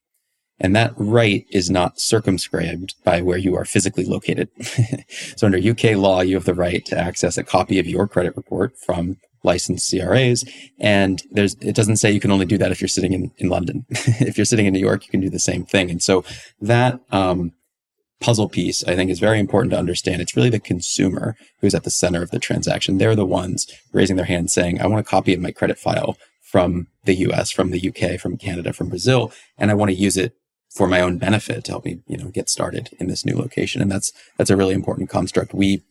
And 0.60 0.74
that 0.74 0.92
right 0.96 1.46
is 1.50 1.70
not 1.70 2.00
circumscribed 2.00 2.94
by 3.04 3.22
where 3.22 3.38
you 3.38 3.56
are 3.56 3.64
physically 3.64 4.04
located. 4.04 4.48
so 5.36 5.46
under 5.46 5.58
UK 5.58 5.96
law, 5.96 6.20
you 6.20 6.34
have 6.34 6.44
the 6.44 6.54
right 6.54 6.84
to 6.86 6.98
access 6.98 7.38
a 7.38 7.44
copy 7.44 7.78
of 7.78 7.86
your 7.86 8.08
credit 8.08 8.36
report 8.36 8.76
from 8.76 9.18
licensed 9.44 9.88
CRAs. 9.88 10.44
And 10.80 11.22
there's, 11.30 11.54
it 11.60 11.76
doesn't 11.76 11.96
say 11.98 12.10
you 12.10 12.20
can 12.20 12.32
only 12.32 12.46
do 12.46 12.58
that 12.58 12.72
if 12.72 12.80
you're 12.80 12.88
sitting 12.88 13.12
in, 13.12 13.30
in 13.38 13.48
London. 13.48 13.86
if 13.90 14.36
you're 14.36 14.44
sitting 14.44 14.66
in 14.66 14.72
New 14.72 14.80
York, 14.80 15.04
you 15.04 15.10
can 15.10 15.20
do 15.20 15.30
the 15.30 15.38
same 15.38 15.64
thing. 15.64 15.90
And 15.90 16.02
so 16.02 16.24
that, 16.60 17.00
um, 17.12 17.52
puzzle 18.20 18.48
piece 18.48 18.82
I 18.84 18.96
think 18.96 19.10
is 19.10 19.20
very 19.20 19.38
important 19.38 19.72
to 19.72 19.78
understand. 19.78 20.20
It's 20.20 20.36
really 20.36 20.50
the 20.50 20.60
consumer 20.60 21.36
who's 21.60 21.74
at 21.74 21.84
the 21.84 21.90
center 21.90 22.22
of 22.22 22.30
the 22.30 22.38
transaction. 22.38 22.98
They're 22.98 23.14
the 23.14 23.24
ones 23.24 23.66
raising 23.92 24.16
their 24.16 24.24
hand 24.24 24.50
saying, 24.50 24.80
I 24.80 24.86
want 24.86 25.00
a 25.00 25.08
copy 25.08 25.34
of 25.34 25.40
my 25.40 25.52
credit 25.52 25.78
file 25.78 26.16
from 26.42 26.88
the 27.04 27.14
US, 27.28 27.50
from 27.50 27.70
the 27.70 27.88
UK, 27.88 28.18
from 28.18 28.36
Canada, 28.36 28.72
from 28.72 28.88
Brazil, 28.88 29.32
and 29.56 29.70
I 29.70 29.74
want 29.74 29.90
to 29.90 29.96
use 29.96 30.16
it 30.16 30.34
for 30.70 30.86
my 30.86 31.00
own 31.00 31.18
benefit 31.18 31.64
to 31.64 31.72
help 31.72 31.84
me, 31.84 32.00
you 32.06 32.16
know, 32.16 32.28
get 32.28 32.48
started 32.48 32.90
in 32.98 33.08
this 33.08 33.24
new 33.24 33.36
location. 33.36 33.82
And 33.82 33.90
that's 33.90 34.12
that's 34.36 34.50
a 34.50 34.56
really 34.56 34.74
important 34.74 35.10
construct. 35.10 35.54
We 35.54 35.82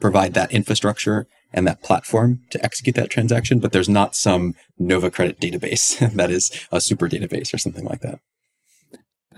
provide 0.00 0.34
that 0.34 0.52
infrastructure 0.52 1.26
and 1.52 1.66
that 1.66 1.82
platform 1.82 2.40
to 2.50 2.64
execute 2.64 2.96
that 2.96 3.10
transaction, 3.10 3.58
but 3.58 3.72
there's 3.72 3.88
not 3.88 4.14
some 4.14 4.54
Nova 4.78 5.10
Credit 5.10 5.40
database 5.40 5.98
that 6.14 6.30
is 6.30 6.50
a 6.70 6.80
super 6.80 7.08
database 7.08 7.52
or 7.52 7.58
something 7.58 7.84
like 7.84 8.00
that. 8.00 8.20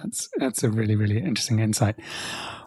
That's 0.03 0.29
that's 0.37 0.63
a 0.63 0.71
really 0.71 0.97
really 0.97 1.19
interesting 1.19 1.59
insight. 1.59 1.97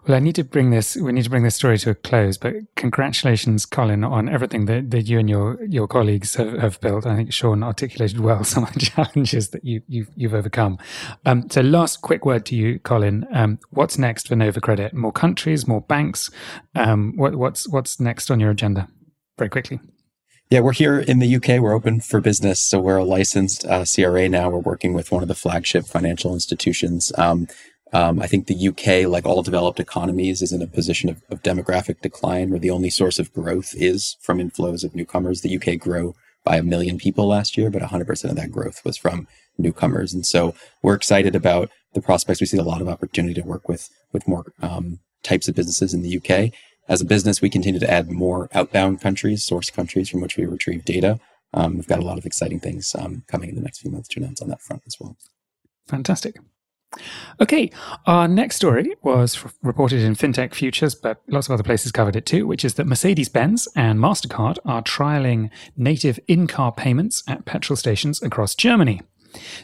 Well, 0.07 0.15
I 0.15 0.19
need 0.19 0.35
to 0.35 0.43
bring 0.43 0.69
this. 0.69 0.95
We 0.95 1.11
need 1.11 1.23
to 1.23 1.31
bring 1.31 1.41
this 1.41 1.55
story 1.55 1.79
to 1.79 1.89
a 1.89 1.95
close. 1.95 2.37
But 2.37 2.53
congratulations, 2.75 3.65
Collin, 3.65 4.03
on 4.03 4.29
everything 4.29 4.65
that, 4.65 4.91
that 4.91 5.03
you 5.03 5.17
and 5.17 5.27
your 5.27 5.63
your 5.65 5.87
colleagues 5.87 6.35
have, 6.35 6.59
have 6.59 6.79
built. 6.79 7.07
I 7.07 7.15
think 7.15 7.33
Shaun 7.33 7.63
articulated 7.63 8.19
well 8.19 8.43
some 8.43 8.63
of 8.63 8.73
the 8.73 8.81
challenges 8.81 9.49
that 9.49 9.65
you 9.65 9.81
you've, 9.87 10.09
you've 10.15 10.35
overcome. 10.35 10.77
Um, 11.25 11.49
so, 11.49 11.61
last 11.61 12.01
quick 12.01 12.23
word 12.23 12.45
to 12.47 12.55
you, 12.55 12.79
Collin. 12.79 13.25
Um, 13.33 13.59
what's 13.71 13.97
next 13.97 14.27
for 14.27 14.35
Nova 14.35 14.61
Credit? 14.61 14.93
More 14.93 15.11
countries, 15.11 15.67
more 15.67 15.81
banks. 15.81 16.29
Um, 16.75 17.13
what, 17.15 17.35
what's 17.35 17.67
what's 17.67 17.99
next 17.99 18.29
on 18.29 18.39
your 18.39 18.51
agenda? 18.51 18.87
Very 19.39 19.49
quickly. 19.49 19.79
Yeah, 20.51 20.59
we're 20.59 20.73
here 20.73 20.99
in 20.99 21.17
the 21.17 21.35
UK. 21.37 21.59
We're 21.59 21.73
open 21.73 22.01
for 22.01 22.21
business. 22.21 22.59
So 22.59 22.79
we're 22.79 22.97
a 22.97 23.03
licensed 23.03 23.65
uh, 23.65 23.83
CRA 23.83 24.29
now. 24.29 24.49
We're 24.49 24.59
working 24.59 24.93
with 24.93 25.11
one 25.11 25.23
of 25.23 25.27
the 25.27 25.33
flagship 25.33 25.85
financial 25.85 26.33
institutions. 26.33 27.11
Um, 27.17 27.47
um, 27.93 28.21
I 28.21 28.27
think 28.27 28.45
the 28.45 28.67
UK, 28.67 29.09
like 29.09 29.25
all 29.25 29.41
developed 29.41 29.79
economies, 29.79 30.43
is 30.43 30.51
in 30.51 30.61
a 30.61 30.67
position 30.67 31.09
of, 31.09 31.23
of, 31.31 31.41
demographic 31.41 32.01
decline 32.01 32.51
where 32.51 32.59
the 32.59 32.69
only 32.69 32.91
source 32.91 33.17
of 33.17 33.33
growth 33.33 33.73
is 33.75 34.17
from 34.21 34.37
inflows 34.37 34.83
of 34.83 34.93
newcomers. 34.93 35.41
The 35.41 35.55
UK 35.55 35.79
grew 35.79 36.13
by 36.43 36.57
a 36.57 36.63
million 36.63 36.99
people 36.99 37.27
last 37.27 37.57
year, 37.57 37.71
but 37.71 37.81
100% 37.81 38.29
of 38.29 38.35
that 38.35 38.51
growth 38.51 38.85
was 38.85 38.97
from 38.97 39.27
newcomers. 39.57 40.13
And 40.13 40.25
so 40.25 40.53
we're 40.83 40.93
excited 40.93 41.35
about 41.35 41.71
the 41.93 42.01
prospects. 42.01 42.39
We 42.39 42.47
see 42.47 42.57
a 42.57 42.63
lot 42.63 42.81
of 42.81 42.89
opportunity 42.89 43.33
to 43.41 43.47
work 43.47 43.67
with, 43.67 43.89
with 44.13 44.27
more 44.27 44.45
um, 44.61 44.99
types 45.23 45.47
of 45.47 45.55
businesses 45.55 45.93
in 45.93 46.03
the 46.03 46.17
UK. 46.17 46.53
As 46.87 47.01
a 47.01 47.05
business, 47.05 47.41
we 47.41 47.49
continue 47.49 47.79
to 47.79 47.89
add 47.89 48.11
more 48.11 48.47
outbound 48.53 49.01
countries, 49.01 49.43
source 49.43 49.69
countries 49.69 50.09
from 50.09 50.21
which 50.21 50.37
we 50.37 50.45
retrieve 50.45 50.85
data. 50.85 51.19
Um, 51.53 51.75
we've 51.75 51.87
got 51.87 51.99
a 51.99 52.05
lot 52.05 52.17
of 52.17 52.25
exciting 52.25 52.59
things 52.59 52.95
um, 52.97 53.23
coming 53.27 53.49
in 53.49 53.55
the 53.55 53.61
next 53.61 53.79
few 53.79 53.89
months 53.89 54.07
to 54.09 54.19
announce 54.19 54.41
on 54.41 54.49
that 54.49 54.61
front 54.61 54.83
as 54.85 54.97
well. 54.99 55.17
Fantastic. 55.87 56.37
Okay, 57.41 57.71
our 58.05 58.27
next 58.27 58.55
story 58.55 58.95
was 59.01 59.35
f- 59.35 59.53
reported 59.61 60.01
in 60.01 60.15
FinTech 60.15 60.53
Futures, 60.53 60.95
but 60.95 61.21
lots 61.27 61.47
of 61.47 61.53
other 61.53 61.63
places 61.63 61.91
covered 61.91 62.15
it 62.15 62.25
too, 62.25 62.47
which 62.47 62.63
is 62.63 62.75
that 62.75 62.87
Mercedes 62.87 63.29
Benz 63.29 63.67
and 63.75 63.99
MasterCard 63.99 64.57
are 64.63 64.81
trialing 64.81 65.49
native 65.75 66.19
in 66.27 66.47
car 66.47 66.71
payments 66.71 67.23
at 67.27 67.45
petrol 67.45 67.75
stations 67.75 68.21
across 68.21 68.55
Germany. 68.55 69.01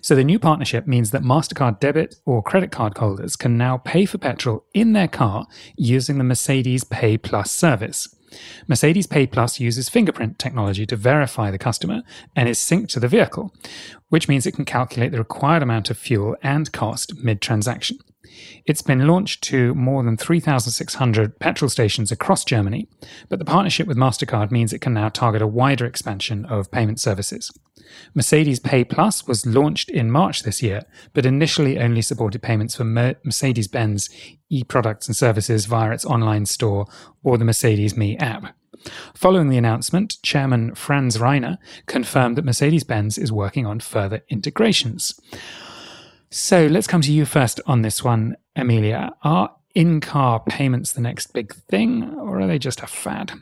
So 0.02 0.16
the 0.16 0.24
new 0.24 0.40
partnership 0.40 0.88
means 0.88 1.12
that 1.12 1.24
MasterCard 1.24 1.80
debit 1.80 2.16
or 2.26 2.44
credit 2.44 2.72
card 2.72 2.98
holders 2.98 3.36
can 3.36 3.58
now 3.58 3.78
pay 3.78 4.06
for 4.06 4.18
petrol 4.18 4.66
in 4.74 4.94
their 4.94 5.08
car 5.08 5.48
using 5.78 6.18
the 6.18 6.24
Mercedes 6.24 6.84
Pay 6.84 7.18
Plus 7.18 7.52
service. 7.52 8.14
Mercedes 8.68 9.08
Pay 9.08 9.28
Plus 9.28 9.60
uses 9.60 9.90
fingerprint 9.90 10.40
technology 10.40 10.86
to 10.86 10.96
verify 10.96 11.52
the 11.52 11.58
customer 11.58 12.02
and 12.36 12.48
is 12.48 12.60
synced 12.60 12.90
to 12.90 13.00
the 13.00 13.08
vehicle, 13.08 13.54
which 14.10 14.28
means 14.28 14.46
it 14.46 14.54
can 14.54 14.66
calculate 14.66 15.12
the 15.12 15.18
required 15.18 15.64
amount 15.64 15.90
of 15.90 15.98
fuel 15.98 16.36
and 16.42 16.72
cost 16.72 17.16
mid 17.24 17.42
transaction. 17.42 17.98
It's 18.66 18.82
been 18.82 19.08
launched 19.08 19.44
to 19.46 19.74
more 19.74 20.04
than 20.04 20.18
3,600 20.18 21.40
petrol 21.40 21.70
stations 21.70 22.12
across 22.12 22.46
Germany, 22.46 22.88
but 23.30 23.40
the 23.40 23.46
partnership 23.46 23.88
with 23.88 23.98
MasterCard 23.98 24.52
means 24.52 24.72
it 24.72 24.82
can 24.82 24.94
now 24.94 25.10
target 25.10 25.42
a 25.42 25.48
wider 25.48 25.86
expansion 25.86 26.46
of 26.46 26.72
payment 26.72 27.00
services. 27.00 27.52
Mercedes 28.14 28.60
Pay 28.60 28.84
Plus 28.84 29.28
was 29.28 29.46
launched 29.46 29.90
in 29.90 30.12
March 30.12 30.44
this 30.44 30.62
year, 30.62 30.84
but 31.14 31.26
initially 31.26 31.80
only 31.80 32.02
supported 32.02 32.42
payments 32.42 32.76
for 32.76 32.84
Mercedes 32.84 33.68
Benz 33.68 34.10
e 34.50 34.64
products 34.64 35.08
and 35.08 35.16
services 35.16 35.66
via 35.66 35.92
its 35.92 36.06
online 36.06 36.46
store 36.46 36.86
or 37.24 37.38
the 37.38 37.46
Mercedes 37.46 37.98
Me 37.98 38.18
app. 38.18 38.56
Following 39.14 39.50
the 39.50 39.58
announcement, 39.58 40.16
Chairman 40.24 40.74
Franz 40.76 41.18
Reiner 41.18 41.58
confirmed 41.86 42.36
that 42.38 42.46
Mercedes 42.46 42.84
Benz 42.84 43.18
is 43.18 43.32
working 43.32 43.66
on 43.66 43.80
further 43.80 44.24
integrations. 44.30 45.20
So 46.32 46.68
let's 46.68 46.88
come 46.88 47.02
to 47.02 47.12
you 47.12 47.26
first 47.26 47.60
on 47.68 47.82
this 47.82 48.04
one, 48.04 48.38
Amelia. 48.56 49.12
Are 49.22 49.54
in 49.76 50.00
car 50.00 50.42
payments 50.48 50.94
the 50.94 51.02
next 51.02 51.34
big 51.34 51.54
thing, 51.54 52.16
or 52.20 52.40
are 52.40 52.48
they 52.48 52.58
just 52.58 52.82
a 52.82 52.88
fad? 52.88 53.34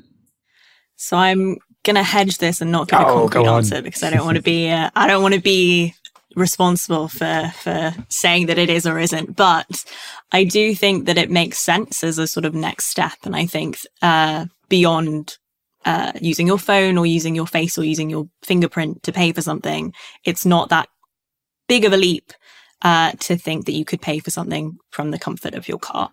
So 0.96 1.16
I'm 1.16 1.58
gonna 1.84 2.04
hedge 2.04 2.40
this 2.40 2.62
and 2.62 2.72
not 2.72 2.90
give 2.90 3.00
a 3.00 3.06
oh, 3.06 3.30
concrete 3.30 3.48
answer 3.48 3.82
because 3.84 4.02
I 4.02 4.10
don't 4.10 4.26
want 4.26 4.38
to 4.38 4.42
be 4.42 4.70
uh, 4.70 4.90
I 4.96 5.08
don't 5.08 5.22
want 5.22 5.36
to 5.36 5.42
be 5.42 5.94
responsible 6.36 7.08
for 7.08 7.52
for 7.62 7.94
saying 8.10 8.48
that 8.48 8.58
it 8.58 8.72
is 8.72 8.88
or 8.88 8.98
isn't. 8.98 9.36
But 9.36 9.86
I 10.32 10.44
do 10.44 10.74
think 10.74 11.06
that 11.06 11.18
it 11.18 11.30
makes 11.30 11.60
sense 11.60 12.04
as 12.04 12.18
a 12.18 12.28
sort 12.28 12.46
of 12.46 12.56
next 12.56 12.88
step, 12.88 13.18
and 13.24 13.36
I 13.36 13.46
think 13.46 13.78
uh, 14.02 14.48
beyond 14.68 15.38
uh, 15.86 16.14
using 16.20 16.48
your 16.48 16.58
phone 16.58 16.98
or 16.98 17.06
using 17.06 17.36
your 17.36 17.48
face 17.48 17.78
or 17.78 17.84
using 17.84 18.10
your 18.10 18.28
fingerprint 18.42 19.04
to 19.04 19.14
pay 19.14 19.32
for 19.32 19.44
something, 19.44 19.94
it's 20.26 20.46
not 20.46 20.70
that 20.70 20.90
big 21.68 21.86
of 21.86 21.94
a 21.94 21.98
leap 21.98 22.34
uh, 22.82 23.12
to 23.20 23.38
think 23.38 23.66
that 23.66 23.74
you 23.74 23.86
could 23.86 24.02
pay 24.02 24.20
for 24.20 24.32
something 24.32 24.78
from 24.90 25.12
the 25.12 25.20
comfort 25.20 25.54
of 25.54 25.68
your 25.68 25.80
car. 25.80 26.12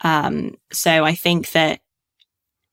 Um, 0.00 0.56
so 0.72 1.04
I 1.04 1.14
think 1.14 1.52
that 1.52 1.80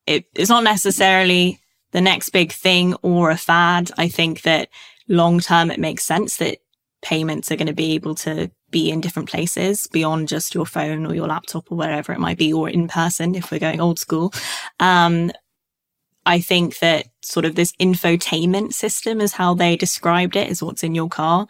it, 0.05 0.25
it's 0.35 0.49
not 0.49 0.63
necessarily 0.63 1.59
the 1.91 2.01
next 2.01 2.29
big 2.29 2.51
thing 2.51 2.93
or 3.01 3.31
a 3.31 3.37
fad. 3.37 3.91
I 3.97 4.07
think 4.07 4.41
that 4.43 4.69
long 5.07 5.39
term, 5.39 5.71
it 5.71 5.79
makes 5.79 6.03
sense 6.03 6.37
that 6.37 6.59
payments 7.01 7.51
are 7.51 7.55
going 7.55 7.67
to 7.67 7.73
be 7.73 7.93
able 7.93 8.15
to 8.15 8.49
be 8.71 8.89
in 8.89 8.99
different 8.99 9.29
places 9.29 9.87
beyond 9.91 10.27
just 10.27 10.55
your 10.55 10.65
phone 10.65 11.05
or 11.05 11.13
your 11.13 11.27
laptop 11.27 11.71
or 11.71 11.77
wherever 11.77 12.11
it 12.11 12.19
might 12.19 12.37
be, 12.37 12.51
or 12.51 12.69
in 12.69 12.87
person 12.87 13.35
if 13.35 13.51
we're 13.51 13.59
going 13.59 13.79
old 13.79 13.99
school. 13.99 14.33
Um, 14.79 15.31
I 16.25 16.39
think 16.39 16.79
that 16.79 17.07
sort 17.21 17.45
of 17.45 17.55
this 17.55 17.73
infotainment 17.73 18.73
system 18.73 19.21
is 19.21 19.33
how 19.33 19.53
they 19.53 19.75
described 19.77 20.35
it 20.35 20.49
is 20.49 20.63
what's 20.63 20.83
in 20.83 20.95
your 20.95 21.09
car 21.09 21.47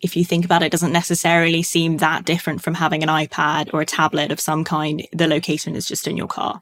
if 0.00 0.16
you 0.16 0.24
think 0.24 0.44
about 0.44 0.62
it, 0.62 0.70
doesn't 0.70 0.92
necessarily 0.92 1.62
seem 1.62 1.96
that 1.96 2.24
different 2.24 2.62
from 2.62 2.74
having 2.74 3.02
an 3.02 3.08
iPad 3.08 3.70
or 3.72 3.80
a 3.80 3.86
tablet 3.86 4.30
of 4.30 4.40
some 4.40 4.62
kind. 4.62 5.06
The 5.12 5.26
location 5.26 5.74
is 5.74 5.86
just 5.86 6.06
in 6.06 6.16
your 6.16 6.28
car. 6.28 6.60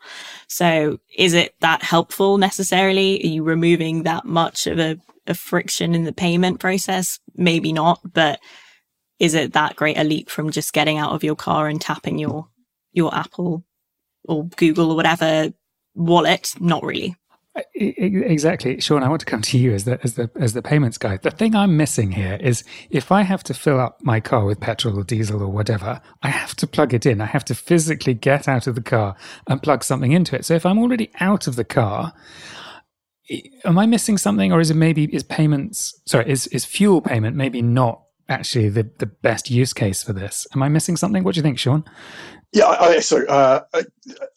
So 0.49 0.99
is 1.16 1.35
it 1.35 1.55
that 1.61 1.83
helpful 1.83 2.38
necessarily? 2.38 3.20
Are 3.22 3.27
you 3.27 3.42
removing 3.42 4.05
that 4.05 4.25
much 4.25 4.66
of 4.66 4.79
a, 4.79 4.99
a 5.27 5.35
friction 5.35 5.94
in 5.94 6.05
the 6.05 6.12
payment 6.12 6.61
process? 6.61 7.18
Maybe 7.35 7.72
not, 7.72 8.01
but 8.11 8.40
is 9.18 9.35
it 9.35 9.53
that 9.53 9.77
great 9.77 9.99
a 9.99 10.05
leap 10.05 10.31
from 10.31 10.51
just 10.51 10.72
getting 10.72 10.96
out 10.96 11.12
of 11.12 11.25
your 11.25 11.37
car 11.37 11.68
and 11.68 11.81
tapping 11.81 12.18
your, 12.18 12.49
your 12.92 13.14
Apple 13.14 13.64
or 14.25 14.46
Google 14.57 14.92
or 14.92 14.96
whatever 14.96 15.53
wallet? 15.94 16.55
Not 16.59 16.83
really. 16.83 17.16
Exactly, 17.75 18.81
Shaun. 18.81 19.03
I 19.03 19.09
want 19.09 19.21
to 19.21 19.27
come 19.27 19.42
to 19.42 19.59
you 19.59 19.73
as 19.73 19.85
the 19.85 19.99
as 20.03 20.14
the 20.14 20.31
as 20.37 20.53
the 20.53 20.62
payments 20.62 20.99
guy. 20.99 21.16
The 21.19 21.31
thing 21.31 21.55
I'm 21.55 21.77
missing 21.77 22.12
here 22.12 22.38
is 22.40 22.64
if 22.90 23.11
I 23.11 23.23
have 23.23 23.42
to 23.45 23.55
fill 23.55 23.81
up 23.81 23.99
my 24.03 24.21
car 24.21 24.45
with 24.45 24.61
petrol 24.61 24.99
or 24.99 25.05
diesel 25.05 25.42
or 25.42 25.49
whatever, 25.49 26.01
I 26.23 26.29
have 26.29 26.55
to 26.57 26.66
plug 26.66 26.92
it 26.92 27.07
in. 27.07 27.21
I 27.21 27.27
have 27.27 27.45
to 27.47 27.55
physically 27.55 28.14
get 28.14 28.49
out 28.49 28.66
of 28.66 28.75
the 28.75 28.83
car 28.83 29.16
and 29.47 29.62
plug 29.62 29.85
something 29.85 30.12
into 30.12 30.37
it. 30.37 30.45
So 30.45 30.55
if 30.55 30.66
I'm 30.66 30.79
already 30.79 31.11
out 31.21 31.47
of 31.47 31.57
the 31.57 31.64
car, 31.64 32.12
am 33.64 33.79
I 33.79 33.87
missing 33.87 34.19
something, 34.19 34.53
or 34.53 34.61
is 34.61 34.71
it 34.71 34.77
maybe 34.77 35.05
is 35.14 35.23
payments? 35.23 35.99
Sorry, 36.07 36.31
is 36.31 36.47
is 36.49 36.64
fuel 36.64 37.01
payment 37.01 37.37
maybe 37.37 37.62
not 37.62 38.03
actually 38.29 38.69
the 38.69 38.89
the 38.99 39.07
best 39.07 39.51
use 39.51 39.73
case 39.73 40.03
for 40.03 40.12
this? 40.12 40.47
Am 40.55 40.62
I 40.62 40.69
missing 40.69 40.97
something? 40.97 41.25
What 41.25 41.35
do 41.35 41.39
you 41.39 41.43
think, 41.43 41.59
Shaun? 41.59 41.85
Yeah, 42.53 42.67
I, 42.69 43.01
so 43.01 43.27
uh, 43.27 43.61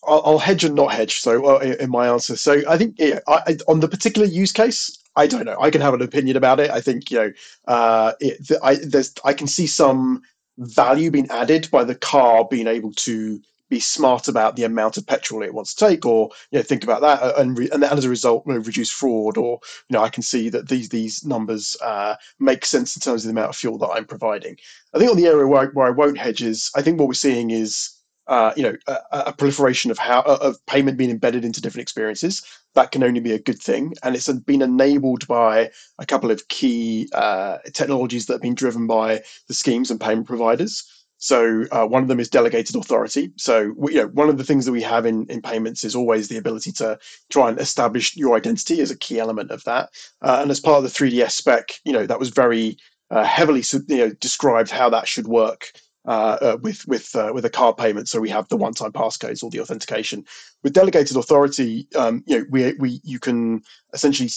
I'll, 0.04 0.22
I'll, 0.26 0.40
hedge 0.40 0.64
and 0.64 0.76
not 0.76 0.92
hedge. 0.92 1.22
So 1.22 1.58
uh, 1.58 1.60
in 1.80 1.90
my 1.90 2.10
answer, 2.10 2.36
so 2.36 2.62
I 2.68 2.78
think 2.78 2.96
yeah, 2.98 3.20
I, 3.28 3.58
on 3.68 3.80
the 3.80 3.88
particular 3.88 4.28
use 4.28 4.52
case, 4.52 4.98
I 5.16 5.28
don't 5.28 5.46
know. 5.46 5.58
I 5.60 5.70
can 5.70 5.82
have 5.82 5.94
an 5.94 6.02
opinion 6.02 6.36
about 6.36 6.60
it. 6.60 6.70
I 6.70 6.82
think 6.82 7.12
you 7.12 7.18
know, 7.18 7.32
uh, 7.68 8.14
it, 8.20 8.52
I, 8.64 8.76
there's 8.76 9.14
I 9.24 9.34
can 9.34 9.48
see 9.48 9.68
some 9.68 10.22
value 10.58 11.12
being 11.12 11.30
added 11.30 11.70
by 11.72 11.84
the 11.84 11.96
car 11.96 12.46
being 12.50 12.68
able 12.68 12.92
to 12.94 13.40
be 13.70 13.80
smart 13.80 14.28
about 14.28 14.56
the 14.56 14.64
amount 14.64 14.98
of 14.98 15.06
petrol 15.06 15.44
it 15.44 15.54
wants 15.54 15.74
to 15.74 15.88
take, 15.88 16.06
or 16.06 16.30
you 16.52 16.60
know, 16.60 16.64
think 16.64 16.84
about 16.84 17.02
that, 17.02 17.22
uh, 17.22 17.34
and 17.38 17.58
re- 17.58 17.70
and 17.72 17.84
as 17.84 18.06
a 18.06 18.10
result, 18.10 18.44
you 18.48 18.54
know, 18.54 18.60
reduce 18.60 18.90
fraud. 18.90 19.38
Or 19.38 19.60
you 19.90 19.94
know, 19.94 20.04
I 20.04 20.10
can 20.10 20.24
see 20.24 20.50
that 20.50 20.68
these 20.68 20.90
these 20.90 21.26
numbers 21.26 21.78
uh, 21.82 22.16
make 22.40 22.66
sense 22.66 22.96
in 22.96 23.02
terms 23.02 23.24
of 23.24 23.28
the 23.28 23.40
amount 23.40 23.50
of 23.50 23.56
fuel 23.56 23.78
that 23.80 23.90
I'm 23.90 24.06
providing. 24.06 24.58
I 24.94 25.00
think 25.00 25.12
on 25.12 25.18
the 25.18 25.28
area 25.28 25.48
where 25.48 25.62
I, 25.62 25.66
where 25.68 25.88
I 25.88 25.92
won't 25.92 26.18
hedge 26.18 26.42
is, 26.42 26.72
I 26.76 26.82
think 26.82 27.00
what 27.00 27.08
we're 27.08 27.14
seeing 27.14 27.52
is 27.52 28.00
uh, 28.30 28.54
you 28.56 28.62
know, 28.62 28.76
a, 28.88 28.98
a, 29.12 29.34
proliferation 29.34 29.90
of 29.90 29.98
how 29.98 30.22
of 30.22 30.64
payment 30.68 31.00
being 31.00 31.10
embedded 31.10 31.44
into 31.44 31.60
different 31.60 31.82
experiences. 31.82 32.44
That 32.76 32.92
can 32.92 33.04
only 33.04 33.20
be 33.20 33.34
a 33.34 33.40
good 33.40 33.60
thing, 33.60 33.96
and 34.04 34.16
it's 34.16 34.32
been 34.32 34.62
enabled 34.62 35.26
by 35.28 35.72
a 35.98 36.06
couple 36.06 36.30
of 36.30 36.48
key 36.48 37.10
uh, 37.14 37.58
technologies 37.74 38.28
that 38.28 38.34
have 38.34 38.42
been 38.44 38.54
driven 38.54 38.86
by 38.86 39.22
the 39.48 39.56
schemes 39.56 39.90
and 39.90 40.00
payment 40.00 40.28
providers. 40.28 40.99
So 41.20 41.66
uh, 41.72 41.86
one 41.86 42.02
of 42.02 42.08
them 42.08 42.20
is 42.20 42.30
delegated 42.30 42.76
authority. 42.76 43.32
So 43.38 43.74
we, 43.78 43.94
you 43.96 44.02
know, 44.02 44.08
one 44.08 44.30
of 44.30 44.38
the 44.38 44.44
things 44.44 44.66
that 44.66 44.72
we 44.72 44.82
have 44.82 45.06
in, 45.06 45.26
in 45.28 45.42
payments 45.42 45.84
is 45.84 45.96
always 45.96 46.28
the 46.28 46.38
ability 46.38 46.72
to 46.74 46.98
try 47.30 47.50
and 47.50 47.60
establish 47.60 48.16
your 48.16 48.36
identity 48.36 48.82
as 48.82 48.90
a 48.90 48.98
key 48.98 49.20
element 49.20 49.52
of 49.52 49.64
that. 49.66 49.90
Uh, 50.22 50.40
and 50.42 50.50
as 50.50 50.60
part 50.60 50.78
of 50.78 50.84
the 50.84 50.90
3DS 50.90 51.32
spec, 51.32 51.80
you 51.84 51.94
know, 51.94 52.08
that 52.08 52.20
was 52.20 52.30
very 52.30 52.78
uh, 53.12 53.24
heavily 53.24 53.64
you 53.88 53.98
know 53.98 54.10
described 54.20 54.70
how 54.70 54.90
that 54.90 55.08
should 55.08 55.28
work 55.28 55.72
uh, 56.06 56.38
uh, 56.42 56.58
with 56.62 56.88
with 56.88 57.16
uh, 57.16 57.32
with 57.34 57.46
a 57.46 57.50
card 57.50 57.78
payment. 57.78 58.08
So 58.08 58.20
we 58.20 58.30
have 58.30 58.48
the 58.50 58.58
one-time 58.58 58.92
passcodes 58.92 59.44
or 59.44 59.50
the 59.50 59.60
authentication. 59.60 60.26
With 60.64 60.74
delegated 60.74 61.18
authority, 61.18 61.88
um, 61.96 62.24
you 62.26 62.40
know, 62.40 62.46
we 62.50 62.74
we 62.80 63.02
you 63.04 63.20
can 63.20 63.62
essentially 63.94 64.30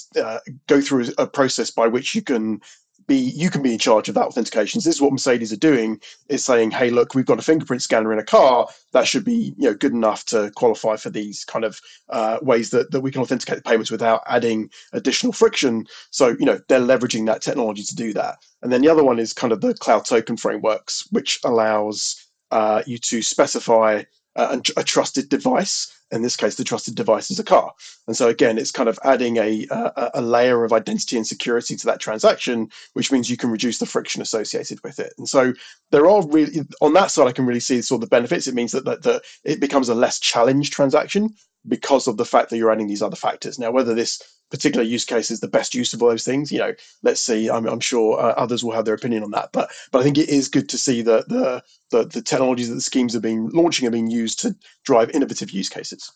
go 0.66 0.80
through 0.80 1.06
a 1.18 1.26
process 1.26 1.70
by 1.70 1.86
which 1.86 2.14
you 2.14 2.22
can 2.22 2.60
be 3.06 3.16
you 3.16 3.50
can 3.50 3.62
be 3.62 3.72
in 3.72 3.78
charge 3.78 4.08
of 4.08 4.14
that 4.14 4.26
authentication. 4.26 4.78
This 4.78 4.94
is 4.94 5.00
what 5.00 5.12
Mercedes 5.12 5.52
are 5.52 5.56
doing 5.56 6.00
is 6.28 6.44
saying, 6.44 6.70
hey, 6.70 6.90
look, 6.90 7.14
we've 7.14 7.26
got 7.26 7.38
a 7.38 7.42
fingerprint 7.42 7.82
scanner 7.82 8.12
in 8.12 8.18
a 8.18 8.24
car 8.24 8.68
that 8.92 9.06
should 9.06 9.24
be 9.24 9.54
you 9.56 9.70
know 9.70 9.74
good 9.74 9.92
enough 9.92 10.24
to 10.26 10.50
qualify 10.54 10.96
for 10.96 11.10
these 11.10 11.44
kind 11.44 11.64
of 11.64 11.80
uh, 12.08 12.38
ways 12.42 12.70
that, 12.70 12.90
that 12.90 13.00
we 13.00 13.10
can 13.10 13.22
authenticate 13.22 13.56
the 13.56 13.62
payments 13.62 13.90
without 13.90 14.22
adding 14.26 14.70
additional 14.92 15.32
friction. 15.32 15.86
So 16.10 16.36
you 16.38 16.46
know 16.46 16.60
they're 16.68 16.80
leveraging 16.80 17.26
that 17.26 17.42
technology 17.42 17.82
to 17.82 17.96
do 17.96 18.12
that. 18.14 18.38
And 18.62 18.72
then 18.72 18.82
the 18.82 18.88
other 18.88 19.04
one 19.04 19.18
is 19.18 19.32
kind 19.32 19.52
of 19.52 19.60
the 19.60 19.74
cloud 19.74 20.04
token 20.04 20.36
frameworks, 20.36 21.08
which 21.10 21.40
allows 21.44 22.28
uh, 22.50 22.82
you 22.86 22.98
to 22.98 23.22
specify 23.22 24.02
a 24.34 24.84
trusted 24.84 25.28
device 25.28 26.01
in 26.12 26.22
this 26.22 26.36
case, 26.36 26.56
the 26.56 26.64
trusted 26.64 26.94
device 26.94 27.30
is 27.30 27.38
a 27.38 27.44
car. 27.44 27.72
And 28.06 28.16
so 28.16 28.28
again, 28.28 28.58
it's 28.58 28.70
kind 28.70 28.88
of 28.88 28.98
adding 29.02 29.38
a, 29.38 29.66
a, 29.70 30.10
a, 30.14 30.22
layer 30.22 30.64
of 30.64 30.72
identity 30.72 31.16
and 31.16 31.26
security 31.26 31.74
to 31.74 31.86
that 31.86 32.00
transaction, 32.00 32.68
which 32.92 33.10
means 33.10 33.30
you 33.30 33.36
can 33.36 33.50
reduce 33.50 33.78
the 33.78 33.86
friction 33.86 34.20
associated 34.20 34.82
with 34.84 34.98
it. 34.98 35.14
And 35.18 35.28
so 35.28 35.54
there 35.90 36.08
are 36.08 36.26
really 36.26 36.60
on 36.80 36.92
that 36.92 37.10
side, 37.10 37.28
I 37.28 37.32
can 37.32 37.46
really 37.46 37.60
see 37.60 37.80
sort 37.82 38.02
of 38.02 38.08
the 38.08 38.14
benefits. 38.14 38.46
It 38.46 38.54
means 38.54 38.72
that, 38.72 38.84
that, 38.84 39.02
that 39.02 39.22
it 39.44 39.58
becomes 39.58 39.88
a 39.88 39.94
less 39.94 40.20
challenged 40.20 40.72
transaction 40.72 41.30
because 41.66 42.06
of 42.06 42.16
the 42.16 42.24
fact 42.24 42.50
that 42.50 42.56
you're 42.56 42.72
adding 42.72 42.88
these 42.88 43.02
other 43.02 43.16
factors. 43.16 43.58
Now, 43.58 43.70
whether 43.70 43.94
this 43.94 44.20
particular 44.52 44.84
use 44.84 45.04
case 45.04 45.30
is 45.30 45.40
the 45.40 45.48
best 45.48 45.74
use 45.74 45.92
of 45.92 46.02
all 46.02 46.10
those 46.10 46.24
things, 46.24 46.52
you 46.52 46.58
know, 46.58 46.72
let's 47.02 47.20
see. 47.20 47.50
I'm, 47.50 47.66
I'm 47.66 47.80
sure 47.80 48.20
uh, 48.20 48.34
others 48.34 48.62
will 48.62 48.72
have 48.72 48.84
their 48.84 48.94
opinion 48.94 49.24
on 49.24 49.30
that, 49.32 49.48
but 49.52 49.70
but 49.90 50.00
I 50.00 50.04
think 50.04 50.18
it 50.18 50.28
is 50.28 50.48
good 50.48 50.68
to 50.68 50.78
see 50.78 51.02
that 51.02 51.28
the, 51.28 51.62
the 51.90 52.04
the 52.04 52.22
technologies 52.22 52.68
that 52.68 52.76
the 52.76 52.80
schemes 52.80 53.14
have 53.14 53.22
been 53.22 53.48
launching 53.48 53.88
are 53.88 53.90
being 53.90 54.10
used 54.10 54.38
to 54.40 54.54
drive 54.84 55.10
innovative 55.10 55.50
use 55.50 55.68
cases. 55.68 56.12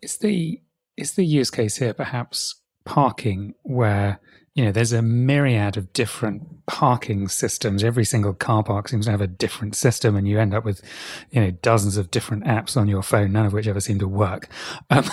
Is 0.00 0.16
the 0.16 0.60
is 0.96 1.12
the 1.12 1.26
use 1.26 1.50
case 1.50 1.76
here 1.76 1.94
perhaps 1.94 2.56
parking 2.84 3.54
where 3.62 4.18
you 4.54 4.64
know, 4.64 4.72
there's 4.72 4.92
a 4.92 5.00
myriad 5.00 5.78
of 5.78 5.92
different 5.94 6.66
parking 6.66 7.28
systems. 7.28 7.82
Every 7.82 8.04
single 8.04 8.34
car 8.34 8.62
park 8.62 8.88
seems 8.88 9.06
to 9.06 9.10
have 9.10 9.22
a 9.22 9.26
different 9.26 9.74
system, 9.74 10.14
and 10.14 10.28
you 10.28 10.38
end 10.38 10.52
up 10.52 10.64
with, 10.64 10.82
you 11.30 11.40
know, 11.40 11.50
dozens 11.50 11.96
of 11.96 12.10
different 12.10 12.44
apps 12.44 12.76
on 12.76 12.86
your 12.86 13.02
phone, 13.02 13.32
none 13.32 13.46
of 13.46 13.54
which 13.54 13.66
ever 13.66 13.80
seem 13.80 13.98
to 14.00 14.08
work. 14.08 14.48
Um, 14.90 15.04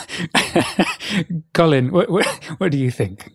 Collin, 1.53 1.91
what, 1.91 2.09
what, 2.09 2.25
what, 2.57 2.71
do 2.71 2.77
you 2.77 2.91
think? 2.91 3.31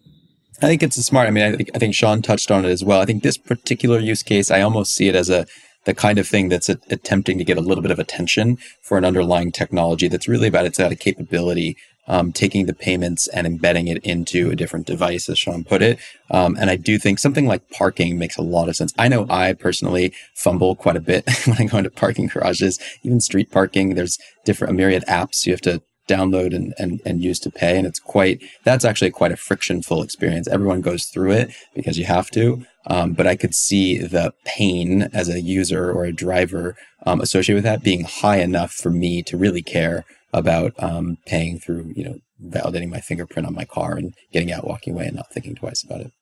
I 0.61 0.67
think 0.67 0.83
it's 0.83 0.99
a 0.99 1.03
smart. 1.03 1.27
I 1.27 1.31
mean, 1.31 1.45
I 1.45 1.57
think, 1.57 1.71
I 1.75 1.79
think 1.79 1.95
Shaun 1.95 2.21
touched 2.21 2.51
on 2.51 2.67
it 2.67 2.71
as 2.71 2.85
well. 2.85 3.01
I 3.01 3.07
think 3.07 3.23
this 3.23 3.39
particular 3.39 3.99
use 3.99 4.23
case, 4.23 4.51
I 4.51 4.61
almost 4.61 4.95
see 4.95 5.09
it 5.09 5.15
as 5.15 5.31
a 5.31 5.47
the 5.85 5.95
kind 5.95 6.19
of 6.19 6.27
thing 6.27 6.49
that's 6.49 6.69
a, 6.69 6.79
attempting 6.91 7.39
to 7.39 7.45
get 7.45 7.59
a 7.59 7.63
little 7.63 7.83
bit 7.83 7.91
of 7.91 7.99
attention 7.99 8.57
for 8.83 8.99
an 8.99 9.05
underlying 9.05 9.53
technology 9.53 10.09
that's 10.09 10.29
really 10.29 10.49
about 10.49 10.65
its 10.65 10.79
a 10.79 10.97
capability 10.97 11.77
um, 12.07 12.33
taking 12.33 12.67
the 12.67 12.75
payments 12.75 13.29
and 13.29 13.47
embedding 13.47 13.89
it 13.89 13.99
into 14.05 14.51
a 14.51 14.57
different 14.57 14.87
device, 14.87 15.29
as 15.29 15.39
Shaun 15.39 15.65
put 15.65 15.83
it. 15.83 15.99
Um, 16.31 16.57
and 16.59 16.71
I 16.71 16.77
do 16.77 16.99
think 16.99 17.19
something 17.19 17.47
like 17.47 17.71
parking 17.71 18.19
makes 18.19 18.37
a 18.37 18.43
lot 18.43 18.69
of 18.69 18.77
sense. 18.77 18.93
I 18.99 19.09
know 19.09 19.27
I 19.31 19.53
personally 19.53 20.13
fumble 20.35 20.77
quite 20.77 20.97
a 20.97 21.01
bit 21.01 21.29
when 21.47 21.57
I 21.59 21.65
go 21.65 21.79
into 21.79 21.91
parking 21.91 22.27
garages, 22.27 22.79
even 23.03 23.21
street 23.21 23.51
parking. 23.51 23.95
There's 23.95 24.19
different 24.45 24.73
a 24.73 24.75
myriad 24.75 25.05
apps 25.09 25.47
you 25.47 25.53
have 25.53 25.61
to 25.63 25.83
download 26.09 26.55
and, 26.55 26.75
and, 26.79 27.01
and 27.05 27.23
use 27.23 27.39
to 27.41 27.51
pay. 27.51 27.79
And 27.79 27.87
it's 27.87 27.99
quite, 27.99 28.43
that's 28.65 28.85
actually 28.85 29.11
quite 29.11 29.33
a 29.33 29.37
frictionful 29.37 30.03
experience. 30.03 30.49
Everyone 30.49 30.81
goes 30.81 31.07
through 31.07 31.33
it 31.33 31.55
because 31.75 31.99
you 31.99 32.05
have 32.05 32.31
to. 32.33 32.67
Um, 32.87 33.15
but 33.15 33.27
I 33.27 33.37
could 33.37 33.55
see 33.55 33.99
the 33.99 34.35
pain 34.45 35.09
as 35.15 35.29
a 35.29 35.41
user 35.41 35.91
or 35.91 36.05
a 36.05 36.13
driver 36.13 36.77
um, 37.07 37.21
associated 37.21 37.57
with 37.57 37.65
that 37.65 37.83
being 37.83 38.05
high 38.05 38.39
enough 38.39 38.73
for 38.73 38.91
me 38.91 39.23
to 39.23 39.39
really 39.39 39.63
care 39.63 40.05
about 40.35 40.73
um, 40.83 41.17
paying 41.27 41.59
through, 41.59 41.93
you 41.95 42.05
know, 42.05 42.19
validating 42.43 42.91
my 42.91 43.01
fingerprint 43.01 43.47
on 43.47 43.55
my 43.55 43.65
car 43.65 43.97
and 43.97 44.15
getting 44.33 44.53
out, 44.53 44.67
walking 44.67 44.93
away, 44.93 45.07
and 45.07 45.17
not 45.17 45.33
thinking 45.33 45.55
twice 45.55 45.83
about 45.83 46.01
it. 46.01 46.13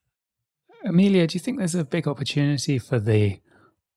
Amelia, 0.84 1.26
do 1.26 1.34
you 1.34 1.40
think 1.40 1.58
there's 1.58 1.74
a 1.74 1.84
big 1.84 2.06
opportunity 2.06 2.78
for 2.78 2.98
the, 3.00 3.40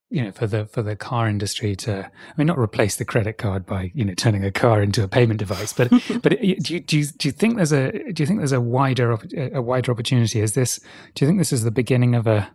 you 0.10 0.24
know, 0.24 0.32
for 0.32 0.48
the 0.48 0.66
for 0.68 0.82
the 0.82 0.96
car 0.96 1.28
industry 1.28 1.76
to, 1.76 2.06
I 2.06 2.34
mean, 2.38 2.48
not 2.48 2.58
replace 2.58 2.96
the 2.96 3.06
credit 3.06 3.38
card 3.38 3.66
by 3.66 3.92
you 3.94 4.06
know 4.06 4.14
turning 4.14 4.46
a 4.46 4.52
car 4.52 4.82
into 4.82 5.04
a 5.04 5.08
payment 5.08 5.40
device, 5.40 5.74
but 5.74 5.90
but 6.22 6.40
do 6.40 6.48
you, 6.48 6.80
do 6.80 6.98
you 6.98 7.06
do 7.06 7.28
you 7.28 7.32
think 7.32 7.58
there's 7.58 7.74
a 7.74 7.92
do 8.14 8.24
you 8.24 8.28
think 8.28 8.40
there's 8.40 8.52
a 8.52 8.62
wider 8.62 9.18
a 9.54 9.62
wider 9.62 9.92
opportunity? 9.92 10.40
Is 10.40 10.54
this 10.54 10.80
do 11.16 11.26
you 11.26 11.28
think 11.28 11.40
this 11.40 11.52
is 11.52 11.64
the 11.64 11.72
beginning 11.72 12.16
of 12.16 12.28
a 12.28 12.50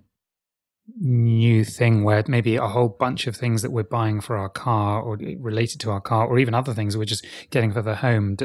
new 0.99 1.65
thing 1.65 2.05
where 2.05 2.25
maybe 2.27 2.57
a 2.57 2.67
whole 2.67 2.89
bunch 2.89 3.27
of 3.27 3.37
things 3.37 3.63
that 3.63 3.71
we're 3.71 3.83
buying 3.83 4.21
for 4.21 4.37
our 4.37 4.49
car 4.49 5.01
or 5.03 5.19
related 5.39 5.81
to 5.81 5.91
our 5.91 6.01
car 6.01 6.27
or 6.27 6.39
even 6.39 6.55
other 6.55 6.75
things 6.75 6.97
we're 6.97 7.05
just 7.05 7.27
getting 7.51 7.73
for 7.73 7.83
the 7.83 7.97
home 7.97 8.37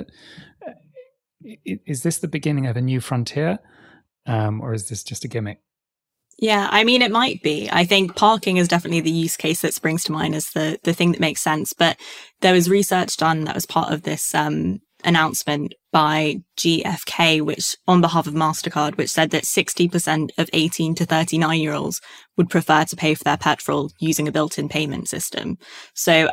is 1.65 2.03
this 2.03 2.17
the 2.19 2.27
beginning 2.27 2.67
of 2.67 2.75
a 2.75 2.81
new 2.81 2.99
frontier 2.99 3.59
um, 4.25 4.61
or 4.61 4.73
is 4.73 4.89
this 4.89 5.03
just 5.03 5.23
a 5.23 5.27
gimmick 5.27 5.59
yeah, 6.37 6.67
I 6.69 6.83
mean, 6.83 7.01
it 7.01 7.11
might 7.11 7.41
be. 7.43 7.69
I 7.71 7.85
think 7.85 8.15
parking 8.17 8.57
is 8.57 8.67
definitely 8.67 8.99
the 8.99 9.09
use 9.09 9.37
case 9.37 9.61
that 9.61 9.73
springs 9.73 10.03
to 10.03 10.11
mind 10.11 10.35
as 10.35 10.49
the 10.49 10.77
the 10.83 10.93
thing 10.93 11.13
that 11.13 11.21
makes 11.21 11.41
sense. 11.41 11.71
But 11.71 11.97
there 12.41 12.53
was 12.53 12.69
research 12.69 13.15
done 13.15 13.45
that 13.45 13.55
was 13.55 13.65
part 13.65 13.93
of 13.93 14.03
this 14.03 14.35
um, 14.35 14.81
announcement 15.05 15.73
by 15.91 16.41
GfK, 16.57 17.41
which 17.41 17.75
on 17.87 18.01
behalf 18.01 18.27
of 18.27 18.33
MasterCard, 18.33 18.97
which 18.97 19.09
said 19.09 19.29
that 19.31 19.43
60% 19.43 20.31
of 20.37 20.49
18 20.51 20.95
to 20.95 21.05
39 21.05 21.59
year 21.59 21.73
olds 21.73 22.01
would 22.37 22.49
prefer 22.49 22.83
to 22.85 22.95
pay 22.95 23.13
for 23.13 23.23
their 23.23 23.37
petrol 23.37 23.91
using 23.99 24.27
a 24.27 24.31
built 24.31 24.59
in 24.59 24.67
payment 24.67 25.07
system. 25.07 25.57
So 25.93 26.29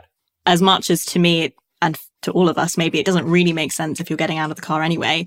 as 0.46 0.60
much 0.60 0.90
as 0.90 1.04
to 1.06 1.18
me 1.18 1.54
and 1.80 1.98
to 2.22 2.32
all 2.32 2.48
of 2.48 2.58
us, 2.58 2.76
maybe 2.76 2.98
it 2.98 3.06
doesn't 3.06 3.26
really 3.26 3.52
make 3.52 3.72
sense 3.72 4.00
if 4.00 4.10
you're 4.10 4.16
getting 4.16 4.38
out 4.38 4.50
of 4.50 4.56
the 4.56 4.62
car 4.62 4.82
anyway. 4.82 5.26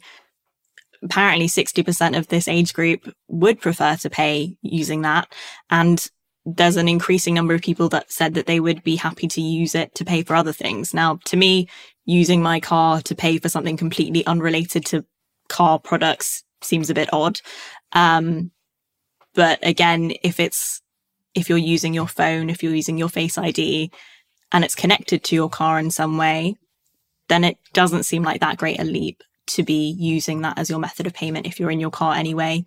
Apparently 1.02 1.48
60% 1.48 2.18
of 2.18 2.28
this 2.28 2.48
age 2.48 2.74
group 2.74 3.14
would 3.28 3.62
prefer 3.62 3.96
to 3.98 4.10
pay 4.10 4.58
using 4.62 5.04
that. 5.04 5.32
And 5.70 6.06
there's 6.46 6.78
an 6.78 6.88
increasing 6.88 7.34
number 7.34 7.54
of 7.54 7.62
people 7.62 7.90
that 7.90 8.12
said 8.12 8.36
that 8.36 8.46
they 8.46 8.60
would 8.60 8.84
be 8.84 8.96
happy 8.96 9.28
to 9.28 9.42
use 9.42 9.76
it 9.76 9.96
to 9.96 10.06
pay 10.06 10.24
for 10.24 10.36
other 10.36 10.54
things. 10.54 10.94
Now, 10.94 11.20
to 11.26 11.38
me, 11.38 11.68
using 12.06 12.42
my 12.42 12.60
car 12.60 13.02
to 13.02 13.16
pay 13.16 13.38
for 13.40 13.50
something 13.50 13.78
completely 13.78 14.26
unrelated 14.26 14.86
to 14.86 15.06
car 15.50 15.80
products 15.80 16.44
seems 16.62 16.90
a 16.90 16.94
bit 16.94 17.10
odd. 17.12 17.40
Um, 17.94 18.52
but 19.34 19.60
again, 19.64 20.14
if 20.24 20.40
it's, 20.40 20.82
if 21.34 21.50
you're 21.50 21.58
using 21.58 21.94
your 21.94 22.08
phone, 22.08 22.50
if 22.50 22.64
you're 22.64 22.74
using 22.74 22.98
your 22.98 23.10
face 23.10 23.38
ID 23.38 23.92
and 24.52 24.64
it's 24.64 24.76
connected 24.76 25.24
to 25.26 25.36
your 25.36 25.50
car 25.50 25.80
in 25.80 25.92
some 25.92 26.18
way, 26.18 26.56
then 27.28 27.44
it 27.44 27.58
doesn't 27.74 28.04
seem 28.04 28.24
like 28.24 28.42
that 28.42 28.58
great 28.58 28.80
a 28.80 28.84
leap 28.84 29.24
to 29.48 29.64
be 29.64 29.96
using 29.98 30.42
that 30.42 30.58
as 30.58 30.70
your 30.70 30.80
method 30.80 31.06
of 31.06 31.14
payment 31.14 31.46
if 31.46 31.60
you're 31.60 31.72
in 31.72 31.80
your 31.80 31.92
car 31.92 32.16
anyway 32.16 32.64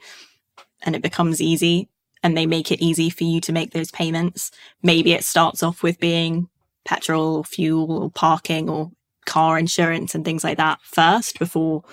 and 0.82 0.94
it 0.94 1.02
becomes 1.02 1.40
easy 1.40 1.88
and 2.22 2.36
they 2.36 2.46
make 2.46 2.70
it 2.70 2.80
easy 2.80 3.10
for 3.10 3.24
you 3.24 3.40
to 3.40 3.52
make 3.52 3.72
those 3.72 3.90
payments. 3.90 4.50
Maybe 4.82 5.12
it 5.12 5.24
starts 5.24 5.62
off 5.62 5.82
with 5.82 6.00
being 6.00 6.48
petrol, 6.84 7.44
fuel, 7.44 8.02
or 8.02 8.10
parking, 8.10 8.68
or 8.68 8.90
car 9.28 9.58
insurance 9.58 10.14
and 10.14 10.24
things 10.24 10.42
like 10.42 10.56
that 10.56 10.80
first 10.82 11.38
before 11.38 11.84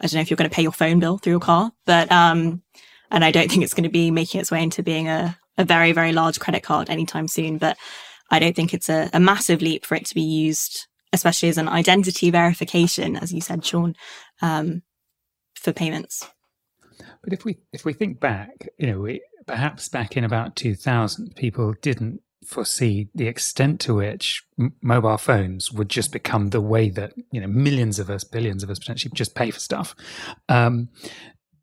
I 0.00 0.06
don't 0.06 0.14
know 0.14 0.20
if 0.20 0.30
you're 0.30 0.36
going 0.36 0.50
to 0.50 0.54
pay 0.54 0.62
your 0.62 0.72
phone 0.72 1.00
bill 1.00 1.18
through 1.18 1.34
your 1.34 1.40
car, 1.40 1.72
but 1.86 2.12
um, 2.12 2.62
and 3.10 3.24
I 3.24 3.30
don't 3.30 3.50
think 3.50 3.62
it's 3.62 3.72
going 3.72 3.84
to 3.84 3.88
be 3.88 4.10
making 4.10 4.40
its 4.40 4.50
way 4.50 4.62
into 4.62 4.82
being 4.82 5.08
a, 5.08 5.38
a 5.56 5.64
very 5.64 5.92
very 5.92 6.12
large 6.12 6.38
credit 6.38 6.62
card 6.62 6.90
anytime 6.90 7.28
soon. 7.28 7.56
But 7.56 7.78
I 8.30 8.38
don't 8.38 8.54
think 8.54 8.74
it's 8.74 8.90
a, 8.90 9.08
a 9.14 9.20
massive 9.20 9.62
leap 9.62 9.86
for 9.86 9.94
it 9.94 10.04
to 10.06 10.14
be 10.14 10.22
used, 10.22 10.86
especially 11.12 11.48
as 11.48 11.58
an 11.58 11.68
identity 11.68 12.30
verification, 12.30 13.16
as 13.16 13.32
you 13.32 13.40
said, 13.40 13.64
Shaun, 13.64 13.94
um, 14.42 14.82
for 15.54 15.72
payments. 15.72 16.28
But 17.22 17.32
if 17.32 17.44
we 17.44 17.58
if 17.72 17.84
we 17.84 17.94
think 17.94 18.20
back, 18.20 18.68
you 18.78 18.88
know, 18.88 19.00
we, 19.00 19.22
perhaps 19.46 19.88
back 19.88 20.16
in 20.16 20.24
about 20.24 20.56
2000, 20.56 21.36
people 21.36 21.74
didn't 21.80 22.20
foresee 22.46 23.08
the 23.14 23.26
extent 23.26 23.80
to 23.80 23.94
which 23.94 24.44
m- 24.58 24.74
mobile 24.80 25.18
phones 25.18 25.72
would 25.72 25.88
just 25.88 26.12
become 26.12 26.50
the 26.50 26.60
way 26.60 26.88
that 26.90 27.12
you 27.30 27.40
know 27.40 27.46
millions 27.46 27.98
of 27.98 28.10
us, 28.10 28.24
billions 28.24 28.62
of 28.62 28.70
us 28.70 28.78
potentially 28.78 29.12
just 29.14 29.34
pay 29.34 29.50
for 29.50 29.60
stuff. 29.60 29.94
Um, 30.48 30.88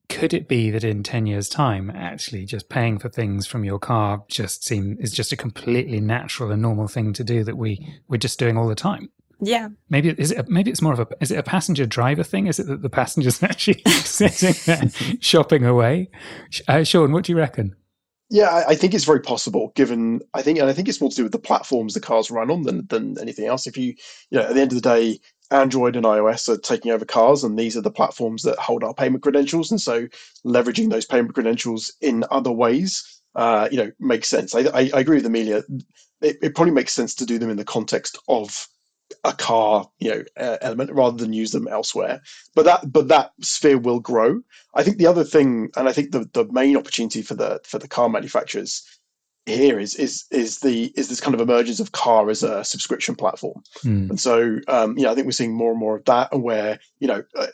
could 0.10 0.34
it 0.34 0.48
be 0.48 0.70
that 0.70 0.84
in 0.84 1.02
10 1.02 1.26
years 1.26 1.50
time 1.50 1.90
actually 1.90 2.46
just 2.46 2.70
paying 2.70 3.00
for 3.00 3.10
things 3.10 3.48
from 3.48 3.64
your 3.64 3.80
car 3.80 4.24
just 4.28 4.64
seem 4.64 4.98
is 5.00 5.12
just 5.12 5.32
a 5.32 5.38
completely 5.38 6.00
natural 6.00 6.52
and 6.52 6.62
normal 6.62 6.88
thing 6.88 7.14
to 7.14 7.24
do 7.24 7.44
that 7.44 7.58
we 7.58 8.00
we're 8.08 8.18
just 8.18 8.38
doing 8.38 8.58
all 8.58 8.68
the 8.68 8.76
time? 8.76 9.10
Yeah. 9.40 9.70
Maybe 9.90 10.10
is 10.10 10.32
it 10.32 10.48
maybe 10.50 10.72
it's 10.72 10.82
more 10.82 10.94
of 10.94 11.00
a 11.00 11.08
is 11.20 11.32
it 11.32 11.40
a 11.40 11.44
passenger 11.44 11.86
driver 11.86 12.24
thing? 12.24 12.48
Is 12.48 12.60
it 12.60 12.68
that 12.68 12.82
the 12.82 12.90
passengers 12.90 13.42
actually 13.44 13.82
sitting 13.88 14.56
there 14.66 14.90
shopping 15.20 15.66
away? 15.66 16.10
Uh, 16.68 16.84
sean 16.84 17.12
what 17.12 17.24
do 17.24 17.32
you 17.32 17.38
reckon 17.38 17.76
yeah, 18.30 18.64
I, 18.68 18.76
think 18.76 18.94
it's 18.94 19.06
very 19.06 19.20
possible. 19.20 19.72
Given 19.76 20.22
I 20.34 20.42
think, 20.42 20.60
and 20.60 20.70
I 20.70 20.74
think 20.74 20.88
it's 20.88 21.02
more 21.02 21.10
to 21.10 21.16
do 21.16 21.24
with 21.24 21.32
the 21.32 21.40
platforms 21.40 21.94
the 21.94 22.00
cars 22.00 22.32
run 22.32 22.50
on 22.50 22.64
than 22.64 22.88
than 22.88 23.18
anything 23.20 23.46
else. 23.46 23.68
If 23.68 23.78
you, 23.78 23.94
you 24.30 24.40
know, 24.40 24.42
at 24.42 24.56
the 24.56 24.62
end 24.62 24.72
of 24.72 24.82
the 24.82 24.90
day, 24.90 25.20
Android 25.52 25.96
and 25.96 26.06
iOS 26.06 26.50
are 26.50 26.58
taking 26.58 26.92
over 26.92 27.06
cars, 27.06 27.44
and 27.44 27.58
these 27.58 27.78
are 27.78 27.82
the 27.82 27.92
platforms 27.92 28.44
that 28.44 28.58
hold 28.58 28.84
our 28.84 28.94
payment 28.94 29.24
credentials. 29.24 29.72
And 29.72 29.80
so, 29.80 30.08
leveraging 30.46 30.90
those 30.90 31.06
payment 31.06 31.36
credentials 31.36 31.94
in 32.02 32.24
other 32.32 32.52
ways, 32.52 33.22
uh, 33.36 33.68
you 33.72 33.78
know, 33.78 33.92
makes 34.00 34.30
sense. 34.30 34.56
I, 34.56 34.62
I, 34.62 34.92
I 34.94 35.00
agree 35.00 35.18
with 35.18 35.26
Amelia. 35.26 35.64
It, 36.22 36.38
it, 36.42 36.56
probably 36.56 36.74
makes 36.74 36.94
sense 36.94 37.14
to 37.16 37.26
do 37.26 37.38
them 37.38 37.50
in 37.50 37.58
the 37.58 37.66
context 37.66 38.18
of 38.28 38.68
a 39.24 39.34
car, 39.34 39.90
you 40.00 40.10
know, 40.10 40.24
uh, 40.38 40.58
element 40.62 40.92
rather 40.92 41.18
than 41.18 41.34
use 41.34 41.52
them 41.52 41.68
elsewhere. 41.68 42.22
But 42.56 42.66
that 42.66 42.92
but 42.92 43.08
that 43.08 43.32
sphere 43.42 43.78
will 43.78 44.00
grow. 44.00 44.42
I 44.76 44.84
think 44.84 44.98
the 44.98 45.08
other 45.08 45.24
thing, 45.24 45.70
and 45.76 45.88
I 45.88 45.94
think 45.94 46.12
the 46.12 46.30
the 46.34 46.46
main 46.52 46.78
opportunity 46.78 47.22
for 47.22 47.36
the 47.36 47.60
for 47.64 47.80
the 47.80 47.88
car 47.88 48.10
manufacturers 48.10 48.84
here 49.46 49.80
is 49.80 49.96
is 49.96 50.26
is 50.32 50.60
the 50.60 50.94
is 50.96 51.10
this 51.10 51.20
kind 51.20 51.34
of 51.34 51.42
emergence 51.42 51.80
of 51.80 51.92
car 51.92 52.30
as 52.30 52.44
a 52.44 52.64
subscription 52.64 53.14
platform 53.14 53.62
mm. 53.84 54.10
and 54.10 54.20
so 54.20 54.58
um 54.70 54.98
you 54.98 55.04
know 55.04 55.12
i 55.12 55.16
think 55.16 55.26
we're 55.26 55.32
seeing 55.32 55.54
more 55.54 55.72
and 55.72 55.80
more 55.80 55.98
of 55.98 56.06
that 56.06 56.32
and 56.32 56.44
where 56.44 56.80
you 57.00 57.08
know 57.08 57.22
uh, 57.38 57.48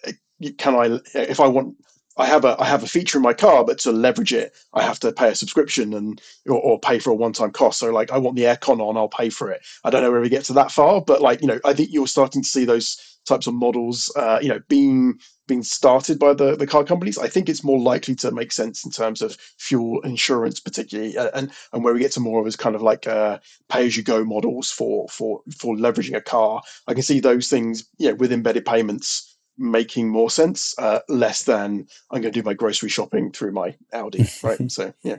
can 0.59 0.75
i 0.75 0.99
if 1.15 1.39
i 1.39 1.47
want 1.47 1.75
I 2.17 2.25
have 2.25 2.43
a 2.45 2.55
I 2.59 2.65
have 2.65 2.83
a 2.83 2.87
feature 2.87 3.17
in 3.17 3.23
my 3.23 3.33
car, 3.33 3.63
but 3.63 3.79
to 3.79 3.91
leverage 3.91 4.33
it, 4.33 4.53
I 4.73 4.83
have 4.83 4.99
to 5.01 5.11
pay 5.11 5.29
a 5.29 5.35
subscription 5.35 5.93
and 5.93 6.21
or, 6.47 6.59
or 6.59 6.79
pay 6.79 6.99
for 6.99 7.11
a 7.11 7.15
one 7.15 7.33
time 7.33 7.51
cost. 7.51 7.79
So 7.79 7.91
like 7.91 8.11
I 8.11 8.17
want 8.17 8.35
the 8.35 8.43
aircon 8.43 8.81
on, 8.81 8.97
I'll 8.97 9.07
pay 9.07 9.29
for 9.29 9.51
it. 9.51 9.61
I 9.83 9.89
don't 9.89 10.03
know 10.03 10.11
where 10.11 10.21
we 10.21 10.29
get 10.29 10.43
to 10.45 10.53
that 10.53 10.71
far, 10.71 11.01
but 11.01 11.21
like 11.21 11.41
you 11.41 11.47
know, 11.47 11.59
I 11.63 11.73
think 11.73 11.89
you're 11.91 12.07
starting 12.07 12.41
to 12.41 12.47
see 12.47 12.65
those 12.65 13.19
types 13.25 13.47
of 13.47 13.53
models, 13.53 14.11
uh, 14.15 14.39
you 14.41 14.49
know, 14.49 14.59
being 14.67 15.19
being 15.47 15.63
started 15.63 16.19
by 16.19 16.33
the 16.33 16.55
the 16.55 16.67
car 16.67 16.83
companies. 16.83 17.17
I 17.17 17.27
think 17.27 17.47
it's 17.47 17.63
more 17.63 17.79
likely 17.79 18.15
to 18.15 18.31
make 18.31 18.51
sense 18.51 18.83
in 18.85 18.91
terms 18.91 19.21
of 19.21 19.37
fuel 19.57 20.01
insurance, 20.01 20.59
particularly, 20.59 21.17
uh, 21.17 21.31
and 21.33 21.51
and 21.73 21.83
where 21.83 21.93
we 21.93 21.99
get 21.99 22.11
to 22.13 22.19
more 22.19 22.41
of 22.41 22.47
as 22.47 22.55
kind 22.55 22.75
of 22.75 22.81
like 22.81 23.07
uh, 23.07 23.39
pay 23.69 23.85
as 23.85 23.95
you 23.95 24.03
go 24.03 24.23
models 24.23 24.71
for 24.71 25.07
for 25.07 25.41
for 25.57 25.75
leveraging 25.75 26.15
a 26.15 26.21
car. 26.21 26.61
I 26.87 26.93
can 26.93 27.03
see 27.03 27.19
those 27.19 27.49
things, 27.49 27.85
yeah, 27.97 28.11
with 28.11 28.33
embedded 28.33 28.65
payments 28.65 29.28
making 29.59 30.09
more 30.09 30.31
sense, 30.31 30.73
uh, 30.79 30.99
less 31.09 31.43
than 31.43 31.87
I'm 32.09 32.21
going 32.21 32.33
to 32.33 32.41
do 32.41 32.43
my 32.43 32.53
grocery 32.53 32.89
shopping 32.89 33.31
through 33.31 33.51
my 33.51 33.75
Audi, 33.93 34.25
right? 34.43 34.71
so 34.71 34.93
yeah. 35.03 35.17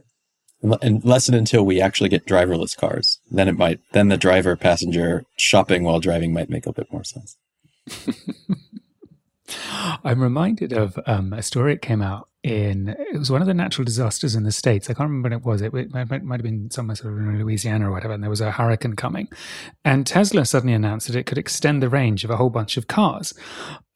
And 0.82 1.02
less 1.04 1.26
than 1.26 1.34
until 1.34 1.64
we 1.64 1.80
actually 1.80 2.10
get 2.10 2.26
driverless 2.26 2.76
cars, 2.76 3.18
then 3.30 3.48
it 3.48 3.56
might, 3.56 3.80
then 3.92 4.08
the 4.08 4.18
driver 4.18 4.56
passenger 4.56 5.24
shopping 5.38 5.84
while 5.84 6.00
driving 6.00 6.34
might 6.34 6.50
make 6.50 6.66
a 6.66 6.72
bit 6.72 6.92
more 6.92 7.04
sense. 7.04 7.36
I'm 10.04 10.20
reminded 10.20 10.72
of 10.72 10.98
um, 11.06 11.32
a 11.32 11.42
story 11.42 11.74
that 11.74 11.82
came 11.82 12.02
out 12.02 12.28
in 12.42 12.88
it 12.88 13.18
was 13.18 13.30
one 13.30 13.42
of 13.42 13.46
the 13.46 13.54
natural 13.54 13.84
disasters 13.84 14.34
in 14.34 14.44
the 14.44 14.52
states. 14.52 14.88
I 14.88 14.94
can't 14.94 15.10
remember 15.10 15.28
when 15.28 15.38
it 15.38 15.44
was. 15.44 15.60
It, 15.60 15.74
it 15.74 15.92
might, 15.92 16.24
might, 16.24 16.40
have 16.40 16.44
been 16.44 16.70
somewhere 16.70 16.96
sort 16.96 17.12
of 17.12 17.18
in 17.18 17.38
Louisiana 17.38 17.88
or 17.88 17.92
whatever. 17.92 18.14
And 18.14 18.22
there 18.22 18.30
was 18.30 18.40
a 18.40 18.50
hurricane 18.50 18.94
coming, 18.94 19.28
and 19.84 20.06
Tesla 20.06 20.44
suddenly 20.46 20.74
announced 20.74 21.06
that 21.08 21.16
it 21.16 21.26
could 21.26 21.38
extend 21.38 21.82
the 21.82 21.88
range 21.88 22.24
of 22.24 22.30
a 22.30 22.36
whole 22.36 22.48
bunch 22.48 22.78
of 22.78 22.86
cars, 22.86 23.34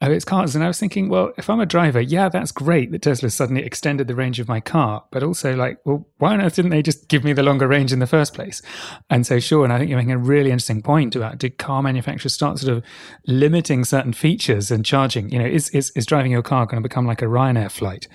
of 0.02 0.12
its 0.12 0.26
cars. 0.26 0.54
And 0.54 0.62
I 0.62 0.68
was 0.68 0.78
thinking, 0.78 1.09
well, 1.09 1.33
if 1.38 1.48
I'm 1.48 1.61
a 1.61 1.66
driver, 1.66 2.00
yeah, 2.00 2.28
that's 2.28 2.52
great 2.52 2.92
that 2.92 3.02
Tesla 3.02 3.30
suddenly 3.30 3.62
extended 3.62 4.09
the 4.09 4.14
range 4.14 4.40
of 4.40 4.48
my 4.48 4.61
car. 4.61 5.04
But 5.11 5.22
also, 5.22 5.57
like, 5.57 5.78
well, 5.87 6.07
why 6.18 6.35
on 6.35 6.42
earth 6.42 6.57
didn't 6.57 6.70
they 6.70 6.83
just 6.83 7.09
give 7.09 7.24
me 7.24 7.33
the 7.33 7.42
longer 7.42 7.66
range 7.66 7.92
in 7.92 7.98
the 7.98 8.07
first 8.07 8.35
place? 8.35 8.61
And 9.09 9.26
so, 9.26 9.40
sure. 9.40 9.64
And 9.64 9.72
I 9.72 9.78
think 9.78 9.88
you're 9.88 9.98
making 9.98 10.12
a 10.12 10.18
really 10.18 10.50
interesting 10.50 10.83
point 10.83 11.16
about 11.16 11.38
did 11.38 11.57
car 11.57 11.83
manufacturers 11.83 12.35
start 12.35 12.59
sort 12.59 12.76
of 12.76 12.85
limiting 13.26 13.85
certain 13.85 14.12
features 14.12 14.70
and 14.70 14.85
charging? 14.85 15.30
You 15.30 15.38
know, 15.38 15.46
is 15.46 15.70
is, 15.70 15.90
is 15.96 16.04
driving 16.04 16.33
your 16.33 16.42
car 16.42 16.66
going 16.66 16.83
to 16.83 16.87
become 16.87 17.07
like 17.07 17.22
a 17.22 17.26
Ryanair 17.26 17.70
flight? 17.70 18.07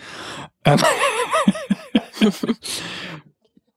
Um, 0.66 0.80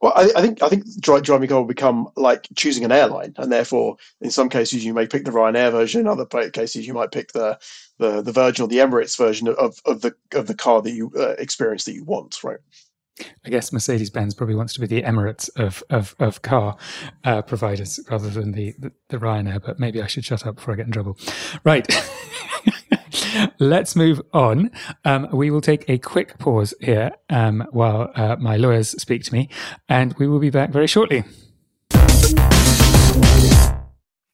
well, 0.01 0.13
I, 0.17 0.31
I, 0.37 0.43
think 0.43 0.63
I 0.63 0.69
think 0.69 0.85
driving 1.01 1.49
car 1.49 1.59
will 1.61 1.65
become 1.65 2.09
like 2.17 2.49
choosing 2.55 2.85
an 2.85 2.93
airline, 2.93 3.35
and 3.37 3.53
therefore, 3.53 3.97
in 4.21 4.31
some 4.31 4.49
cases, 4.49 4.85
you 4.85 4.95
may 4.95 5.07
pick 5.07 5.25
the 5.25 5.31
Ryanair 5.31 5.71
version. 5.71 6.01
In 6.03 6.09
other 6.09 6.27
cases, 6.51 6.87
you 6.87 6.95
might 6.95 7.13
pick 7.13 7.33
the 7.33 7.59
the, 7.99 8.21
the 8.21 8.33
Virgin 8.33 8.65
or 8.65 8.69
the 8.69 8.79
Emirates 8.79 9.17
version 9.17 9.49
of, 9.49 9.79
of 9.85 10.01
the 10.01 10.15
of 10.33 10.47
the 10.49 10.55
car 10.55 10.83
that 10.83 10.91
you 10.91 11.13
uh, 11.17 11.35
experience 11.39 11.85
that 11.85 11.95
you 11.95 12.05
want, 12.05 12.43
right? 12.43 12.59
I 13.45 13.51
guess 13.51 13.73
Mercedes 13.73 14.11
Benz 14.11 14.35
probably 14.35 14.55
wants 14.55 14.75
to 14.75 14.81
be 14.81 14.87
the 14.87 15.03
Emirates 15.03 15.51
of 15.57 15.83
of, 15.91 16.15
of 16.19 16.43
car 16.43 16.77
uh, 17.25 17.43
providers 17.43 18.01
rather 18.11 18.29
than 18.29 18.53
the, 18.53 18.75
the, 18.79 18.93
the 19.09 19.19
Ryanair. 19.19 19.63
But 19.65 19.79
maybe 19.79 20.03
I 20.03 20.07
should 20.07 20.25
shut 20.25 20.47
up 20.47 20.57
before 20.57 20.75
I 20.75 20.77
get 20.79 20.87
in 20.87 20.93
trouble. 20.93 21.19
Right. 21.65 21.87
Let's 23.59 23.97
move 23.97 24.21
on. 24.33 24.71
Um, 25.05 25.29
we 25.33 25.51
will 25.51 25.61
take 25.61 25.89
a 25.89 25.99
quick 25.99 26.39
pause 26.39 26.75
here 26.81 27.13
um, 27.31 27.67
while 27.71 28.11
uh, 28.15 28.37
my 28.39 28.57
lawyers 28.57 28.91
speak 28.91 29.25
to 29.25 29.33
me, 29.33 29.49
and 29.89 30.15
we 30.15 30.27
will 30.27 30.41
be 30.41 30.51
back 30.51 30.71
very 30.71 30.87
shortly. 30.87 31.25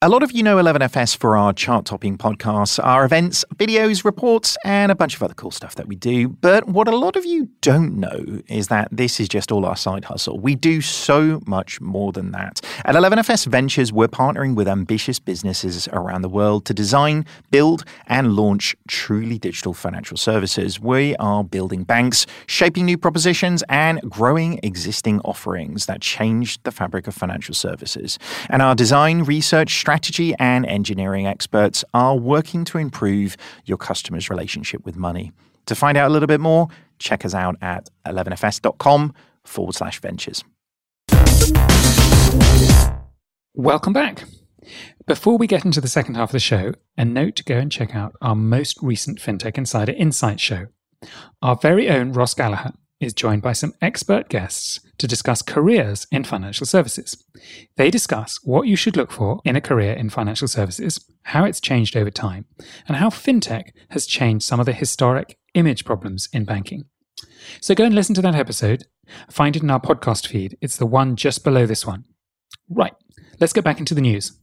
A 0.01 0.07
lot 0.07 0.23
of 0.23 0.31
you 0.31 0.43
know 0.43 0.55
11FS 0.55 1.17
for 1.17 1.35
our 1.35 1.51
chart 1.51 1.83
topping 1.83 2.17
podcasts, 2.17 2.81
our 2.81 3.03
events, 3.03 3.43
videos, 3.55 4.05
reports, 4.05 4.57
and 4.63 4.93
a 4.93 4.95
bunch 4.95 5.13
of 5.17 5.21
other 5.21 5.33
cool 5.33 5.51
stuff 5.51 5.75
that 5.75 5.89
we 5.89 5.97
do. 5.97 6.29
But 6.29 6.69
what 6.69 6.87
a 6.87 6.95
lot 6.95 7.17
of 7.17 7.25
you 7.25 7.49
don't 7.59 7.99
know 7.99 8.41
is 8.47 8.69
that 8.69 8.87
this 8.93 9.19
is 9.19 9.27
just 9.27 9.51
all 9.51 9.65
our 9.65 9.75
side 9.75 10.05
hustle. 10.05 10.39
We 10.39 10.55
do 10.55 10.79
so 10.79 11.41
much 11.45 11.81
more 11.81 12.13
than 12.13 12.31
that. 12.31 12.61
At 12.85 12.95
11FS 12.95 13.47
Ventures, 13.47 13.91
we're 13.91 14.07
partnering 14.07 14.55
with 14.55 14.69
ambitious 14.69 15.19
businesses 15.19 15.89
around 15.89 16.21
the 16.21 16.29
world 16.29 16.63
to 16.67 16.73
design, 16.73 17.25
build, 17.51 17.83
and 18.07 18.37
launch 18.37 18.77
truly 18.87 19.37
digital 19.37 19.73
financial 19.73 20.15
services. 20.15 20.79
We 20.79 21.17
are 21.17 21.43
building 21.43 21.83
banks, 21.83 22.25
shaping 22.47 22.85
new 22.85 22.97
propositions, 22.97 23.65
and 23.67 23.99
growing 24.03 24.61
existing 24.63 25.19
offerings 25.25 25.87
that 25.87 25.99
change 25.99 26.63
the 26.63 26.71
fabric 26.71 27.05
of 27.05 27.15
financial 27.15 27.53
services. 27.53 28.17
And 28.49 28.61
our 28.61 28.75
design, 28.75 29.23
research, 29.23 29.71
strategy 29.89 30.35
and 30.37 30.67
engineering 30.67 31.25
experts 31.25 31.83
are 31.95 32.15
working 32.15 32.63
to 32.63 32.77
improve 32.77 33.35
your 33.65 33.75
customer's 33.75 34.29
relationship 34.29 34.85
with 34.85 34.95
money. 34.95 35.31
To 35.65 35.73
find 35.73 35.97
out 35.97 36.11
a 36.11 36.13
little 36.13 36.27
bit 36.27 36.39
more, 36.39 36.67
check 36.99 37.25
us 37.25 37.33
out 37.33 37.55
at 37.59 37.89
11fs.com 38.05 39.15
forward 39.43 39.73
slash 39.73 39.99
ventures. 39.99 40.43
Welcome 43.55 43.93
back. 43.93 44.25
Before 45.07 45.39
we 45.39 45.47
get 45.47 45.65
into 45.65 45.81
the 45.81 45.87
second 45.87 46.13
half 46.13 46.29
of 46.29 46.33
the 46.33 46.39
show, 46.39 46.73
a 46.95 47.03
note 47.03 47.35
to 47.37 47.43
go 47.43 47.57
and 47.57 47.71
check 47.71 47.95
out 47.95 48.15
our 48.21 48.35
most 48.35 48.77
recent 48.83 49.19
FinTech 49.19 49.57
Insider 49.57 49.93
Insight 49.93 50.39
show. 50.39 50.67
Our 51.41 51.55
very 51.55 51.89
own 51.89 52.11
Ross 52.11 52.35
Gallagher 52.35 52.73
is 52.99 53.13
joined 53.13 53.41
by 53.41 53.53
some 53.53 53.73
expert 53.81 54.29
guests 54.29 54.79
to 54.97 55.07
discuss 55.07 55.41
careers 55.41 56.05
in 56.11 56.23
financial 56.23 56.65
services. 56.65 57.23
They 57.77 57.89
discuss 57.89 58.39
what 58.43 58.67
you 58.67 58.75
should 58.75 58.97
look 58.97 59.11
for 59.11 59.39
in 59.45 59.55
a 59.55 59.61
career 59.61 59.93
in 59.93 60.09
financial 60.09 60.47
services, 60.47 61.03
how 61.23 61.45
it's 61.45 61.61
changed 61.61 61.95
over 61.95 62.11
time, 62.11 62.45
and 62.87 62.97
how 62.97 63.09
fintech 63.09 63.71
has 63.89 64.05
changed 64.05 64.45
some 64.45 64.59
of 64.59 64.65
the 64.65 64.73
historic 64.73 65.37
image 65.53 65.85
problems 65.85 66.27
in 66.33 66.45
banking. 66.45 66.85
So 67.61 67.75
go 67.75 67.85
and 67.85 67.95
listen 67.95 68.15
to 68.15 68.21
that 68.21 68.35
episode. 68.35 68.85
Find 69.29 69.55
it 69.55 69.63
in 69.63 69.71
our 69.71 69.79
podcast 69.79 70.27
feed. 70.27 70.57
It's 70.61 70.77
the 70.77 70.85
one 70.85 71.15
just 71.15 71.43
below 71.43 71.65
this 71.65 71.85
one. 71.85 72.05
Right, 72.69 72.93
let's 73.39 73.53
get 73.53 73.63
back 73.63 73.79
into 73.79 73.95
the 73.95 74.01
news. 74.01 74.33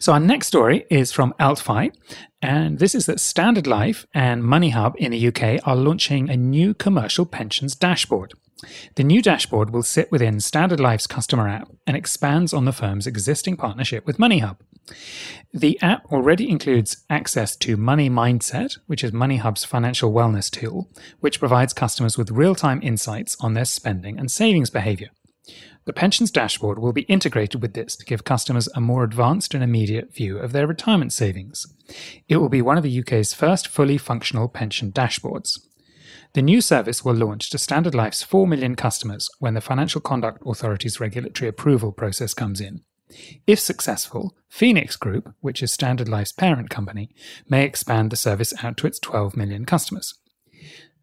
So, 0.00 0.12
our 0.12 0.20
next 0.20 0.48
story 0.48 0.84
is 0.90 1.12
from 1.12 1.34
AltFi, 1.38 1.92
and 2.40 2.78
this 2.78 2.94
is 2.94 3.06
that 3.06 3.20
Standard 3.20 3.66
Life 3.66 4.06
and 4.12 4.42
MoneyHub 4.42 4.96
in 4.96 5.12
the 5.12 5.28
UK 5.28 5.66
are 5.66 5.76
launching 5.76 6.28
a 6.28 6.36
new 6.36 6.74
commercial 6.74 7.26
pensions 7.26 7.76
dashboard. 7.76 8.34
The 8.94 9.04
new 9.04 9.22
dashboard 9.22 9.70
will 9.70 9.82
sit 9.82 10.10
within 10.12 10.40
Standard 10.40 10.80
Life's 10.80 11.06
customer 11.06 11.48
app 11.48 11.68
and 11.86 11.96
expands 11.96 12.52
on 12.52 12.64
the 12.64 12.72
firm's 12.72 13.06
existing 13.06 13.56
partnership 13.56 14.06
with 14.06 14.18
MoneyHub. 14.18 14.56
The 15.52 15.80
app 15.80 16.06
already 16.06 16.48
includes 16.48 17.04
access 17.08 17.56
to 17.56 17.76
Money 17.76 18.10
Mindset, 18.10 18.78
which 18.86 19.04
is 19.04 19.12
MoneyHub's 19.12 19.64
financial 19.64 20.12
wellness 20.12 20.50
tool, 20.50 20.88
which 21.20 21.38
provides 21.38 21.72
customers 21.72 22.18
with 22.18 22.30
real 22.30 22.54
time 22.54 22.80
insights 22.82 23.36
on 23.40 23.54
their 23.54 23.64
spending 23.64 24.18
and 24.18 24.30
savings 24.30 24.70
behavior. 24.70 25.10
The 25.84 25.92
pensions 25.92 26.30
dashboard 26.30 26.78
will 26.78 26.92
be 26.92 27.02
integrated 27.02 27.60
with 27.60 27.74
this 27.74 27.96
to 27.96 28.04
give 28.04 28.24
customers 28.24 28.68
a 28.74 28.80
more 28.80 29.02
advanced 29.02 29.52
and 29.52 29.64
immediate 29.64 30.14
view 30.14 30.38
of 30.38 30.52
their 30.52 30.66
retirement 30.66 31.12
savings. 31.12 31.66
It 32.28 32.36
will 32.36 32.48
be 32.48 32.62
one 32.62 32.78
of 32.78 32.84
the 32.84 33.00
UK's 33.00 33.34
first 33.34 33.66
fully 33.66 33.98
functional 33.98 34.48
pension 34.48 34.92
dashboards. 34.92 35.58
The 36.34 36.42
new 36.42 36.60
service 36.60 37.04
will 37.04 37.14
launch 37.14 37.50
to 37.50 37.58
Standard 37.58 37.94
Life's 37.94 38.22
4 38.22 38.46
million 38.46 38.74
customers 38.76 39.28
when 39.38 39.54
the 39.54 39.60
Financial 39.60 40.00
Conduct 40.00 40.42
Authority's 40.46 41.00
regulatory 41.00 41.48
approval 41.48 41.92
process 41.92 42.32
comes 42.32 42.60
in. 42.60 42.82
If 43.46 43.58
successful, 43.58 44.34
Phoenix 44.48 44.96
Group, 44.96 45.34
which 45.40 45.62
is 45.62 45.72
Standard 45.72 46.08
Life's 46.08 46.32
parent 46.32 46.70
company, 46.70 47.10
may 47.48 47.64
expand 47.64 48.10
the 48.10 48.16
service 48.16 48.54
out 48.64 48.76
to 48.78 48.86
its 48.86 48.98
12 48.98 49.36
million 49.36 49.66
customers. 49.66 50.14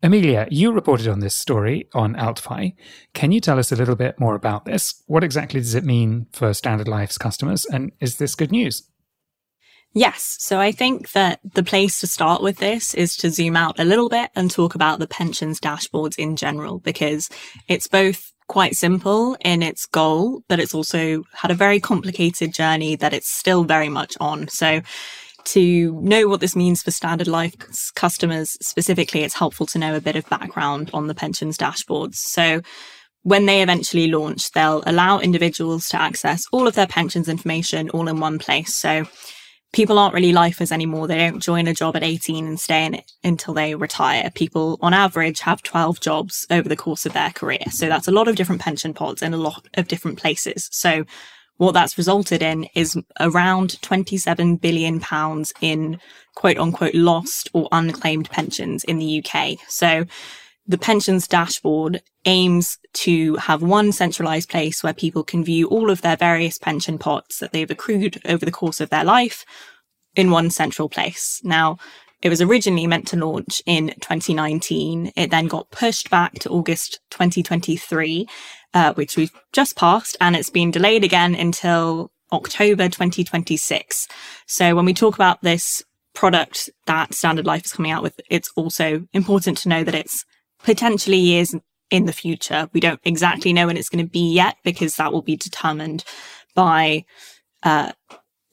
Amelia, 0.01 0.47
you 0.49 0.71
reported 0.71 1.07
on 1.09 1.19
this 1.19 1.35
story 1.35 1.89
on 1.93 2.15
AltFi. 2.15 2.73
Can 3.13 3.33
you 3.33 3.41
tell 3.41 3.59
us 3.59 3.71
a 3.71 3.75
little 3.75 3.97
bit 3.97 4.19
more 4.19 4.35
about 4.35 4.63
this? 4.63 5.03
What 5.07 5.23
exactly 5.25 5.59
does 5.59 5.75
it 5.75 5.83
mean 5.83 6.27
for 6.31 6.53
Standard 6.53 6.87
Life's 6.87 7.17
customers? 7.17 7.65
And 7.65 7.91
is 7.99 8.17
this 8.17 8.35
good 8.35 8.51
news? 8.51 8.83
Yes. 9.93 10.37
So 10.39 10.59
I 10.59 10.71
think 10.71 11.11
that 11.11 11.39
the 11.43 11.63
place 11.63 11.99
to 11.99 12.07
start 12.07 12.41
with 12.41 12.57
this 12.57 12.93
is 12.93 13.17
to 13.17 13.29
zoom 13.29 13.57
out 13.57 13.79
a 13.79 13.85
little 13.85 14.07
bit 14.07 14.29
and 14.35 14.49
talk 14.49 14.75
about 14.75 14.99
the 14.99 15.07
pensions 15.07 15.59
dashboards 15.59 16.17
in 16.17 16.35
general, 16.37 16.79
because 16.79 17.29
it's 17.67 17.87
both 17.87 18.31
quite 18.47 18.75
simple 18.75 19.35
in 19.41 19.61
its 19.61 19.85
goal, 19.85 20.43
but 20.47 20.59
it's 20.59 20.73
also 20.73 21.23
had 21.33 21.51
a 21.51 21.55
very 21.55 21.79
complicated 21.79 22.53
journey 22.53 22.95
that 22.95 23.13
it's 23.13 23.29
still 23.29 23.63
very 23.63 23.89
much 23.89 24.15
on. 24.21 24.47
So 24.47 24.81
to 25.45 25.99
know 26.01 26.27
what 26.27 26.39
this 26.39 26.55
means 26.55 26.81
for 26.81 26.91
Standard 26.91 27.27
Life 27.27 27.55
customers 27.95 28.57
specifically, 28.61 29.23
it's 29.23 29.35
helpful 29.35 29.65
to 29.67 29.79
know 29.79 29.95
a 29.95 30.01
bit 30.01 30.15
of 30.15 30.29
background 30.29 30.89
on 30.93 31.07
the 31.07 31.15
pensions 31.15 31.57
dashboards. 31.57 32.15
So 32.15 32.61
when 33.23 33.45
they 33.45 33.61
eventually 33.61 34.07
launch, 34.07 34.51
they'll 34.51 34.83
allow 34.85 35.19
individuals 35.19 35.89
to 35.89 36.01
access 36.01 36.45
all 36.51 36.67
of 36.67 36.75
their 36.75 36.87
pensions 36.87 37.27
information 37.27 37.89
all 37.89 38.07
in 38.07 38.19
one 38.19 38.39
place. 38.39 38.73
So 38.75 39.05
people 39.73 39.99
aren't 39.99 40.15
really 40.15 40.31
lifers 40.31 40.71
anymore. 40.71 41.07
They 41.07 41.17
don't 41.17 41.41
join 41.41 41.67
a 41.67 41.73
job 41.73 41.95
at 41.95 42.03
18 42.03 42.47
and 42.47 42.59
stay 42.59 42.85
in 42.85 42.95
it 42.95 43.11
until 43.23 43.53
they 43.53 43.75
retire. 43.75 44.31
People 44.33 44.77
on 44.81 44.93
average 44.93 45.41
have 45.41 45.61
12 45.61 45.99
jobs 45.99 46.47
over 46.49 46.67
the 46.67 46.75
course 46.75 47.05
of 47.05 47.13
their 47.13 47.31
career. 47.31 47.63
So 47.71 47.87
that's 47.87 48.07
a 48.07 48.11
lot 48.11 48.27
of 48.27 48.35
different 48.35 48.61
pension 48.61 48.93
pods 48.93 49.21
in 49.21 49.33
a 49.33 49.37
lot 49.37 49.67
of 49.75 49.87
different 49.87 50.17
places. 50.17 50.69
So 50.71 51.05
what 51.59 51.73
that's 51.73 51.97
resulted 51.97 52.41
in 52.41 52.67
is 52.73 52.97
around 53.19 53.81
27 53.81 54.55
billion 54.55 55.01
pounds 55.01 55.51
in 55.59 55.99
quote 56.33 56.57
unquote 56.57 56.95
lost 56.95 57.49
or 57.51 57.67
unclaimed 57.73 58.29
pensions 58.29 58.85
in 58.85 58.97
the 58.97 59.21
UK. 59.21 59.57
So 59.67 60.05
the 60.65 60.77
pensions 60.77 61.27
dashboard 61.27 62.01
aims 62.23 62.77
to 62.93 63.35
have 63.35 63.61
one 63.61 63.91
centralized 63.91 64.49
place 64.49 64.81
where 64.83 64.93
people 64.93 65.21
can 65.21 65.43
view 65.43 65.67
all 65.67 65.89
of 65.89 66.01
their 66.01 66.15
various 66.15 66.57
pension 66.57 66.97
pots 66.97 67.39
that 67.39 67.51
they've 67.51 67.69
accrued 67.69 68.21
over 68.23 68.45
the 68.45 68.51
course 68.51 68.79
of 68.79 68.89
their 68.89 69.03
life 69.03 69.43
in 70.15 70.31
one 70.31 70.51
central 70.51 70.87
place. 70.87 71.41
Now, 71.43 71.77
it 72.21 72.29
was 72.29 72.41
originally 72.41 72.87
meant 72.87 73.07
to 73.09 73.17
launch 73.17 73.61
in 73.65 73.87
2019. 73.99 75.11
It 75.17 75.29
then 75.29 75.47
got 75.47 75.71
pushed 75.71 76.09
back 76.09 76.35
to 76.39 76.49
August 76.49 76.99
2023, 77.09 78.27
uh, 78.73 78.93
which 78.93 79.17
we've 79.17 79.31
just 79.53 79.75
passed, 79.75 80.17
and 80.21 80.35
it's 80.35 80.49
been 80.49 80.71
delayed 80.71 81.03
again 81.03 81.35
until 81.35 82.11
October 82.31 82.87
2026. 82.89 84.07
So 84.45 84.75
when 84.75 84.85
we 84.85 84.93
talk 84.93 85.15
about 85.15 85.41
this 85.41 85.83
product 86.13 86.69
that 86.85 87.13
Standard 87.13 87.45
Life 87.45 87.65
is 87.65 87.73
coming 87.73 87.91
out 87.91 88.03
with, 88.03 88.19
it's 88.29 88.51
also 88.55 89.07
important 89.13 89.57
to 89.59 89.69
know 89.69 89.83
that 89.83 89.95
it's 89.95 90.25
potentially 90.63 91.17
years 91.17 91.55
in 91.89 92.05
the 92.05 92.13
future. 92.13 92.69
We 92.73 92.79
don't 92.79 92.99
exactly 93.03 93.53
know 93.53 93.67
when 93.67 93.77
it's 93.77 93.89
going 93.89 94.05
to 94.05 94.11
be 94.11 94.33
yet 94.33 94.57
because 94.63 94.95
that 94.95 95.11
will 95.11 95.21
be 95.21 95.35
determined 95.35 96.03
by 96.55 97.05
uh, 97.63 97.91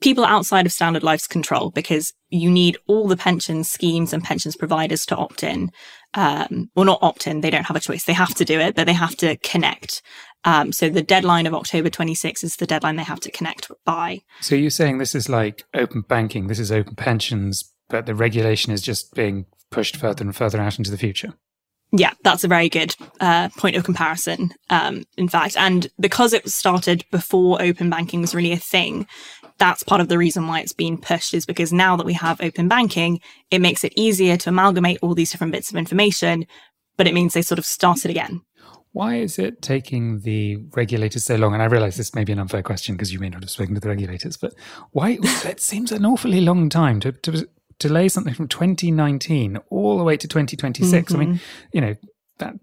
people 0.01 0.24
outside 0.24 0.66
of 0.66 0.72
Standard 0.72 1.03
Life's 1.03 1.26
control 1.26 1.70
because 1.70 2.12
you 2.28 2.51
need 2.51 2.76
all 2.86 3.09
the 3.09 3.16
pension 3.16 3.64
schemes 3.64 4.12
and 4.12 4.22
pensions 4.22 4.57
providers 4.57 5.07
to 5.07 5.16
opt 5.16 5.42
in. 5.42 5.70
Um, 6.14 6.70
well, 6.74 6.84
not 6.84 7.03
opt 7.03 7.26
in, 7.26 7.40
they 7.40 7.51
don't 7.51 7.66
have 7.66 7.76
a 7.76 7.80
choice. 7.80 8.05
They 8.05 8.12
have 8.12 8.34
to 8.34 8.44
do 8.44 8.59
it, 8.59 8.74
but 8.74 8.86
they 8.86 8.92
have 8.92 9.16
to 9.16 9.36
connect. 9.38 10.03
Um, 10.44 10.72
so 10.72 10.88
the 10.88 11.03
deadline 11.03 11.47
of 11.47 11.55
October 11.55 11.90
26 11.90 12.44
is 12.44 12.57
the 12.57 12.66
deadline 12.66 12.97
they 12.97 13.03
have 13.03 13.20
to 13.20 13.30
connect 13.30 13.70
by. 13.84 14.20
So 14.40 14.55
you're 14.55 14.70
saying 14.70 14.99
this 14.99 15.14
is 15.14 15.28
like 15.28 15.64
open 15.74 16.03
banking, 16.03 16.47
this 16.47 16.59
is 16.59 16.70
open 16.70 16.94
pensions, 16.94 17.72
but 17.88 18.07
the 18.07 18.14
regulation 18.14 18.72
is 18.72 18.82
just 18.82 19.14
being 19.14 19.47
pushed 19.70 19.97
further 19.97 20.24
and 20.24 20.34
further 20.34 20.61
out 20.61 20.78
into 20.78 20.90
the 20.90 20.99
future? 20.99 21.34
Yeah, 21.92 22.12
that's 22.24 22.44
a 22.44 22.49
very 22.49 22.68
good 22.68 22.97
uh, 23.20 23.49
point 23.51 23.76
of 23.76 23.84
comparison, 23.84 24.53
um, 24.70 25.05
in 25.16 25.28
fact. 25.28 25.57
And 25.57 25.88
because 26.01 26.32
it 26.32 26.44
was 26.44 26.55
started 26.55 27.05
before 27.11 27.62
open 27.62 27.90
banking 27.90 28.20
was 28.20 28.34
really 28.34 28.53
a 28.53 28.59
thing, 28.59 29.07
that's 29.59 29.82
part 29.82 30.00
of 30.00 30.09
the 30.09 30.18
reason 30.18 30.46
why 30.46 30.61
it's 30.61 30.72
been 30.72 30.98
pushed 30.98 31.34
is 31.34 31.46
because 31.46 31.72
now 31.72 31.96
that 31.96 32.07
we 32.07 32.12
have 32.14 32.40
open 32.40 32.68
banking, 32.68 33.20
it 33.50 33.61
makes 33.61 33.84
it 33.84 33.92
easier 33.96 34.36
to 34.36 34.50
amalgamate 34.50 34.98
all 35.02 35.14
these 35.14 35.30
different 35.30 35.52
bits 35.52 35.70
of 35.70 35.76
information, 35.76 36.46
but 36.96 37.07
it 37.07 37.14
means 37.14 37.34
they 37.34 37.42
sort 37.42 37.59
of 37.59 37.66
start 37.66 38.04
it 38.04 38.11
again. 38.11 38.42
Why 38.92 39.16
is 39.16 39.38
it 39.38 39.61
taking 39.61 40.20
the 40.20 40.57
regulators 40.74 41.24
so 41.24 41.36
long? 41.36 41.52
And 41.52 41.62
I 41.62 41.66
realize 41.66 41.96
this 41.96 42.14
may 42.14 42.24
be 42.24 42.32
an 42.32 42.38
unfair 42.38 42.62
question 42.62 42.94
because 42.94 43.12
you 43.12 43.18
may 43.18 43.28
not 43.28 43.42
have 43.42 43.50
spoken 43.50 43.74
to 43.74 43.80
the 43.80 43.90
regulators, 43.90 44.38
but 44.38 44.54
why? 44.92 45.18
it 45.22 45.61
seems 45.61 45.92
an 45.92 46.07
awfully 46.07 46.40
long 46.40 46.70
time 46.70 47.00
to, 47.00 47.12
to 47.12 47.46
delay 47.78 48.09
something 48.09 48.32
from 48.32 48.48
2019 48.48 49.59
all 49.68 49.98
the 49.98 50.04
way 50.04 50.16
to 50.16 50.26
2026. 50.26 50.90
Mm-hmm. 50.90 51.14
I 51.14 51.24
mean, 51.24 51.34
mm-hmm. 51.34 51.66
you 51.72 51.80
know, 51.82 51.94
that 52.38 52.54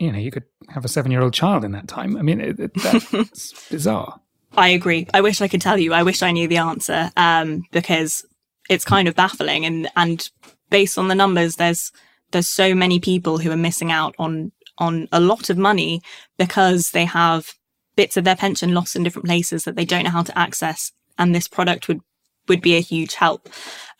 you 0.00 0.12
know, 0.12 0.18
you 0.18 0.30
could 0.30 0.44
have 0.68 0.84
a 0.84 0.88
seven-year-old 0.88 1.32
child 1.32 1.64
in 1.64 1.72
that 1.72 1.88
time. 1.88 2.16
I 2.16 2.22
mean, 2.22 2.40
it, 2.40 2.60
it, 2.60 2.74
that's 2.74 3.68
bizarre. 3.70 4.20
I 4.56 4.68
agree. 4.68 5.06
I 5.12 5.20
wish 5.20 5.40
I 5.40 5.48
could 5.48 5.60
tell 5.60 5.78
you. 5.78 5.92
I 5.92 6.02
wish 6.02 6.22
I 6.22 6.30
knew 6.30 6.48
the 6.48 6.58
answer 6.58 7.10
um, 7.16 7.64
because 7.72 8.24
it's 8.70 8.84
kind 8.84 9.08
of 9.08 9.14
baffling. 9.14 9.64
And 9.64 9.88
and 9.96 10.28
based 10.70 10.98
on 10.98 11.08
the 11.08 11.14
numbers, 11.14 11.56
there's 11.56 11.92
there's 12.30 12.48
so 12.48 12.74
many 12.74 13.00
people 13.00 13.38
who 13.38 13.50
are 13.50 13.56
missing 13.56 13.92
out 13.92 14.14
on 14.18 14.52
on 14.78 15.08
a 15.12 15.20
lot 15.20 15.50
of 15.50 15.58
money 15.58 16.00
because 16.38 16.90
they 16.90 17.04
have 17.04 17.54
bits 17.96 18.16
of 18.16 18.24
their 18.24 18.36
pension 18.36 18.74
lost 18.74 18.96
in 18.96 19.02
different 19.02 19.26
places 19.26 19.64
that 19.64 19.76
they 19.76 19.84
don't 19.84 20.04
know 20.04 20.10
how 20.10 20.22
to 20.22 20.38
access. 20.38 20.92
And 21.18 21.34
this 21.34 21.48
product 21.48 21.88
would 21.88 22.00
would 22.48 22.60
be 22.60 22.76
a 22.76 22.80
huge 22.80 23.14
help. 23.14 23.48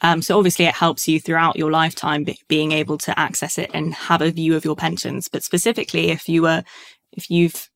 Um, 0.02 0.20
so 0.20 0.36
obviously 0.36 0.66
it 0.66 0.74
helps 0.74 1.08
you 1.08 1.18
throughout 1.18 1.56
your 1.56 1.70
lifetime 1.70 2.26
being 2.46 2.72
able 2.72 2.98
to 2.98 3.18
access 3.18 3.56
it 3.56 3.70
and 3.72 3.94
have 3.94 4.20
a 4.20 4.30
view 4.30 4.54
of 4.54 4.64
your 4.64 4.76
pensions. 4.76 5.28
But 5.28 5.42
specifically, 5.42 6.10
if 6.10 6.28
you 6.28 6.42
were, 6.42 6.62
if 7.12 7.30
you've 7.30 7.70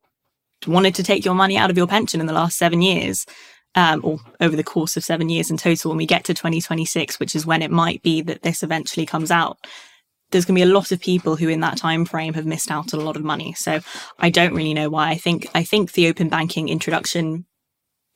wanted 0.66 0.94
to 0.96 1.02
take 1.02 1.24
your 1.24 1.34
money 1.34 1.56
out 1.56 1.70
of 1.70 1.76
your 1.76 1.86
pension 1.86 2.20
in 2.20 2.26
the 2.26 2.32
last 2.32 2.58
seven 2.58 2.82
years, 2.82 3.26
um, 3.74 4.00
or 4.02 4.18
over 4.40 4.56
the 4.56 4.64
course 4.64 4.96
of 4.96 5.04
seven 5.04 5.28
years 5.28 5.50
in 5.50 5.56
total, 5.56 5.90
when 5.90 5.98
we 5.98 6.06
get 6.06 6.24
to 6.24 6.34
2026, 6.34 7.20
which 7.20 7.34
is 7.34 7.46
when 7.46 7.62
it 7.62 7.70
might 7.70 8.02
be 8.02 8.22
that 8.22 8.42
this 8.42 8.62
eventually 8.62 9.06
comes 9.06 9.30
out, 9.30 9.58
there's 10.30 10.44
going 10.44 10.56
to 10.56 10.64
be 10.64 10.70
a 10.70 10.74
lot 10.74 10.92
of 10.92 11.00
people 11.00 11.36
who 11.36 11.48
in 11.48 11.60
that 11.60 11.78
time 11.78 12.04
frame 12.04 12.34
have 12.34 12.46
missed 12.46 12.70
out 12.70 12.92
on 12.92 13.00
a 13.00 13.04
lot 13.04 13.16
of 13.16 13.24
money. 13.24 13.54
So 13.54 13.80
I 14.18 14.30
don't 14.30 14.54
really 14.54 14.74
know 14.74 14.90
why. 14.90 15.10
I 15.10 15.16
think 15.16 15.48
I 15.54 15.62
think 15.64 15.92
the 15.92 16.08
open 16.08 16.28
banking 16.28 16.68
introduction 16.68 17.46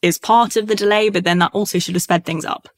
is 0.03 0.19
part 0.19 0.57
of 0.57 0.67
the 0.67 0.75
delay, 0.75 1.09
but 1.09 1.25
then 1.25 1.39
that 1.39 1.53
also 1.53 1.79
should 1.79 1.95
have 1.95 2.03
sped 2.03 2.25
things 2.25 2.45
up. 2.45 2.69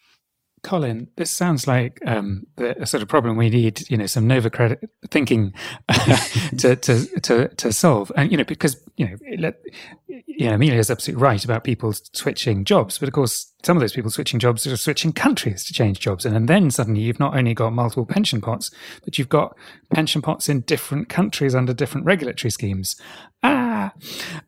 Collin, 0.65 1.09
this 1.17 1.31
sounds 1.31 1.69
like 1.69 2.01
um, 2.07 2.47
the 2.57 2.85
sort 2.85 3.03
of 3.03 3.09
problem 3.09 3.37
we 3.37 3.51
need, 3.51 3.89
you 3.91 3.97
know, 3.97 4.07
some 4.07 4.27
Nova 4.27 4.51
Credit 4.51 4.91
thinking 5.11 5.53
to, 6.59 6.75
to 6.75 7.21
to 7.21 7.49
to 7.49 7.73
solve. 7.73 8.11
And 8.17 8.33
you 8.33 8.39
know, 8.39 8.45
because 8.45 8.77
you 8.97 9.07
know, 9.07 9.17
let, 9.39 9.61
you 10.09 10.49
know, 10.49 10.55
Amelia 10.55 10.79
is 10.79 10.91
absolutely 10.91 11.23
right 11.23 11.45
about 11.45 11.63
people 11.63 11.93
switching 11.93 12.65
jobs, 12.65 12.99
but 12.99 13.09
of 13.09 13.15
course, 13.15 13.53
some 13.63 13.77
of 13.77 13.83
those 13.83 13.93
people 13.93 14.11
switching 14.11 14.41
jobs 14.41 14.67
are 14.67 14.77
switching 14.77 15.13
countries 15.13 15.65
to 15.65 15.73
change 15.73 16.01
jobs, 16.01 16.25
and, 16.25 16.35
and 16.35 16.49
then 16.49 16.71
suddenly 16.71 17.03
you've 17.03 17.21
not 17.21 17.37
only 17.37 17.55
got 17.55 17.73
multiple 17.73 18.07
pension 18.07 18.41
pots, 18.41 18.71
but 19.05 19.19
you've 19.19 19.29
got 19.29 19.57
pension 19.93 20.23
pots 20.23 20.49
in 20.49 20.63
different 20.63 21.09
countries 21.09 21.55
under 21.55 21.75
different 21.75 22.07
regulatory 22.07 22.51
schemes. 22.51 22.97
Ah, 23.43 23.93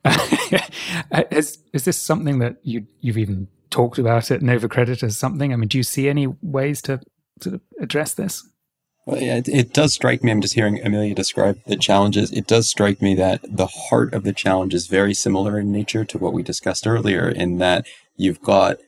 is 1.31 1.59
is 1.73 1.85
this 1.85 1.99
something 1.99 2.39
that 2.39 2.57
you 2.63 2.87
you've 3.01 3.19
even 3.19 3.49
talked 3.71 3.99
about 3.99 4.31
it 4.31 4.43
Nova 4.43 4.69
Credit 4.69 5.03
as 5.03 5.19
something? 5.19 5.53
I 5.53 5.57
mean, 5.57 5.69
do 5.69 5.79
you 5.79 5.85
see 5.85 6.09
any 6.09 6.27
ways 6.43 6.83
to 6.83 7.01
to 7.41 7.61
address 7.81 8.15
this? 8.15 8.49
Well, 9.05 9.23
yeah, 9.23 9.37
it, 9.37 9.49
it, 9.49 9.73
does 9.73 9.95
strike 9.95 10.25
me. 10.25 10.33
I'm 10.33 10.41
just 10.41 10.55
hearing 10.55 10.85
Amelia 10.85 11.15
describe 11.15 11.61
the 11.65 11.77
challenges. 11.77 12.33
It 12.33 12.49
does 12.49 12.69
strike 12.69 13.01
me 13.01 13.15
that 13.15 13.41
the 13.45 13.69
heart 13.69 14.13
of 14.13 14.25
the 14.25 14.33
challenge 14.33 14.75
is 14.75 14.89
very 14.89 15.15
similar 15.15 15.61
in 15.61 15.71
nature 15.71 16.05
to 16.05 16.19
what 16.19 16.33
we 16.33 16.43
discussed 16.43 16.89
earlier, 16.89 17.29
in 17.29 17.59
that 17.59 17.87
you've 18.17 18.43
got 18.43 18.79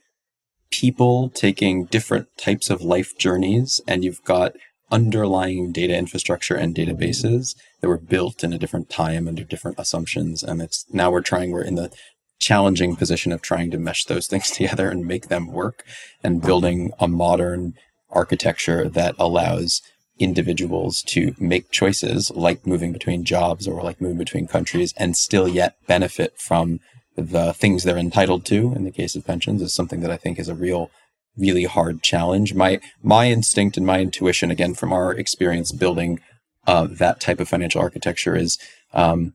people 0.71 1.29
taking 1.29 1.85
different 1.85 2.27
types 2.37 2.69
of 2.69 2.81
life 2.81 3.17
journeys, 3.17 3.79
and 3.87 4.03
you've 4.03 4.23
got 4.25 4.55
underlying 4.91 5.71
data 5.71 5.95
infrastructure 5.95 6.55
and 6.55 6.75
databases 6.75 7.55
that 7.79 7.87
were 7.87 7.97
built 7.97 8.43
in 8.43 8.51
a 8.51 8.57
different 8.57 8.89
time 8.89 9.25
under 9.25 9.43
different 9.43 9.79
assumptions. 9.79 10.43
And 10.43 10.61
it's 10.61 10.85
now 10.91 11.11
we're 11.11 11.21
trying, 11.21 11.51
we're 11.51 11.63
in 11.63 11.75
the 11.75 11.91
challenging 12.39 12.95
position 12.95 13.31
of 13.31 13.41
trying 13.41 13.71
to 13.71 13.77
mesh 13.77 14.05
those 14.05 14.27
things 14.31 14.51
together 14.51 14.89
and 14.89 15.05
make 15.05 15.27
them 15.27 15.47
work 15.47 15.83
and 16.23 16.41
building 16.41 16.91
a 16.99 17.07
modern 17.07 17.73
architecture 18.09 18.89
that 18.89 19.15
allows 19.19 19.81
individuals 20.17 21.01
to 21.01 21.33
make 21.39 21.71
choices 21.71 22.29
like 22.31 22.67
moving 22.67 22.91
between 22.91 23.23
jobs 23.23 23.67
or 23.67 23.81
like 23.81 24.01
moving 24.01 24.17
between 24.17 24.47
countries 24.47 24.93
and 24.97 25.15
still 25.15 25.47
yet 25.47 25.75
benefit 25.87 26.37
from 26.37 26.79
the 27.15 27.53
things 27.53 27.83
they're 27.83 27.97
entitled 27.97 28.45
to 28.45 28.73
in 28.75 28.83
the 28.83 28.91
case 28.91 29.15
of 29.15 29.25
pensions 29.25 29.61
is 29.61 29.73
something 29.73 30.01
that 30.01 30.11
I 30.11 30.17
think 30.17 30.39
is 30.39 30.49
a 30.49 30.55
real 30.55 30.91
really 31.37 31.63
hard 31.63 32.03
challenge. 32.03 32.53
My 32.53 32.79
my 33.01 33.29
instinct 33.29 33.77
and 33.77 33.85
my 33.85 34.01
intuition 34.01 34.51
again 34.51 34.73
from 34.73 34.91
our 34.91 35.13
experience 35.13 35.71
building 35.71 36.19
uh, 36.67 36.87
that 36.89 37.19
type 37.19 37.39
of 37.39 37.49
financial 37.49 37.81
architecture 37.81 38.35
is 38.35 38.57
um, 38.93 39.33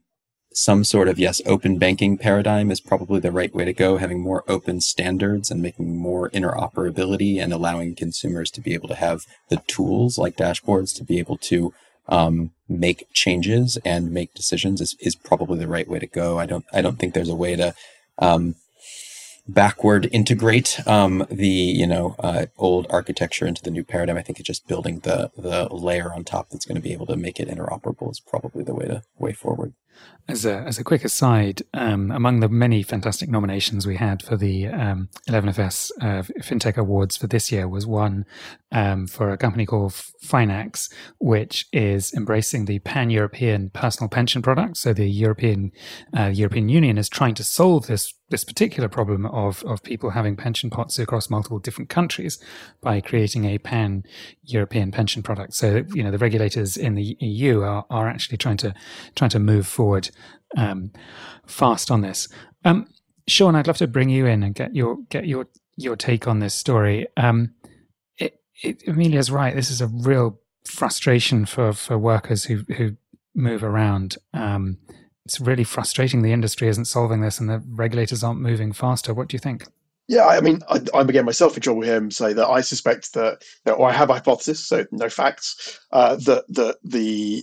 some 0.55 0.85
sort 0.85 1.09
of 1.09 1.19
yes 1.19 1.43
open 1.47 1.79
banking 1.79 2.17
paradigm 2.17 2.71
is 2.71 2.81
probably 2.81 3.19
the 3.19 3.33
right 3.33 3.55
way 3.55 3.65
to 3.65 3.73
go 3.73 3.97
having 3.97 4.21
more 4.21 4.45
open 4.47 4.81
standards 4.81 5.51
and 5.51 5.61
making 5.61 5.97
more 5.97 6.31
interoperability 6.31 7.43
and 7.43 7.53
allowing 7.53 7.95
consumers 7.95 8.53
to 8.53 8.61
be 8.61 8.73
able 8.73 8.89
to 8.89 8.95
have 8.95 9.25
the 9.49 9.57
tools 9.67 10.17
like 10.17 10.37
dashboards 10.37 10.95
to 10.95 11.03
be 11.03 11.19
able 11.19 11.37
to 11.37 11.75
um, 12.09 12.53
make 12.69 13.07
changes 13.13 13.79
and 13.85 14.13
make 14.13 14.33
decisions 14.35 14.81
is, 14.81 14.95
is 15.01 15.17
probably 15.17 15.59
the 15.59 15.67
right 15.67 15.89
way 15.89 15.99
to 15.99 16.07
go. 16.07 16.39
I 16.39 16.47
don't 16.47 16.65
i 16.73 16.81
don't 16.81 16.99
think 16.99 17.15
there's 17.15 17.29
a 17.29 17.35
way 17.35 17.57
to 17.57 17.75
um, 18.19 18.55
backward 19.47 20.09
integrate 20.13 20.81
um, 20.87 21.27
the 21.31 21.49
you 21.49 21.87
know 21.87 22.17
uh, 22.19 22.47
old 22.57 22.87
architecture 22.91 23.47
into 23.47 23.63
the 23.63 23.71
new 23.71 23.85
paradigm. 23.85 24.17
I 24.17 24.23
think 24.23 24.39
it's 24.39 24.47
just 24.47 24.67
building 24.67 25.01
the 25.01 25.31
the 25.37 25.69
layer 25.75 26.13
on 26.13 26.25
top 26.25 26.51
that's 26.51 26.65
going 26.65 26.77
to 26.77 26.83
be 26.83 26.93
able 26.93 27.07
to 27.07 27.17
make 27.17 27.41
it 27.41 27.49
interoperable 27.49 28.11
is 28.11 28.21
probably 28.21 28.65
the 28.65 28.75
way 28.75 28.87
to 28.87 29.03
way 29.19 29.33
forward. 29.33 29.75
As 30.27 30.47
a 30.47 30.61
as 30.61 30.79
a 30.79 30.85
quick 30.85 31.05
aside, 31.05 31.63
um, 31.75 32.11
among 32.11 32.41
the 32.41 32.49
many 32.49 32.83
fantastic 32.83 33.29
nominations 33.29 33.87
we 33.87 33.97
had 33.97 34.23
for 34.23 34.37
the 34.37 34.67
um, 34.67 35.11
11FS 35.29 35.91
uh, 36.01 36.23
FinTech 36.41 36.79
Awards 36.79 37.17
for 37.17 37.27
this 37.27 37.53
year 37.53 37.69
was 37.69 37.87
one 37.87 38.25
um, 38.73 39.07
for 39.07 39.31
a 39.31 39.37
company 39.37 39.67
called 39.67 39.93
Finax, 39.93 40.91
which 41.19 41.67
is 41.73 42.15
embracing 42.15 42.65
the 42.65 42.79
pan-European 42.81 43.69
personal 43.71 44.09
pension 44.09 44.41
product. 44.41 44.79
So 44.79 44.95
the 44.95 45.09
European 45.11 45.73
uh, 46.17 46.31
European 46.35 46.71
Union 46.71 46.97
is 46.97 47.11
trying 47.11 47.35
to 47.35 47.45
solve 47.45 47.87
this 47.87 48.15
this 48.31 48.45
particular 48.45 48.89
problem 48.89 49.27
of 49.27 49.63
of 49.65 49.83
people 49.83 50.11
having 50.11 50.37
pension 50.37 50.71
pots 50.71 50.99
across 50.99 51.31
multiple 51.31 51.59
different 51.59 51.91
countries 51.91 52.39
by 52.81 53.01
creating 53.01 53.45
a 53.45 53.59
pan 53.59 54.03
European 54.43 54.91
pension 54.91 55.23
product. 55.23 55.55
So 55.55 55.85
you 55.93 56.03
know 56.03 56.11
the 56.11 56.19
regulators 56.19 56.77
in 56.77 56.95
the 56.95 57.17
EU 57.21 57.63
are, 57.63 57.85
are 57.91 58.09
actually 58.09 58.39
trying 58.39 58.57
to 58.59 58.75
trying 59.15 59.31
to 59.31 59.39
move 59.39 59.67
forward 59.67 60.11
um, 60.57 60.93
fast 61.47 61.91
on 61.91 62.01
this. 62.01 62.29
Um, 62.65 62.89
Shaun, 63.27 63.57
I'd 63.57 63.67
love 63.67 63.79
to 63.79 63.87
bring 63.87 64.09
you 64.09 64.27
in 64.27 64.43
and 64.43 64.55
get 64.55 64.75
your 64.75 64.99
get 65.09 65.27
your 65.27 65.47
your 65.77 65.97
take 65.97 66.27
on 66.27 66.39
this 66.39 66.55
story. 66.55 67.07
Um, 67.17 67.55
it, 68.19 68.41
it, 68.63 68.83
Amelia's 68.87 69.31
right. 69.31 69.55
This 69.55 69.71
is 69.71 69.81
a 69.81 69.87
real 69.87 70.41
frustration 70.65 71.47
for 71.47 71.73
for 71.73 71.99
workers 71.99 72.45
who 72.45 72.65
who 72.77 72.97
move 73.35 73.63
around. 73.63 74.17
Um, 74.33 74.79
it's 75.27 75.41
really 75.41 75.65
frustrating. 75.65 76.23
The 76.23 76.33
industry 76.33 76.69
isn't 76.69 76.85
solving 76.87 77.21
this, 77.21 77.41
and 77.41 77.49
the 77.49 77.63
regulators 77.67 78.23
aren't 78.23 78.41
moving 78.41 78.73
faster. 78.73 79.15
What 79.15 79.29
do 79.29 79.35
you 79.35 79.39
think? 79.39 79.67
Yeah, 80.07 80.27
I 80.27 80.41
mean, 80.41 80.61
I, 80.69 80.81
am 80.93 81.09
again 81.09 81.25
myself 81.25 81.57
in 81.57 81.63
trouble 81.63 81.81
here 81.81 81.97
and 81.97 82.13
say 82.13 82.35
that 82.35 82.47
I 82.47 82.61
suspect 82.61 83.15
that, 83.15 83.43
or 83.67 83.89
I 83.89 83.93
have 83.93 84.11
a 84.11 84.15
hypothesis, 84.15 84.61
so 84.67 84.85
no 84.93 85.09
facts, 85.09 85.81
uh, 85.93 86.17
that 86.17 86.45
the 86.49 86.77
the 86.85 87.43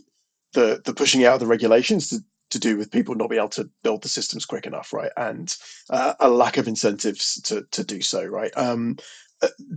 the 0.53 0.81
the 0.85 0.93
pushing 0.93 1.25
out 1.25 1.35
of 1.35 1.39
the 1.39 1.47
regulations 1.47 2.09
to, 2.09 2.19
to 2.51 2.59
do 2.59 2.77
with 2.77 2.91
people 2.91 3.15
not 3.15 3.29
being 3.29 3.39
able 3.39 3.49
to 3.49 3.69
build 3.81 4.03
the 4.03 4.09
systems 4.09 4.45
quick 4.45 4.67
enough, 4.67 4.93
right, 4.93 5.11
and 5.17 5.57
uh, 5.89 6.13
a 6.19 6.29
lack 6.29 6.57
of 6.57 6.67
incentives 6.67 7.41
to 7.41 7.65
to 7.71 7.83
do 7.83 7.99
so, 7.99 8.23
right. 8.23 8.51
Um, 8.55 8.97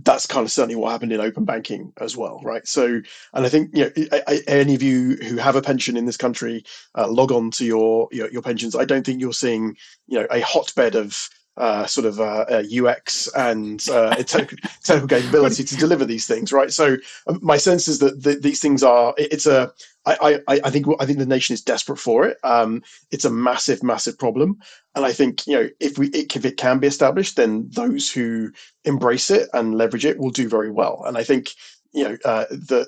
that's 0.03 0.25
kind 0.25 0.45
of 0.45 0.51
certainly 0.51 0.75
what 0.75 0.91
happened 0.91 1.11
in 1.11 1.19
open 1.19 1.45
banking 1.45 1.91
as 1.99 2.15
well, 2.15 2.39
right? 2.43 2.67
So, 2.67 3.01
and 3.33 3.45
I 3.45 3.49
think 3.49 3.71
you 3.73 3.85
know, 3.85 4.39
any 4.47 4.75
of 4.75 4.83
you 4.83 5.15
who 5.15 5.37
have 5.37 5.55
a 5.55 5.61
pension 5.61 5.97
in 5.97 6.05
this 6.05 6.17
country, 6.17 6.63
uh, 6.95 7.07
log 7.07 7.31
on 7.31 7.51
to 7.51 7.65
your, 7.65 8.07
your, 8.11 8.29
your 8.31 8.41
pensions. 8.41 8.75
I 8.75 8.85
don't 8.85 9.05
think 9.05 9.21
you're 9.21 9.33
seeing 9.33 9.75
you 10.07 10.19
know 10.19 10.27
a 10.31 10.41
hotbed 10.41 10.95
of 10.95 11.29
uh, 11.57 11.85
sort 11.85 12.05
of 12.05 12.19
uh, 12.19 12.63
UX 12.69 13.27
uh, 13.29 13.39
and 13.39 13.87
uh, 13.89 14.15
technical 14.15 15.07
capability 15.07 15.63
to 15.63 15.75
deliver 15.77 16.05
these 16.05 16.27
things, 16.27 16.51
right? 16.51 16.71
So 16.71 16.97
um, 17.27 17.39
my 17.41 17.57
sense 17.57 17.87
is 17.87 17.99
that 17.99 18.23
the, 18.23 18.35
these 18.35 18.59
things 18.59 18.83
are 18.83 19.13
it's 19.17 19.45
a 19.45 19.71
I, 20.05 20.39
I, 20.47 20.59
I 20.65 20.69
think 20.69 20.85
I 20.99 21.05
think 21.05 21.17
the 21.17 21.25
nation 21.25 21.53
is 21.53 21.63
desperate 21.63 21.97
for 21.97 22.27
it. 22.27 22.37
Um, 22.43 22.83
it's 23.11 23.25
a 23.25 23.29
massive, 23.29 23.81
massive 23.81 24.19
problem, 24.19 24.59
and 24.93 25.05
I 25.05 25.11
think 25.11 25.47
you 25.47 25.53
know 25.55 25.69
if 25.79 25.97
we 25.97 26.09
if 26.09 26.45
it 26.45 26.57
can 26.57 26.79
be 26.79 26.87
established, 26.87 27.37
then 27.37 27.69
those 27.71 28.11
who 28.11 28.51
embrace 28.83 29.31
it 29.31 29.49
and 29.53 29.75
leverage 29.75 30.05
it 30.05 30.19
will 30.19 30.29
do 30.29 30.47
very 30.47 30.71
well. 30.71 31.03
And 31.05 31.17
I 31.17 31.23
think 31.23 31.53
you 31.91 32.03
know 32.03 32.17
uh, 32.23 32.45
the 32.51 32.87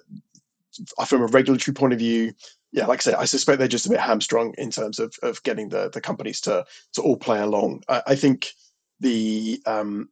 from 1.07 1.23
a 1.23 1.27
regulatory 1.27 1.73
point 1.73 1.93
of 1.93 1.99
view, 1.99 2.33
yeah, 2.71 2.85
like 2.85 2.99
I 2.99 3.03
say, 3.03 3.13
I 3.13 3.25
suspect 3.25 3.59
they're 3.59 3.67
just 3.67 3.85
a 3.85 3.89
bit 3.89 3.99
hamstrung 3.99 4.53
in 4.57 4.71
terms 4.71 4.99
of 4.99 5.15
of 5.23 5.41
getting 5.43 5.69
the 5.69 5.89
the 5.89 6.01
companies 6.01 6.41
to 6.41 6.65
to 6.93 7.01
all 7.01 7.17
play 7.17 7.39
along. 7.39 7.83
I, 7.87 8.01
I 8.07 8.15
think 8.15 8.51
the 8.99 9.61
um, 9.65 10.09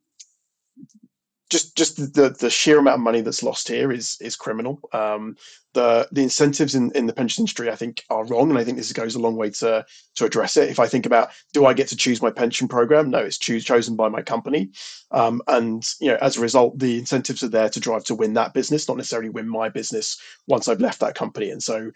just 1.50 1.76
just 1.78 2.14
the 2.14 2.30
the 2.30 2.50
sheer 2.50 2.80
amount 2.80 2.96
of 2.96 3.02
money 3.02 3.22
that's 3.22 3.44
lost 3.44 3.68
here 3.68 3.92
is 3.92 4.18
is 4.20 4.36
criminal. 4.36 4.80
Um, 4.94 5.36
the 5.74 6.08
the 6.12 6.24
incentives 6.24 6.74
in, 6.74 6.92
in 6.94 7.06
the 7.06 7.14
pension 7.14 7.44
industry, 7.44 7.70
I 7.70 7.76
think, 7.76 8.04
are 8.10 8.26
wrong, 8.26 8.50
and 8.50 8.58
I 8.58 8.64
think 8.64 8.78
this 8.78 8.92
goes 8.94 9.16
a 9.16 9.20
long 9.20 9.36
way 9.36 9.52
to 9.52 9.86
to 10.16 10.26
address 10.26 10.58
it. 10.58 10.70
If 10.70 10.80
I 10.80 10.88
think 10.88 11.06
about, 11.06 11.30
do 11.54 11.66
I 11.66 11.74
get 11.74 11.88
to 11.90 11.96
choose 11.96 12.22
my 12.22 12.32
pension 12.32 12.68
program? 12.68 13.12
No, 13.12 13.20
it's 13.20 13.38
choose, 13.38 13.64
chosen 13.64 13.96
by 13.96 14.10
my 14.10 14.22
company, 14.22 14.72
um, 15.12 15.42
and 15.48 15.88
you 16.00 16.08
know, 16.08 16.18
as 16.22 16.38
a 16.38 16.42
result, 16.42 16.80
the 16.80 16.98
incentives 16.98 17.44
are 17.44 17.50
there 17.50 17.70
to 17.70 17.80
drive 17.80 18.06
to 18.06 18.16
win 18.16 18.34
that 18.34 18.54
business, 18.54 18.88
not 18.88 18.98
necessarily 18.98 19.30
win 19.30 19.48
my 19.48 19.70
business 19.70 20.20
once 20.48 20.68
I've 20.68 20.82
left 20.82 21.00
that 21.02 21.16
company. 21.16 21.52
And 21.52 21.62
so, 21.62 21.92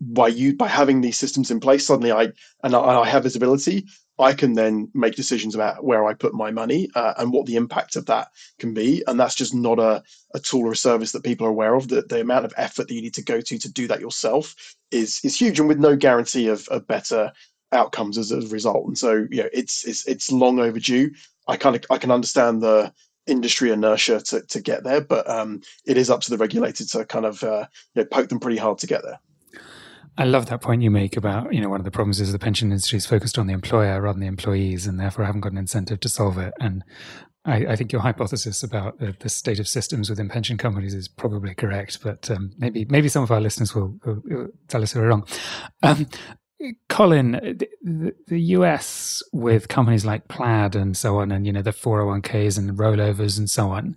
by 0.00 0.28
you 0.28 0.56
by 0.56 0.68
having 0.68 1.00
these 1.00 1.18
systems 1.18 1.50
in 1.50 1.60
place, 1.60 1.86
suddenly 1.86 2.12
I 2.12 2.32
and 2.62 2.74
I, 2.74 2.80
I 2.80 3.08
have 3.08 3.22
visibility. 3.22 3.86
I 4.18 4.32
can 4.32 4.52
then 4.52 4.88
make 4.94 5.16
decisions 5.16 5.56
about 5.56 5.84
where 5.84 6.06
I 6.06 6.14
put 6.14 6.34
my 6.34 6.52
money 6.52 6.88
uh, 6.94 7.14
and 7.18 7.32
what 7.32 7.46
the 7.46 7.56
impact 7.56 7.96
of 7.96 8.06
that 8.06 8.28
can 8.60 8.72
be. 8.72 9.02
And 9.08 9.18
that's 9.18 9.34
just 9.34 9.54
not 9.54 9.80
a, 9.80 10.04
a 10.34 10.38
tool 10.38 10.68
or 10.68 10.72
a 10.72 10.76
service 10.76 11.10
that 11.12 11.24
people 11.24 11.48
are 11.48 11.50
aware 11.50 11.74
of. 11.74 11.88
The, 11.88 12.02
the 12.02 12.20
amount 12.20 12.44
of 12.44 12.54
effort 12.56 12.86
that 12.86 12.94
you 12.94 13.02
need 13.02 13.14
to 13.14 13.24
go 13.24 13.40
to 13.40 13.58
to 13.58 13.72
do 13.72 13.88
that 13.88 14.00
yourself 14.00 14.54
is 14.90 15.20
is 15.24 15.38
huge, 15.40 15.58
and 15.58 15.68
with 15.68 15.78
no 15.78 15.96
guarantee 15.96 16.48
of, 16.48 16.68
of 16.68 16.86
better 16.86 17.32
outcomes 17.72 18.18
as 18.18 18.30
a 18.30 18.40
result. 18.48 18.86
And 18.86 18.96
so, 18.96 19.26
you 19.30 19.42
know, 19.42 19.48
it's 19.52 19.84
it's 19.84 20.06
it's 20.06 20.30
long 20.30 20.60
overdue. 20.60 21.10
I 21.48 21.56
kind 21.56 21.76
of 21.76 21.84
I 21.90 21.98
can 21.98 22.10
understand 22.10 22.62
the 22.62 22.92
industry 23.26 23.70
inertia 23.70 24.20
to, 24.20 24.42
to 24.42 24.60
get 24.60 24.84
there, 24.84 25.00
but 25.00 25.28
um, 25.28 25.62
it 25.86 25.96
is 25.96 26.10
up 26.10 26.20
to 26.20 26.30
the 26.30 26.38
regulator 26.38 26.84
to 26.84 27.04
kind 27.06 27.24
of 27.24 27.42
uh, 27.42 27.66
you 27.94 28.02
know, 28.02 28.06
poke 28.06 28.28
them 28.28 28.40
pretty 28.40 28.58
hard 28.58 28.78
to 28.78 28.86
get 28.86 29.02
there. 29.02 29.18
I 30.16 30.24
love 30.24 30.46
that 30.46 30.60
point 30.60 30.82
you 30.82 30.90
make 30.90 31.16
about, 31.16 31.52
you 31.52 31.60
know, 31.60 31.68
one 31.68 31.80
of 31.80 31.84
the 31.84 31.90
problems 31.90 32.20
is 32.20 32.32
the 32.32 32.38
pension 32.38 32.70
industry 32.70 32.96
is 32.98 33.06
focused 33.06 33.38
on 33.38 33.46
the 33.46 33.52
employer 33.52 34.00
rather 34.00 34.14
than 34.14 34.20
the 34.20 34.26
employees 34.28 34.86
and 34.86 34.98
therefore 34.98 35.24
haven't 35.24 35.40
got 35.40 35.52
an 35.52 35.58
incentive 35.58 36.00
to 36.00 36.08
solve 36.08 36.38
it. 36.38 36.54
And 36.60 36.84
I, 37.44 37.66
I 37.66 37.76
think 37.76 37.92
your 37.92 38.00
hypothesis 38.00 38.62
about 38.62 39.00
the, 39.00 39.14
the, 39.18 39.28
state 39.28 39.58
of 39.58 39.68
systems 39.68 40.08
within 40.08 40.28
pension 40.28 40.56
companies 40.56 40.94
is 40.94 41.08
probably 41.08 41.54
correct, 41.54 41.98
but 42.02 42.30
um, 42.30 42.52
maybe 42.58 42.86
maybe 42.86 43.08
some 43.08 43.22
of 43.22 43.30
our 43.30 43.40
listeners 43.40 43.74
will, 43.74 43.98
will, 44.04 44.22
will 44.24 44.48
tell 44.68 44.82
us 44.82 44.94
we're 44.94 45.08
wrong. 45.08 45.26
Um, 45.82 46.06
Collin, 46.88 47.32
the, 47.82 48.14
the, 48.26 48.40
US 48.40 49.22
with 49.32 49.68
companies 49.68 50.06
like 50.06 50.28
Plaid 50.28 50.74
and 50.74 50.96
so 50.96 51.18
on, 51.18 51.30
and 51.32 51.46
you 51.46 51.52
know 51.52 51.60
the 51.60 51.72
401ks 51.72 52.56
and 52.56 52.78
rollovers 52.78 53.36
and 53.36 53.50
so 53.50 53.68
on, 53.70 53.96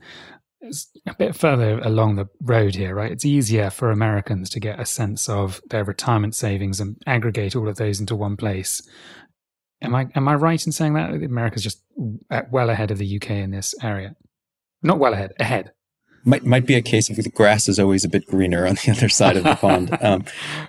it's 0.62 0.89
a 1.05 1.14
bit 1.14 1.36
further 1.36 1.80
along 1.80 2.16
the 2.16 2.28
road 2.41 2.76
here, 2.76 2.95
right? 2.95 3.12
It's 3.12 3.26
easier 3.26 3.70
for 3.70 3.91
Americans 3.91 4.49
to 4.51 4.60
get 4.60 4.80
a 4.80 4.86
sense 4.86 5.30
of 5.30 5.62
their 5.70 5.84
retirement 5.84 6.36
savings 6.36 6.80
and 6.80 7.01
aggregate 7.05 7.55
all 7.55 7.68
of 7.68 7.78
those 7.78 7.99
into 7.99 8.16
one 8.16 8.38
place. 8.38 8.82
Am 9.82 9.93
I 9.93 10.08
am 10.16 10.28
I 10.28 10.36
right 10.36 10.66
in 10.66 10.72
saying 10.72 10.93
that 10.93 11.12
America's 11.12 11.64
just 11.64 11.84
well 12.49 12.70
ahead 12.70 12.89
of 12.91 12.97
the 12.97 13.16
UK 13.18 13.32
in 13.32 13.51
this 13.51 13.76
area? 13.84 14.16
Not 14.82 14.99
well 14.99 15.14
ahead, 15.14 15.34
ahead. 15.39 15.74
Might 16.26 16.43
might 16.43 16.66
be 16.66 16.76
a 16.76 16.82
case 16.82 17.10
of 17.10 17.16
the 17.16 17.30
grass 17.30 17.70
is 17.70 17.80
always 17.80 18.03
a 18.03 18.10
bit 18.10 18.26
greener 18.26 18.66
on 18.66 18.76
the 18.76 18.91
other 18.97 19.10
side 19.10 19.38
of 19.38 19.43
the 19.43 19.55
pond. 19.55 19.97
Um, 20.01 20.26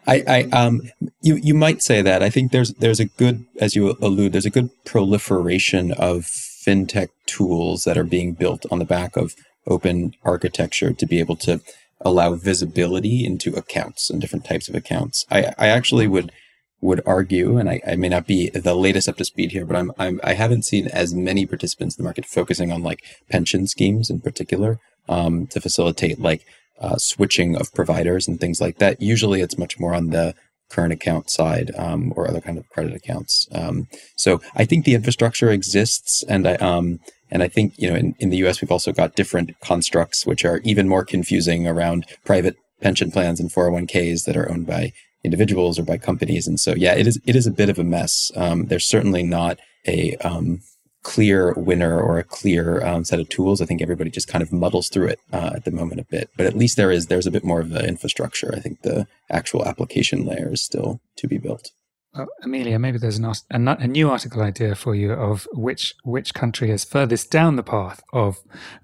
I, 0.07 0.24
I 0.28 0.43
um, 0.57 0.82
you 1.22 1.36
you 1.36 1.55
might 1.55 1.82
say 1.82 2.03
that. 2.03 2.22
I 2.22 2.28
think 2.28 2.53
there's 2.53 2.74
there's 2.74 3.01
a 3.01 3.07
good, 3.07 3.47
as 3.61 3.74
you 3.74 3.97
allude, 4.03 4.32
there's 4.32 4.47
a 4.47 4.51
good 4.51 4.70
proliferation 4.84 5.93
of 5.93 6.24
fintech 6.24 7.09
tools 7.26 7.84
that 7.84 7.97
are 7.97 8.05
being 8.05 8.34
built 8.34 8.66
on 8.70 8.78
the 8.78 8.84
back 8.84 9.16
of 9.16 9.34
open 9.68 10.14
architecture 10.24 10.92
to 10.92 11.06
be 11.06 11.20
able 11.20 11.36
to 11.36 11.60
allow 12.00 12.34
visibility 12.34 13.24
into 13.24 13.54
accounts 13.54 14.10
and 14.10 14.20
different 14.20 14.44
types 14.44 14.68
of 14.68 14.74
accounts. 14.74 15.26
I, 15.30 15.52
I 15.58 15.68
actually 15.68 16.06
would 16.06 16.32
would 16.80 17.02
argue, 17.04 17.56
and 17.56 17.68
I, 17.68 17.80
I, 17.84 17.96
may 17.96 18.08
not 18.08 18.28
be 18.28 18.50
the 18.50 18.76
latest 18.76 19.08
up 19.08 19.16
to 19.16 19.24
speed 19.24 19.50
here, 19.50 19.64
but 19.64 19.74
I'm, 19.74 19.90
I'm 19.98 20.20
I 20.22 20.34
haven't 20.34 20.62
seen 20.62 20.86
as 20.86 21.12
many 21.12 21.44
participants 21.44 21.96
in 21.96 22.02
the 22.02 22.06
market 22.06 22.24
focusing 22.24 22.70
on 22.70 22.84
like 22.84 23.02
pension 23.28 23.66
schemes 23.66 24.10
in 24.10 24.20
particular 24.20 24.78
um, 25.08 25.48
to 25.48 25.60
facilitate 25.60 26.20
like 26.20 26.46
uh, 26.80 26.96
switching 26.96 27.56
of 27.56 27.74
providers 27.74 28.28
and 28.28 28.38
things 28.38 28.60
like 28.60 28.78
that. 28.78 29.02
Usually, 29.02 29.40
it's 29.40 29.58
much 29.58 29.80
more 29.80 29.92
on 29.92 30.10
the 30.10 30.36
current 30.70 30.92
account 30.92 31.30
side 31.30 31.72
um, 31.76 32.12
or 32.14 32.28
other 32.28 32.40
kind 32.40 32.58
of 32.58 32.68
credit 32.68 32.94
accounts. 32.94 33.48
Um, 33.52 33.88
so 34.16 34.40
I 34.54 34.64
think 34.64 34.84
the 34.84 34.94
infrastructure 34.94 35.50
exists, 35.50 36.22
and 36.28 36.46
I 36.46 36.54
um, 36.56 37.00
and 37.30 37.42
I 37.42 37.48
think, 37.48 37.74
you 37.76 37.88
know, 37.88 37.96
in, 37.96 38.14
in 38.18 38.30
the 38.30 38.38
US, 38.38 38.60
we've 38.60 38.72
also 38.72 38.92
got 38.92 39.16
different 39.16 39.58
constructs, 39.60 40.26
which 40.26 40.44
are 40.44 40.60
even 40.64 40.88
more 40.88 41.04
confusing 41.04 41.66
around 41.66 42.06
private 42.24 42.56
pension 42.80 43.10
plans 43.10 43.40
and 43.40 43.50
401ks 43.50 44.24
that 44.24 44.36
are 44.36 44.50
owned 44.50 44.66
by 44.66 44.92
individuals 45.24 45.78
or 45.78 45.82
by 45.82 45.98
companies. 45.98 46.46
And 46.46 46.60
so, 46.60 46.74
yeah, 46.74 46.94
it 46.94 47.06
is, 47.06 47.20
it 47.26 47.36
is 47.36 47.46
a 47.46 47.50
bit 47.50 47.68
of 47.68 47.78
a 47.78 47.84
mess. 47.84 48.30
Um, 48.36 48.66
there's 48.66 48.86
certainly 48.86 49.22
not 49.22 49.58
a, 49.86 50.16
um, 50.16 50.60
clear 51.08 51.54
winner 51.54 51.98
or 52.00 52.18
a 52.18 52.24
clear 52.24 52.84
um, 52.84 53.04
set 53.04 53.18
of 53.20 53.28
tools. 53.28 53.62
I 53.62 53.64
think 53.64 53.80
everybody 53.80 54.10
just 54.10 54.28
kind 54.28 54.42
of 54.42 54.52
muddles 54.52 54.88
through 54.88 55.06
it 55.08 55.20
uh, 55.32 55.52
at 55.54 55.64
the 55.64 55.70
moment 55.70 56.00
a 56.00 56.04
bit. 56.04 56.28
But 56.36 56.44
at 56.44 56.56
least 56.56 56.76
there 56.76 56.90
is 56.90 57.06
there's 57.06 57.26
a 57.26 57.30
bit 57.30 57.44
more 57.44 57.60
of 57.60 57.70
the 57.70 57.86
infrastructure. 57.86 58.52
I 58.54 58.60
think 58.60 58.82
the 58.82 59.06
actual 59.30 59.64
application 59.64 60.26
layer 60.26 60.52
is 60.52 60.60
still 60.62 61.00
to 61.16 61.26
be 61.26 61.38
built. 61.38 61.70
Well, 62.14 62.26
Amelia, 62.42 62.78
maybe 62.78 62.98
there's 62.98 63.18
an, 63.18 63.68
a, 63.68 63.76
a 63.80 63.86
new 63.86 64.11
article 64.11 64.42
idea 64.42 64.74
for 64.74 64.94
you 64.94 65.12
of 65.12 65.46
which 65.52 65.94
which 66.04 66.34
country 66.34 66.70
is 66.70 66.84
furthest 66.84 67.30
down 67.30 67.56
the 67.56 67.62
path 67.62 68.02
of 68.12 68.38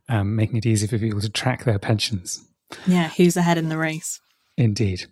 um, 0.09 0.37
making 0.37 0.57
it 0.57 0.66
easy 0.66 0.87
for 0.87 0.99
people 0.99 1.20
to 1.20 1.31
track 1.31 1.64
their 1.64 1.79
pensions. 1.79 2.47
Yeah, 2.87 3.09
who's 3.09 3.37
ahead 3.37 3.59
in 3.59 3.68
the 3.68 3.79
race? 3.79 4.20
Indeed. 4.57 5.07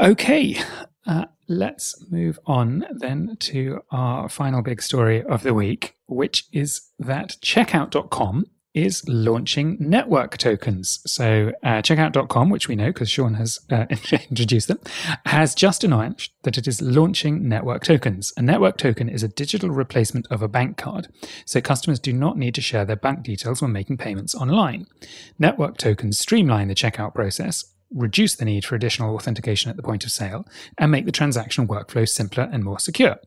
Okay, 0.00 0.58
uh, 1.06 1.26
let's 1.48 2.04
move 2.10 2.38
on 2.46 2.84
then 2.90 3.36
to 3.40 3.80
our 3.90 4.28
final 4.28 4.62
big 4.62 4.82
story 4.82 5.22
of 5.22 5.42
the 5.42 5.54
week, 5.54 5.94
which 6.06 6.46
is 6.52 6.82
that 6.98 7.36
checkout.com 7.44 8.46
is 8.74 9.06
launching 9.08 9.76
network 9.78 10.38
tokens. 10.38 11.00
So, 11.06 11.52
uh, 11.62 11.82
checkout.com, 11.82 12.50
which 12.50 12.68
we 12.68 12.76
know 12.76 12.86
because 12.86 13.10
Shaun 13.10 13.34
has 13.34 13.60
uh, 13.70 13.86
introduced 13.90 14.68
them, 14.68 14.80
has 15.26 15.54
just 15.54 15.84
announced 15.84 16.32
that 16.42 16.58
it 16.58 16.66
is 16.66 16.80
launching 16.80 17.48
network 17.48 17.84
tokens. 17.84 18.32
A 18.36 18.42
network 18.42 18.78
token 18.78 19.08
is 19.08 19.22
a 19.22 19.28
digital 19.28 19.70
replacement 19.70 20.26
of 20.30 20.42
a 20.42 20.48
bank 20.48 20.76
card, 20.76 21.08
so 21.44 21.60
customers 21.60 21.98
do 21.98 22.12
not 22.12 22.38
need 22.38 22.54
to 22.54 22.60
share 22.60 22.84
their 22.84 22.96
bank 22.96 23.22
details 23.22 23.60
when 23.60 23.72
making 23.72 23.98
payments 23.98 24.34
online. 24.34 24.86
Network 25.38 25.76
tokens 25.76 26.18
streamline 26.18 26.68
the 26.68 26.74
checkout 26.74 27.14
process 27.14 27.71
reduce 27.94 28.34
the 28.34 28.44
need 28.44 28.64
for 28.64 28.74
additional 28.74 29.14
authentication 29.14 29.70
at 29.70 29.76
the 29.76 29.82
point 29.82 30.04
of 30.04 30.10
sale, 30.10 30.46
and 30.78 30.90
make 30.90 31.06
the 31.06 31.12
transaction 31.12 31.66
workflow 31.66 32.08
simpler 32.08 32.48
and 32.52 32.64
more 32.64 32.78
secure. 32.78 33.18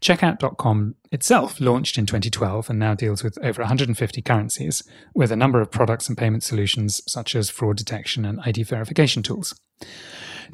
Checkout.com 0.00 0.94
itself 1.10 1.60
launched 1.60 1.98
in 1.98 2.06
2012 2.06 2.70
and 2.70 2.78
now 2.78 2.94
deals 2.94 3.22
with 3.22 3.38
over 3.42 3.62
150 3.62 4.22
currencies, 4.22 4.82
with 5.14 5.30
a 5.30 5.36
number 5.36 5.60
of 5.60 5.70
products 5.70 6.08
and 6.08 6.18
payment 6.18 6.42
solutions 6.42 7.00
such 7.06 7.34
as 7.34 7.50
fraud 7.50 7.76
detection 7.76 8.24
and 8.24 8.40
ID 8.40 8.62
verification 8.64 9.22
tools. 9.22 9.54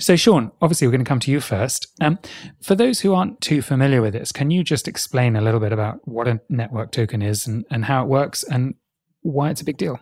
So, 0.01 0.15
Shaun, 0.15 0.53
obviously, 0.63 0.87
we're 0.87 0.93
going 0.93 1.05
to 1.05 1.09
come 1.09 1.19
to 1.21 1.31
you 1.31 1.41
first. 1.41 1.89
Um, 2.01 2.21
for 2.63 2.77
those 2.77 3.01
who 3.01 3.15
aren't 3.15 3.41
too 3.41 3.61
familiar 3.63 4.01
with 4.01 4.13
this, 4.13 4.31
can 4.31 4.51
you 4.51 4.63
just 4.63 4.87
explain 4.87 5.35
a 5.35 5.41
little 5.41 5.59
bit 5.59 5.73
about 5.73 6.07
what 6.07 6.29
a 6.29 6.41
network 6.49 6.93
token 6.93 7.21
is 7.21 7.49
and, 7.49 7.65
and 7.71 7.85
how 7.85 8.05
it 8.05 8.09
works 8.09 8.45
and 8.45 8.75
why 9.23 9.51
it's 9.51 9.61
a 9.61 9.65
big 9.65 9.77
deal? 9.77 9.99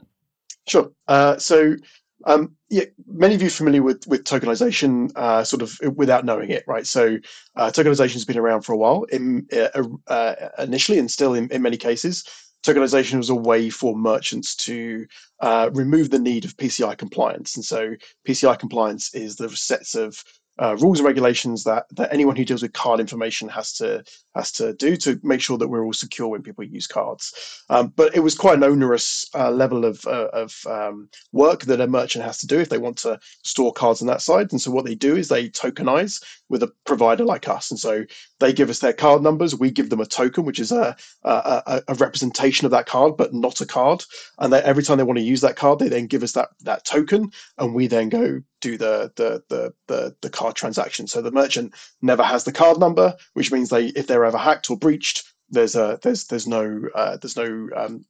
Sure. 0.67 0.91
Uh, 1.09 1.39
so, 1.39 1.77
um, 2.25 2.57
yeah, 2.71 2.85
many 3.07 3.35
of 3.35 3.43
you 3.43 3.49
are 3.49 3.51
familiar 3.51 3.83
with 3.83 4.07
with 4.07 4.25
tokenization, 4.25 5.13
uh, 5.17 5.45
sort 5.45 5.63
of 5.63 5.79
without 5.97 6.25
knowing 6.25 6.51
it, 6.51 6.65
right? 6.67 6.87
So, 6.87 7.19
uh, 7.57 7.71
tokenization 7.71 8.15
has 8.15 8.25
been 8.25 8.39
around 8.39 8.63
for 8.63 8.73
a 8.73 8.77
while, 8.77 9.05
in, 9.05 9.47
uh, 9.53 9.83
uh, 10.07 10.35
initially, 10.59 10.99
and 10.99 11.11
still 11.11 11.35
in, 11.35 11.51
in 11.51 11.63
many 11.63 11.77
cases. 11.77 12.25
Tokenization 12.65 13.19
was 13.19 13.31
a 13.31 13.35
way 13.35 13.71
for 13.71 13.97
merchants 13.97 14.57
to 14.57 15.07
uh, 15.41 15.71
remove 15.73 16.11
the 16.11 16.19
need 16.19 16.45
of 16.45 16.57
PCI 16.57 16.97
compliance, 16.97 17.55
and 17.55 17.65
so 17.65 17.95
PCI 18.27 18.59
compliance 18.59 19.15
is 19.15 19.37
the 19.37 19.49
sets 19.51 19.95
of 19.95 20.23
uh, 20.59 20.77
rules 20.77 20.99
and 20.99 21.07
regulations 21.07 21.65
that 21.65 21.87
that 21.93 22.13
anyone 22.13 22.37
who 22.37 22.45
deals 22.45 22.63
with 22.63 22.73
card 22.73 23.01
information 23.01 23.49
has 23.49 23.73
to 23.75 24.03
has 24.35 24.53
to 24.53 24.75
do 24.75 24.97
to 24.97 25.21
make 25.23 25.41
sure 25.41 25.59
that 25.59 25.69
we're 25.69 25.85
all 25.85 25.93
secure 25.93 26.29
when 26.29 26.43
people 26.43 26.65
use 26.65 26.87
cards. 26.87 27.65
Um, 27.69 27.93
but 27.97 28.15
it 28.15 28.21
was 28.21 28.35
quite 28.35 28.57
an 28.57 28.65
onerous 28.65 29.29
uh, 29.35 29.51
level 29.51 29.85
of 29.85 30.05
uh, 30.07 30.29
of 30.33 30.55
um, 30.67 31.09
work 31.33 31.63
that 31.65 31.81
a 31.81 31.87
merchant 31.87 32.25
has 32.25 32.39
to 32.39 32.47
do 32.47 32.59
if 32.59 32.69
they 32.69 32.79
want 32.79 32.99
to 32.99 33.19
store 33.43 33.73
cards 33.73 34.01
on 34.01 34.09
that 34.09 34.23
side. 34.23 34.53
And 34.53 34.61
so 34.61 34.71
what 34.71 34.85
they 34.85 34.95
do 34.95 35.17
is 35.17 35.29
they 35.29 35.49
tokenize 35.49 36.23
with 36.49 36.63
a 36.63 36.73
provider 36.85 37.25
like 37.25 37.49
us, 37.49 37.71
and 37.71 37.81
so 37.81 38.05
they 38.41 38.53
give 38.53 38.71
us 38.71 38.79
their 38.79 38.93
card 38.93 39.23
numbers. 39.23 39.55
We 39.55 39.71
give 39.71 39.91
them 39.91 40.01
a 40.01 40.07
token, 40.07 40.45
which 40.45 40.61
is 40.61 40.73
a 40.73 40.97
a, 41.23 41.83
a 41.89 41.95
representation 41.95 42.65
of 42.65 42.71
that 42.71 42.87
card, 42.87 43.17
but 43.17 43.35
not 43.35 43.61
a 43.61 43.67
card. 43.67 44.05
And 44.39 44.53
every 44.55 44.83
time 44.83 44.99
they 44.99 45.05
want 45.05 45.19
to 45.19 45.25
use 45.25 45.41
that 45.41 45.57
card, 45.57 45.79
they 45.79 45.89
then 45.89 46.07
give 46.07 46.23
us 46.23 46.33
that 46.33 46.51
that 46.61 46.85
token, 46.85 47.33
and 47.59 47.75
we 47.75 47.87
then 47.87 48.09
go 48.09 48.43
do 48.61 48.77
the 48.77 49.13
the 49.17 49.43
the 49.49 49.75
the, 49.87 50.17
the 50.21 50.31
card 50.31 50.55
transaction. 50.55 51.07
So 51.07 51.23
the 51.23 51.31
merchant 51.31 51.75
never 52.03 52.23
has 52.23 52.45
the 52.45 52.53
card 52.53 52.79
number, 52.79 53.15
which 53.35 53.53
means 53.53 53.71
they 53.71 53.87
if 53.89 54.07
they're 54.07 54.25
ever 54.25 54.39
hacked 54.39 54.71
or 54.71 54.77
breached, 54.77 55.25
there's 55.51 55.77
a 55.77 55.99
there's 56.03 56.27
there's 56.27 56.47
no 56.47 56.83
uh, 56.95 57.17
there's 57.19 57.37
no 57.37 57.69
um, 57.77 58.05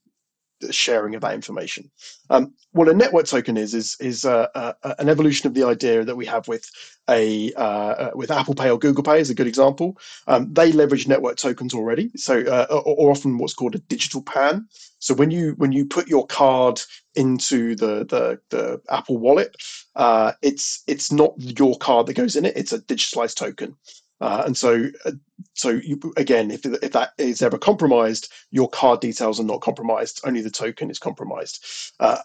sharing 0.70 1.14
of 1.14 1.20
that 1.20 1.34
information. 1.34 1.90
Um, 2.30 2.54
what 2.72 2.88
a 2.88 2.94
network 2.94 3.26
token 3.26 3.56
is 3.56 3.74
is 3.74 3.96
is 4.00 4.24
uh, 4.24 4.48
uh, 4.54 4.94
an 4.98 5.08
evolution 5.08 5.46
of 5.46 5.54
the 5.54 5.64
idea 5.64 6.04
that 6.04 6.16
we 6.16 6.26
have 6.26 6.48
with 6.48 6.70
a 7.08 7.52
uh, 7.54 7.60
uh, 7.60 8.10
with 8.14 8.30
Apple 8.30 8.54
Pay 8.54 8.70
or 8.70 8.78
Google 8.78 9.04
Pay 9.04 9.20
is 9.20 9.30
a 9.30 9.34
good 9.34 9.46
example. 9.46 9.98
Um, 10.26 10.52
they 10.52 10.72
leverage 10.72 11.06
network 11.06 11.36
tokens 11.36 11.74
already, 11.74 12.10
so 12.16 12.40
uh, 12.40 12.66
or, 12.70 12.82
or, 12.82 13.10
often 13.10 13.38
what's 13.38 13.54
called 13.54 13.74
a 13.74 13.78
digital 13.78 14.22
PAN. 14.22 14.66
So 14.98 15.14
when 15.14 15.30
you 15.30 15.54
when 15.58 15.72
you 15.72 15.84
put 15.84 16.08
your 16.08 16.26
card 16.26 16.80
into 17.14 17.76
the 17.76 18.04
the, 18.04 18.40
the 18.50 18.80
Apple 18.90 19.18
Wallet, 19.18 19.56
uh, 19.94 20.32
it's 20.42 20.82
it's 20.86 21.12
not 21.12 21.34
your 21.38 21.76
card 21.78 22.06
that 22.06 22.14
goes 22.14 22.36
in 22.36 22.44
it; 22.44 22.56
it's 22.56 22.72
a 22.72 22.80
digitalized 22.80 23.36
token. 23.36 23.76
Uh, 24.20 24.44
and 24.46 24.56
so, 24.56 24.88
uh, 25.04 25.12
so 25.54 25.70
you, 25.70 26.00
again, 26.16 26.50
if, 26.50 26.64
if 26.64 26.92
that 26.92 27.10
is 27.18 27.42
ever 27.42 27.58
compromised, 27.58 28.32
your 28.50 28.68
card 28.68 29.00
details 29.00 29.38
are 29.40 29.44
not 29.44 29.60
compromised. 29.60 30.20
Only 30.24 30.40
the 30.40 30.50
token 30.50 30.90
is 30.90 30.98
compromised. 30.98 31.64
Uh, 32.00 32.18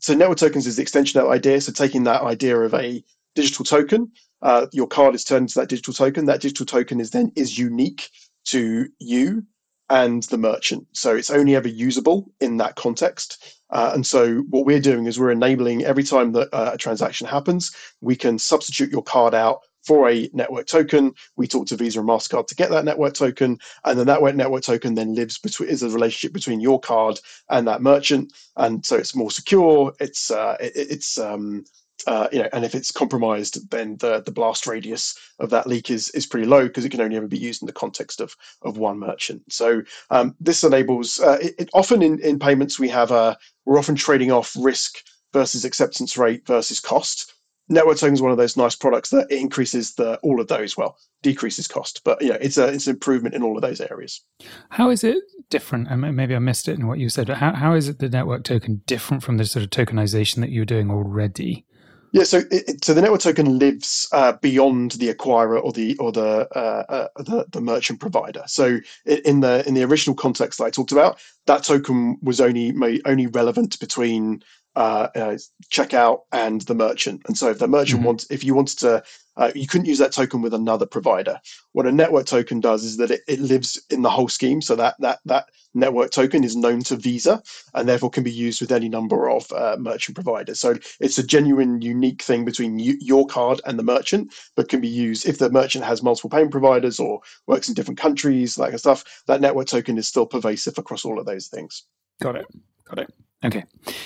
so 0.00 0.14
network 0.14 0.38
tokens 0.38 0.66
is 0.66 0.76
the 0.76 0.82
extension 0.82 1.20
of 1.20 1.26
that 1.26 1.32
idea. 1.32 1.60
So 1.60 1.72
taking 1.72 2.04
that 2.04 2.22
idea 2.22 2.58
of 2.58 2.74
a 2.74 3.04
digital 3.34 3.64
token, 3.64 4.10
uh, 4.42 4.66
your 4.72 4.86
card 4.86 5.14
is 5.14 5.24
turned 5.24 5.44
into 5.44 5.58
that 5.60 5.68
digital 5.68 5.94
token. 5.94 6.26
That 6.26 6.40
digital 6.40 6.66
token 6.66 7.00
is 7.00 7.10
then 7.10 7.32
is 7.36 7.58
unique 7.58 8.10
to 8.46 8.88
you 8.98 9.44
and 9.90 10.22
the 10.24 10.38
merchant. 10.38 10.86
So 10.92 11.16
it's 11.16 11.30
only 11.30 11.56
ever 11.56 11.68
usable 11.68 12.30
in 12.40 12.56
that 12.58 12.76
context. 12.76 13.58
Uh, 13.70 13.92
and 13.94 14.06
so 14.06 14.38
what 14.50 14.66
we're 14.66 14.80
doing 14.80 15.06
is 15.06 15.18
we're 15.18 15.30
enabling 15.30 15.84
every 15.84 16.02
time 16.02 16.32
that 16.32 16.48
uh, 16.52 16.72
a 16.74 16.78
transaction 16.78 17.26
happens, 17.26 17.74
we 18.00 18.16
can 18.16 18.38
substitute 18.38 18.90
your 18.90 19.02
card 19.02 19.34
out 19.34 19.60
for 19.88 20.10
a 20.10 20.28
network 20.34 20.66
token. 20.66 21.14
We 21.36 21.48
talk 21.48 21.66
to 21.68 21.76
Visa 21.76 22.00
and 22.00 22.08
Mastercard 22.08 22.46
to 22.48 22.54
get 22.54 22.68
that 22.68 22.84
network 22.84 23.14
token, 23.14 23.58
and 23.86 23.98
then 23.98 24.06
that 24.06 24.36
network 24.36 24.62
token 24.62 24.94
then 24.94 25.14
lives 25.14 25.38
between 25.38 25.70
is 25.70 25.82
a 25.82 25.88
relationship 25.88 26.34
between 26.34 26.60
your 26.60 26.78
card 26.78 27.18
and 27.48 27.66
that 27.66 27.80
merchant, 27.80 28.34
and 28.58 28.84
so 28.84 28.96
it's 28.96 29.16
more 29.16 29.30
secure. 29.30 29.94
It's 29.98 30.30
uh, 30.30 30.58
it, 30.60 30.72
it's 30.76 31.16
um, 31.16 31.64
uh, 32.06 32.28
you 32.30 32.40
know, 32.40 32.48
and 32.52 32.66
if 32.66 32.74
it's 32.74 32.92
compromised, 32.92 33.70
then 33.70 33.96
the 33.96 34.20
the 34.20 34.30
blast 34.30 34.66
radius 34.66 35.18
of 35.38 35.48
that 35.48 35.66
leak 35.66 35.90
is 35.90 36.10
is 36.10 36.26
pretty 36.26 36.46
low 36.46 36.64
because 36.66 36.84
it 36.84 36.90
can 36.90 37.00
only 37.00 37.16
ever 37.16 37.26
be 37.26 37.38
used 37.38 37.62
in 37.62 37.66
the 37.66 37.72
context 37.72 38.20
of 38.20 38.36
of 38.60 38.76
one 38.76 38.98
merchant. 38.98 39.42
So 39.50 39.80
um, 40.10 40.36
this 40.38 40.64
enables 40.64 41.18
uh, 41.18 41.38
it, 41.40 41.54
it, 41.58 41.70
often 41.72 42.02
in 42.02 42.18
in 42.20 42.38
payments 42.38 42.78
we 42.78 42.88
have 42.90 43.10
a 43.10 43.38
we're 43.64 43.78
often 43.78 43.94
trading 43.94 44.32
off 44.32 44.54
risk 44.58 44.98
versus 45.32 45.64
acceptance 45.64 46.18
rate 46.18 46.46
versus 46.46 46.78
cost 46.78 47.34
network 47.68 47.98
token 47.98 48.14
is 48.14 48.22
one 48.22 48.30
of 48.30 48.38
those 48.38 48.56
nice 48.56 48.74
products 48.74 49.10
that 49.10 49.30
increases 49.30 49.94
the 49.94 50.16
all 50.18 50.40
of 50.40 50.48
those 50.48 50.76
well 50.76 50.96
decreases 51.22 51.66
cost 51.66 52.00
but 52.04 52.20
yeah 52.22 52.36
it's 52.40 52.58
a 52.58 52.68
it's 52.68 52.86
an 52.86 52.94
improvement 52.94 53.34
in 53.34 53.42
all 53.42 53.56
of 53.56 53.62
those 53.62 53.80
areas 53.80 54.22
how 54.70 54.90
is 54.90 55.04
it 55.04 55.18
different 55.50 55.88
and 55.88 56.00
maybe 56.16 56.34
i 56.34 56.38
missed 56.38 56.68
it 56.68 56.78
in 56.78 56.86
what 56.86 56.98
you 56.98 57.08
said 57.08 57.28
how, 57.28 57.52
how 57.52 57.74
is 57.74 57.88
it 57.88 57.98
the 57.98 58.08
network 58.08 58.44
token 58.44 58.82
different 58.86 59.22
from 59.22 59.36
the 59.36 59.44
sort 59.44 59.64
of 59.64 59.70
tokenization 59.70 60.36
that 60.36 60.50
you're 60.50 60.64
doing 60.64 60.90
already 60.90 61.64
yeah, 62.12 62.24
so 62.24 62.40
it, 62.50 62.84
so 62.84 62.94
the 62.94 63.02
network 63.02 63.20
token 63.20 63.58
lives 63.58 64.08
uh, 64.12 64.32
beyond 64.32 64.92
the 64.92 65.12
acquirer 65.12 65.62
or 65.62 65.72
the 65.72 65.96
or 65.98 66.10
the, 66.10 66.48
uh, 66.56 66.84
uh, 66.88 67.22
the 67.22 67.46
the 67.50 67.60
merchant 67.60 68.00
provider. 68.00 68.42
So 68.46 68.78
in 69.04 69.40
the 69.40 69.66
in 69.66 69.74
the 69.74 69.82
original 69.82 70.16
context 70.16 70.58
that 70.58 70.64
I 70.64 70.70
talked 70.70 70.92
about, 70.92 71.20
that 71.46 71.64
token 71.64 72.18
was 72.22 72.40
only 72.40 72.74
only 73.04 73.26
relevant 73.26 73.78
between 73.78 74.42
uh, 74.76 75.08
uh, 75.14 75.38
checkout 75.70 76.20
and 76.32 76.60
the 76.62 76.74
merchant. 76.74 77.22
And 77.26 77.36
so 77.36 77.50
if 77.50 77.58
the 77.58 77.68
merchant 77.68 78.00
mm-hmm. 78.00 78.06
wants, 78.06 78.30
if 78.30 78.44
you 78.44 78.54
wanted 78.54 78.78
to, 78.80 79.02
uh, 79.36 79.50
you 79.54 79.66
couldn't 79.66 79.86
use 79.86 79.98
that 79.98 80.12
token 80.12 80.40
with 80.42 80.54
another 80.54 80.86
provider. 80.86 81.40
What 81.72 81.86
a 81.86 81.92
network 81.92 82.26
token 82.26 82.60
does 82.60 82.84
is 82.84 82.96
that 82.98 83.10
it, 83.10 83.22
it 83.26 83.40
lives 83.40 83.80
in 83.90 84.02
the 84.02 84.10
whole 84.10 84.28
scheme. 84.28 84.60
So 84.62 84.76
that 84.76 84.96
that 85.00 85.18
that 85.24 85.46
network 85.74 86.10
token 86.10 86.44
is 86.44 86.56
known 86.56 86.82
to 86.82 86.96
Visa 86.96 87.42
and 87.74 87.88
therefore 87.88 88.10
can 88.10 88.24
be 88.24 88.32
used 88.32 88.60
with 88.60 88.72
any 88.72 88.88
number 88.88 89.30
of 89.30 89.50
uh, 89.52 89.76
merchant 89.78 90.14
providers. 90.14 90.60
So 90.60 90.76
it's 91.00 91.18
a 91.18 91.26
genuine, 91.26 91.80
unique 91.82 92.22
thing 92.22 92.44
between 92.44 92.78
you, 92.78 92.96
your 93.00 93.26
card 93.26 93.60
and 93.64 93.78
the 93.78 93.82
merchant, 93.82 94.32
but 94.56 94.68
can 94.68 94.80
be 94.80 94.88
used 94.88 95.26
if 95.26 95.38
the 95.38 95.50
merchant 95.50 95.84
has 95.84 96.02
multiple 96.02 96.30
payment 96.30 96.52
providers 96.52 96.98
or 96.98 97.20
works 97.46 97.68
in 97.68 97.74
different 97.74 97.98
countries, 97.98 98.54
that 98.56 98.64
kind 98.64 98.74
of 98.74 98.80
stuff. 98.80 99.22
That 99.26 99.40
network 99.40 99.66
token 99.66 99.98
is 99.98 100.08
still 100.08 100.26
pervasive 100.26 100.78
across 100.78 101.04
all 101.04 101.18
of 101.18 101.26
those 101.26 101.48
things. 101.48 101.84
Got 102.20 102.36
it. 102.36 102.46
Got 102.84 103.00
it. 103.00 103.14
Okay. 103.44 103.64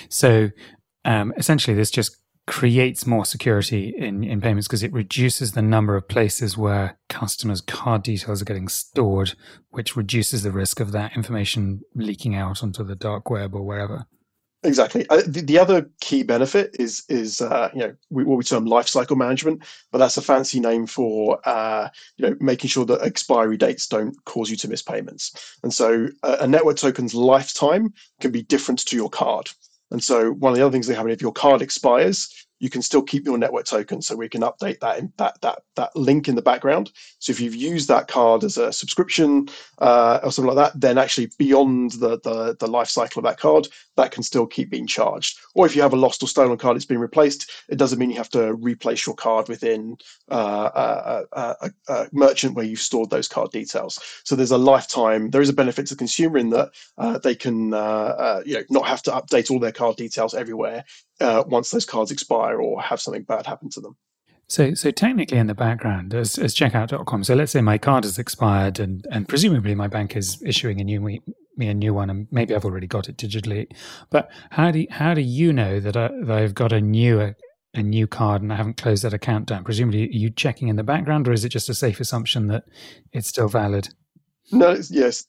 So 0.09 0.49
um, 1.05 1.33
essentially, 1.37 1.75
this 1.75 1.91
just 1.91 2.17
creates 2.45 3.07
more 3.07 3.25
security 3.25 3.93
in, 3.97 4.23
in 4.23 4.41
payments 4.41 4.67
because 4.67 4.83
it 4.83 4.91
reduces 4.91 5.53
the 5.53 5.61
number 5.61 5.95
of 5.95 6.07
places 6.09 6.57
where 6.57 6.99
customers' 7.07 7.61
card 7.61 8.03
details 8.03 8.41
are 8.41 8.45
getting 8.45 8.67
stored, 8.67 9.33
which 9.69 9.95
reduces 9.95 10.43
the 10.43 10.51
risk 10.51 10.79
of 10.79 10.91
that 10.91 11.15
information 11.15 11.81
leaking 11.95 12.35
out 12.35 12.61
onto 12.61 12.83
the 12.83 12.95
dark 12.95 13.29
web 13.29 13.55
or 13.55 13.63
wherever. 13.63 14.05
Exactly. 14.65 15.05
Uh, 15.09 15.21
the, 15.27 15.41
the, 15.41 15.59
other 15.59 15.89
key 15.99 16.23
benefit 16.23 16.75
is 16.79 17.03
is 17.09 17.41
uh, 17.41 17.69
you 17.73 17.79
know 17.81 17.93
we, 18.09 18.23
what 18.23 18.37
we 18.37 18.43
term 18.45 18.65
lifecycle 18.65 19.17
management, 19.17 19.61
but 19.91 19.97
that's 19.97 20.15
a 20.15 20.21
fancy 20.21 20.59
name 20.59 20.87
for 20.87 21.37
uh, 21.47 21.89
you 22.15 22.29
know 22.29 22.37
making 22.39 22.69
sure 22.69 22.85
that 22.85 23.01
expiry 23.01 23.57
dates 23.57 23.87
don't 23.87 24.15
cause 24.23 24.49
you 24.49 24.55
to 24.55 24.69
miss 24.69 24.81
payments. 24.81 25.57
And 25.63 25.73
so 25.73 26.07
uh, 26.23 26.37
a 26.39 26.47
network 26.47 26.77
token's 26.77 27.13
lifetime 27.13 27.93
can 28.21 28.31
be 28.31 28.43
different 28.43 28.85
to 28.85 28.95
your 28.95 29.09
card. 29.09 29.49
And 29.91 30.01
so 30.03 30.31
one 30.31 30.53
of 30.53 30.57
the 30.57 30.63
other 30.63 30.71
things 30.71 30.87
that 30.87 30.95
happen 30.95 31.11
if 31.11 31.21
your 31.21 31.33
card 31.33 31.61
expires, 31.61 32.42
you 32.63 32.69
can 32.69 32.81
still 32.81 33.01
keep 33.01 33.25
your 33.25 33.37
network 33.37 33.65
token. 33.65 34.01
So 34.01 34.15
we 34.15 34.29
can 34.29 34.39
update 34.39 34.79
that 34.79 34.97
in 34.97 35.11
that 35.17 35.41
that 35.41 35.63
that 35.75 35.93
link 35.97 36.29
in 36.29 36.35
the 36.35 36.41
background. 36.41 36.93
So 37.19 37.31
if 37.31 37.41
you've 37.41 37.55
used 37.55 37.89
that 37.89 38.07
card 38.07 38.45
as 38.45 38.55
a 38.55 38.71
subscription 38.71 39.49
uh, 39.79 40.21
or 40.23 40.31
something 40.31 40.55
like 40.55 40.71
that, 40.71 40.79
then 40.79 40.97
actually 40.97 41.29
beyond 41.37 41.91
the, 41.91 42.21
the 42.21 42.55
the 42.57 42.67
life 42.67 42.87
cycle 42.87 43.19
of 43.19 43.25
that 43.25 43.37
card, 43.37 43.67
that 43.97 44.11
can 44.11 44.23
still 44.23 44.47
keep 44.47 44.69
being 44.69 44.87
charged. 44.87 45.39
Or 45.55 45.65
if 45.65 45.75
you 45.75 45.81
have 45.81 45.91
a 45.91 45.97
lost 45.97 46.23
or 46.23 46.27
stolen 46.29 46.57
card, 46.57 46.77
it's 46.77 46.85
been 46.85 46.99
replaced. 46.99 47.51
It 47.67 47.77
doesn't 47.77 47.99
mean 47.99 48.11
you 48.11 48.15
have 48.15 48.29
to 48.29 48.53
replace 48.53 49.05
your 49.05 49.15
card 49.15 49.49
within 49.49 49.97
uh, 50.31 50.69
a, 51.33 51.37
a, 51.37 51.71
a, 51.89 52.07
merchant 52.13 52.55
where 52.55 52.63
you've 52.63 52.79
stored 52.79 53.09
those 53.09 53.27
card 53.27 53.51
details. 53.51 53.99
So 54.23 54.37
there's 54.37 54.51
a 54.51 54.57
lifetime. 54.57 55.31
There 55.31 55.41
is 55.41 55.49
a 55.49 55.53
benefit 55.53 55.87
to 55.87 55.95
the 55.95 55.99
consumer 55.99 56.37
in 56.37 56.49
that 56.51 56.69
uh, 56.97 57.17
they 57.17 57.35
can 57.35 57.73
uh, 57.73 57.77
uh, 57.77 58.43
you 58.45 58.55
know 58.55 58.63
not 58.69 58.87
have 58.87 59.03
to 59.03 59.11
update 59.11 59.51
all 59.51 59.59
their 59.59 59.73
card 59.73 59.97
details 59.97 60.33
everywhere 60.33 60.85
uh, 61.19 61.43
once 61.47 61.71
those 61.71 61.85
cards 61.85 62.11
expire 62.11 62.59
or 62.59 62.81
have 62.81 63.01
something 63.01 63.23
bad 63.23 63.45
happen 63.45 63.69
to 63.71 63.81
them. 63.81 63.95
So, 64.47 64.73
so 64.73 64.91
technically, 64.91 65.37
in 65.37 65.47
the 65.47 65.55
background, 65.55 66.13
as, 66.13 66.37
as 66.37 66.53
checkout.com, 66.53 67.23
so 67.23 67.33
let's 67.33 67.51
say 67.51 67.61
my 67.61 67.77
card 67.77 68.03
has 68.03 68.19
expired, 68.19 68.79
and 68.79 69.07
and 69.09 69.27
presumably 69.27 69.73
my 69.73 69.87
bank 69.87 70.15
is 70.15 70.41
issuing 70.45 70.81
a 70.81 70.83
new 70.83 70.99
me, 70.99 71.21
me 71.55 71.69
a 71.69 71.73
new 71.73 71.93
one, 71.93 72.09
and 72.09 72.27
maybe 72.29 72.53
I've 72.53 72.65
already 72.65 72.87
got 72.87 73.07
it 73.07 73.17
digitally. 73.17 73.67
But 74.09 74.29
how 74.51 74.71
do 74.71 74.85
how 74.89 75.13
do 75.13 75.21
you 75.21 75.53
know 75.53 75.79
that, 75.79 75.95
I, 75.95 76.09
that 76.23 76.37
I've 76.37 76.53
got 76.53 76.73
a 76.73 76.81
new 76.81 77.33
a 77.73 77.81
new 77.81 78.05
card 78.05 78.41
and 78.41 78.53
I 78.53 78.55
haven't 78.55 78.77
closed 78.77 79.03
that 79.03 79.13
account 79.13 79.47
down, 79.47 79.63
presumably 79.63 80.03
are 80.03 80.11
you 80.11 80.29
checking 80.29 80.67
in 80.67 80.75
the 80.75 80.83
background, 80.83 81.27
or 81.27 81.33
is 81.33 81.43
it 81.43 81.49
just 81.49 81.69
a 81.69 81.73
safe 81.73 81.99
assumption 81.99 82.47
that 82.47 82.65
it's 83.11 83.29
still 83.29 83.47
valid? 83.47 83.89
No, 84.51 84.77
yes. 84.89 85.25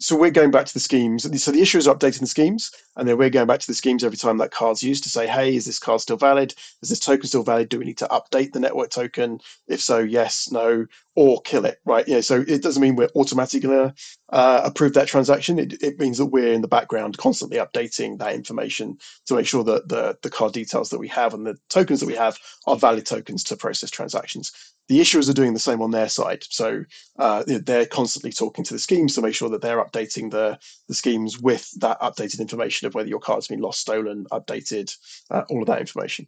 So 0.00 0.16
we're 0.16 0.32
going 0.32 0.50
back 0.50 0.66
to 0.66 0.74
the 0.74 0.80
schemes. 0.80 1.22
So 1.42 1.52
the 1.52 1.62
issue 1.62 1.78
is 1.78 1.86
updating 1.86 2.20
the 2.20 2.26
schemes, 2.26 2.72
and 2.96 3.06
then 3.08 3.16
we're 3.16 3.30
going 3.30 3.46
back 3.46 3.60
to 3.60 3.66
the 3.68 3.74
schemes 3.74 4.02
every 4.02 4.16
time 4.16 4.36
that 4.38 4.50
card's 4.50 4.82
used 4.82 5.04
to 5.04 5.08
say, 5.08 5.28
"Hey, 5.28 5.54
is 5.54 5.64
this 5.64 5.78
card 5.78 6.00
still 6.00 6.16
valid? 6.16 6.54
Is 6.82 6.88
this 6.88 6.98
token 6.98 7.28
still 7.28 7.44
valid? 7.44 7.68
Do 7.68 7.78
we 7.78 7.84
need 7.84 7.98
to 7.98 8.08
update 8.08 8.52
the 8.52 8.58
network 8.60 8.90
token? 8.90 9.40
If 9.68 9.80
so, 9.80 10.00
yes, 10.00 10.50
no, 10.50 10.86
or 11.14 11.40
kill 11.42 11.64
it." 11.64 11.80
Right? 11.84 12.06
Yeah. 12.06 12.20
So 12.20 12.44
it 12.46 12.62
doesn't 12.62 12.82
mean 12.82 12.96
we're 12.96 13.08
automatically 13.16 13.60
going 13.60 13.88
to 13.88 13.94
uh, 14.30 14.62
approve 14.64 14.94
that 14.94 15.08
transaction. 15.08 15.58
It, 15.58 15.82
it 15.82 15.98
means 15.98 16.18
that 16.18 16.26
we're 16.26 16.52
in 16.52 16.62
the 16.62 16.68
background 16.68 17.18
constantly 17.18 17.58
updating 17.58 18.18
that 18.18 18.34
information 18.34 18.98
to 19.26 19.34
make 19.34 19.46
sure 19.46 19.64
that 19.64 19.88
the 19.88 20.18
the 20.22 20.30
card 20.30 20.52
details 20.52 20.90
that 20.90 20.98
we 20.98 21.08
have 21.08 21.34
and 21.34 21.46
the 21.46 21.58
tokens 21.68 22.00
that 22.00 22.06
we 22.06 22.16
have 22.16 22.38
are 22.66 22.76
valid 22.76 23.06
tokens 23.06 23.44
to 23.44 23.56
process 23.56 23.90
transactions 23.90 24.72
the 24.88 25.00
issuers 25.00 25.28
are 25.30 25.34
doing 25.34 25.54
the 25.54 25.58
same 25.58 25.80
on 25.80 25.90
their 25.90 26.08
side. 26.08 26.44
So 26.50 26.84
uh, 27.18 27.44
they're 27.46 27.86
constantly 27.86 28.32
talking 28.32 28.64
to 28.64 28.74
the 28.74 28.78
schemes 28.78 29.14
to 29.14 29.22
make 29.22 29.34
sure 29.34 29.48
that 29.50 29.62
they're 29.62 29.82
updating 29.82 30.30
the, 30.30 30.58
the 30.88 30.94
schemes 30.94 31.40
with 31.40 31.70
that 31.80 32.00
updated 32.00 32.40
information 32.40 32.86
of 32.86 32.94
whether 32.94 33.08
your 33.08 33.20
card's 33.20 33.48
been 33.48 33.60
lost, 33.60 33.80
stolen, 33.80 34.26
updated, 34.32 34.94
uh, 35.30 35.44
all 35.48 35.62
of 35.62 35.68
that 35.68 35.80
information. 35.80 36.26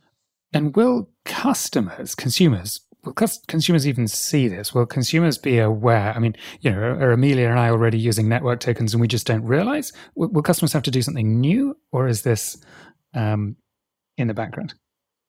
And 0.53 0.74
will 0.76 1.11
customers, 1.24 2.14
consumers, 2.14 2.80
will 3.05 3.13
consumers 3.49 3.87
even 3.87 4.09
see 4.09 4.49
this? 4.49 4.75
Will 4.75 4.87
consumers 4.87 5.39
be 5.39 5.59
aware? 5.59 6.13
I 6.15 6.19
mean, 6.19 6.37
you 6.61 6.71
know, 6.71 6.79
are 6.79 7.13
Amelia 7.13 7.49
and 7.49 7.59
I 7.59 7.71
already 7.71 7.99
using 7.99 8.29
network 8.29 8.61
tokens 8.61 8.95
and 8.95 9.01
we 9.01 9.09
just 9.09 9.27
don't 9.27 9.45
realize? 9.45 9.93
Will, 10.15 10.29
will 10.29 10.43
customers 10.43 10.73
have 10.73 10.83
to 10.85 10.91
do 10.91 11.03
something 11.03 11.41
new, 11.41 11.77
or 11.93 12.09
is 12.09 12.23
this 12.23 12.57
um, 13.15 13.57
in 14.17 14.29
the 14.29 14.35
background? 14.35 14.75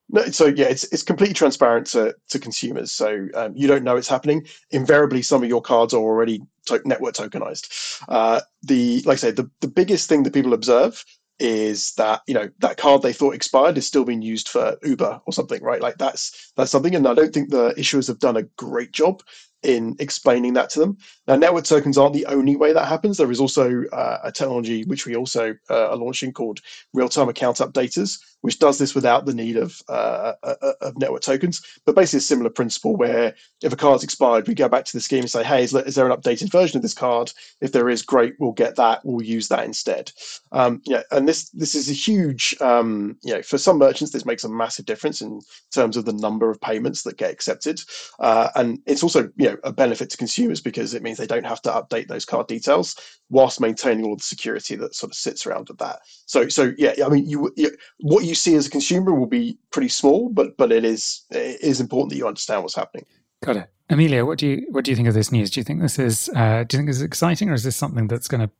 No, 0.08 0.24
so 0.26 0.46
yeah, 0.46 0.66
it's 0.66 0.84
it's 0.84 1.02
completely 1.02 1.34
transparent 1.34 1.88
to, 1.88 2.14
to 2.28 2.38
consumers. 2.38 2.92
So 2.92 3.26
um, 3.34 3.54
you 3.56 3.66
don't 3.66 3.82
know 3.82 3.96
it's 3.96 4.08
happening. 4.08 4.46
Invariably, 4.70 5.22
some 5.22 5.42
of 5.42 5.48
your 5.48 5.60
cards 5.60 5.92
are 5.94 6.00
already 6.00 6.42
to- 6.66 6.82
network 6.84 7.14
tokenized. 7.14 8.00
Uh, 8.08 8.40
the 8.62 9.02
like 9.04 9.14
I 9.14 9.16
say, 9.16 9.30
the, 9.32 9.50
the 9.60 9.68
biggest 9.68 10.08
thing 10.08 10.22
that 10.22 10.32
people 10.32 10.54
observe 10.54 11.04
is 11.38 11.92
that 11.94 12.22
you 12.26 12.34
know 12.34 12.48
that 12.58 12.76
card 12.76 13.02
they 13.02 13.12
thought 13.12 13.34
expired 13.34 13.76
is 13.76 13.86
still 13.86 14.04
being 14.04 14.22
used 14.22 14.48
for 14.48 14.76
Uber 14.82 15.20
or 15.26 15.32
something, 15.32 15.62
right? 15.62 15.80
Like 15.80 15.98
that's 15.98 16.52
that's 16.56 16.70
something, 16.70 16.94
and 16.94 17.06
I 17.06 17.14
don't 17.14 17.32
think 17.32 17.50
the 17.50 17.74
issuers 17.74 18.08
have 18.08 18.18
done 18.18 18.36
a 18.36 18.44
great 18.56 18.92
job 18.92 19.22
in 19.62 19.96
explaining 19.98 20.54
that 20.54 20.70
to 20.70 20.80
them. 20.80 20.96
Now, 21.26 21.36
network 21.36 21.64
tokens 21.64 21.98
aren't 21.98 22.14
the 22.14 22.26
only 22.26 22.56
way 22.56 22.72
that 22.72 22.86
happens. 22.86 23.16
There 23.16 23.30
is 23.30 23.40
also 23.40 23.84
uh, 23.92 24.18
a 24.22 24.30
technology 24.30 24.84
which 24.84 25.06
we 25.06 25.16
also 25.16 25.56
uh, 25.68 25.88
are 25.90 25.96
launching 25.96 26.32
called 26.32 26.60
real-time 26.92 27.28
account 27.28 27.56
updaters, 27.58 28.18
which 28.42 28.60
does 28.60 28.78
this 28.78 28.94
without 28.94 29.26
the 29.26 29.34
need 29.34 29.56
of 29.56 29.82
uh, 29.88 30.34
uh, 30.44 30.54
uh, 30.62 30.72
of 30.80 30.98
network 30.98 31.22
tokens. 31.22 31.60
But 31.84 31.96
basically, 31.96 32.18
a 32.18 32.20
similar 32.20 32.50
principle 32.50 32.94
where 32.96 33.34
if 33.60 33.72
a 33.72 33.76
card's 33.76 34.04
expired, 34.04 34.46
we 34.46 34.54
go 34.54 34.68
back 34.68 34.84
to 34.84 34.92
the 34.92 35.00
scheme 35.00 35.22
and 35.22 35.30
say, 35.30 35.42
"Hey, 35.42 35.64
is, 35.64 35.72
there 35.72 36.08
an 36.08 36.16
updated 36.16 36.52
version 36.52 36.76
of 36.76 36.82
this 36.82 36.94
card? 36.94 37.32
If 37.60 37.72
there 37.72 37.88
is, 37.88 38.02
great, 38.02 38.34
we'll 38.38 38.52
get 38.52 38.76
that. 38.76 39.00
We'll 39.04 39.26
use 39.26 39.48
that 39.48 39.64
instead." 39.64 40.12
Um, 40.52 40.80
yeah, 40.86 41.02
and 41.10 41.26
this 41.28 41.50
this 41.50 41.74
is 41.74 41.90
a 41.90 41.92
huge, 41.92 42.54
um, 42.60 43.16
you 43.24 43.34
know, 43.34 43.42
for 43.42 43.58
some 43.58 43.78
merchants, 43.78 44.12
this 44.12 44.26
makes 44.26 44.44
a 44.44 44.48
massive 44.48 44.86
difference 44.86 45.20
in 45.20 45.40
terms 45.72 45.96
of 45.96 46.04
the 46.04 46.12
number 46.12 46.48
of 46.48 46.60
payments 46.60 47.02
that 47.02 47.18
get 47.18 47.32
accepted, 47.32 47.80
uh, 48.20 48.50
and 48.54 48.78
it's 48.86 49.02
also 49.02 49.30
you 49.36 49.48
know 49.48 49.56
a 49.64 49.72
benefit 49.72 50.10
to 50.10 50.16
consumers 50.16 50.60
because 50.60 50.94
it 50.94 51.02
means 51.02 51.15
they 51.16 51.26
don't 51.26 51.46
have 51.46 51.62
to 51.62 51.70
update 51.70 52.08
those 52.08 52.24
card 52.24 52.46
details 52.46 52.96
whilst 53.28 53.60
maintaining 53.60 54.04
all 54.04 54.16
the 54.16 54.22
security 54.22 54.76
that 54.76 54.94
sort 54.94 55.10
of 55.10 55.16
sits 55.16 55.46
around 55.46 55.70
at 55.70 55.78
that. 55.78 56.00
So, 56.26 56.48
so 56.48 56.72
yeah, 56.78 56.94
I 57.04 57.08
mean, 57.08 57.28
you, 57.28 57.52
you, 57.56 57.76
what 58.00 58.24
you 58.24 58.34
see 58.34 58.54
as 58.54 58.66
a 58.66 58.70
consumer 58.70 59.14
will 59.14 59.26
be 59.26 59.58
pretty 59.70 59.88
small, 59.88 60.28
but 60.28 60.56
but 60.56 60.72
it 60.72 60.84
is 60.84 61.24
it 61.30 61.60
is 61.60 61.80
important 61.80 62.10
that 62.10 62.16
you 62.16 62.26
understand 62.26 62.62
what's 62.62 62.76
happening. 62.76 63.06
Got 63.44 63.56
it, 63.56 63.70
Amelia. 63.90 64.24
What 64.24 64.38
do 64.38 64.46
you 64.46 64.66
what 64.70 64.84
do 64.84 64.90
you 64.90 64.96
think 64.96 65.08
of 65.08 65.14
this 65.14 65.32
news? 65.32 65.50
Do 65.50 65.60
you 65.60 65.64
think 65.64 65.80
this 65.80 65.98
is 65.98 66.30
uh, 66.34 66.64
do 66.64 66.76
you 66.76 66.78
think 66.78 66.88
this 66.88 66.96
is 66.96 67.02
exciting, 67.02 67.50
or 67.50 67.54
is 67.54 67.64
this 67.64 67.76
something 67.76 68.08
that's 68.08 68.28
going 68.28 68.46
to 68.46 68.50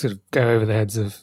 sort 0.00 0.12
of 0.12 0.30
go 0.30 0.50
over 0.50 0.66
the 0.66 0.74
heads 0.74 0.96
of 0.96 1.18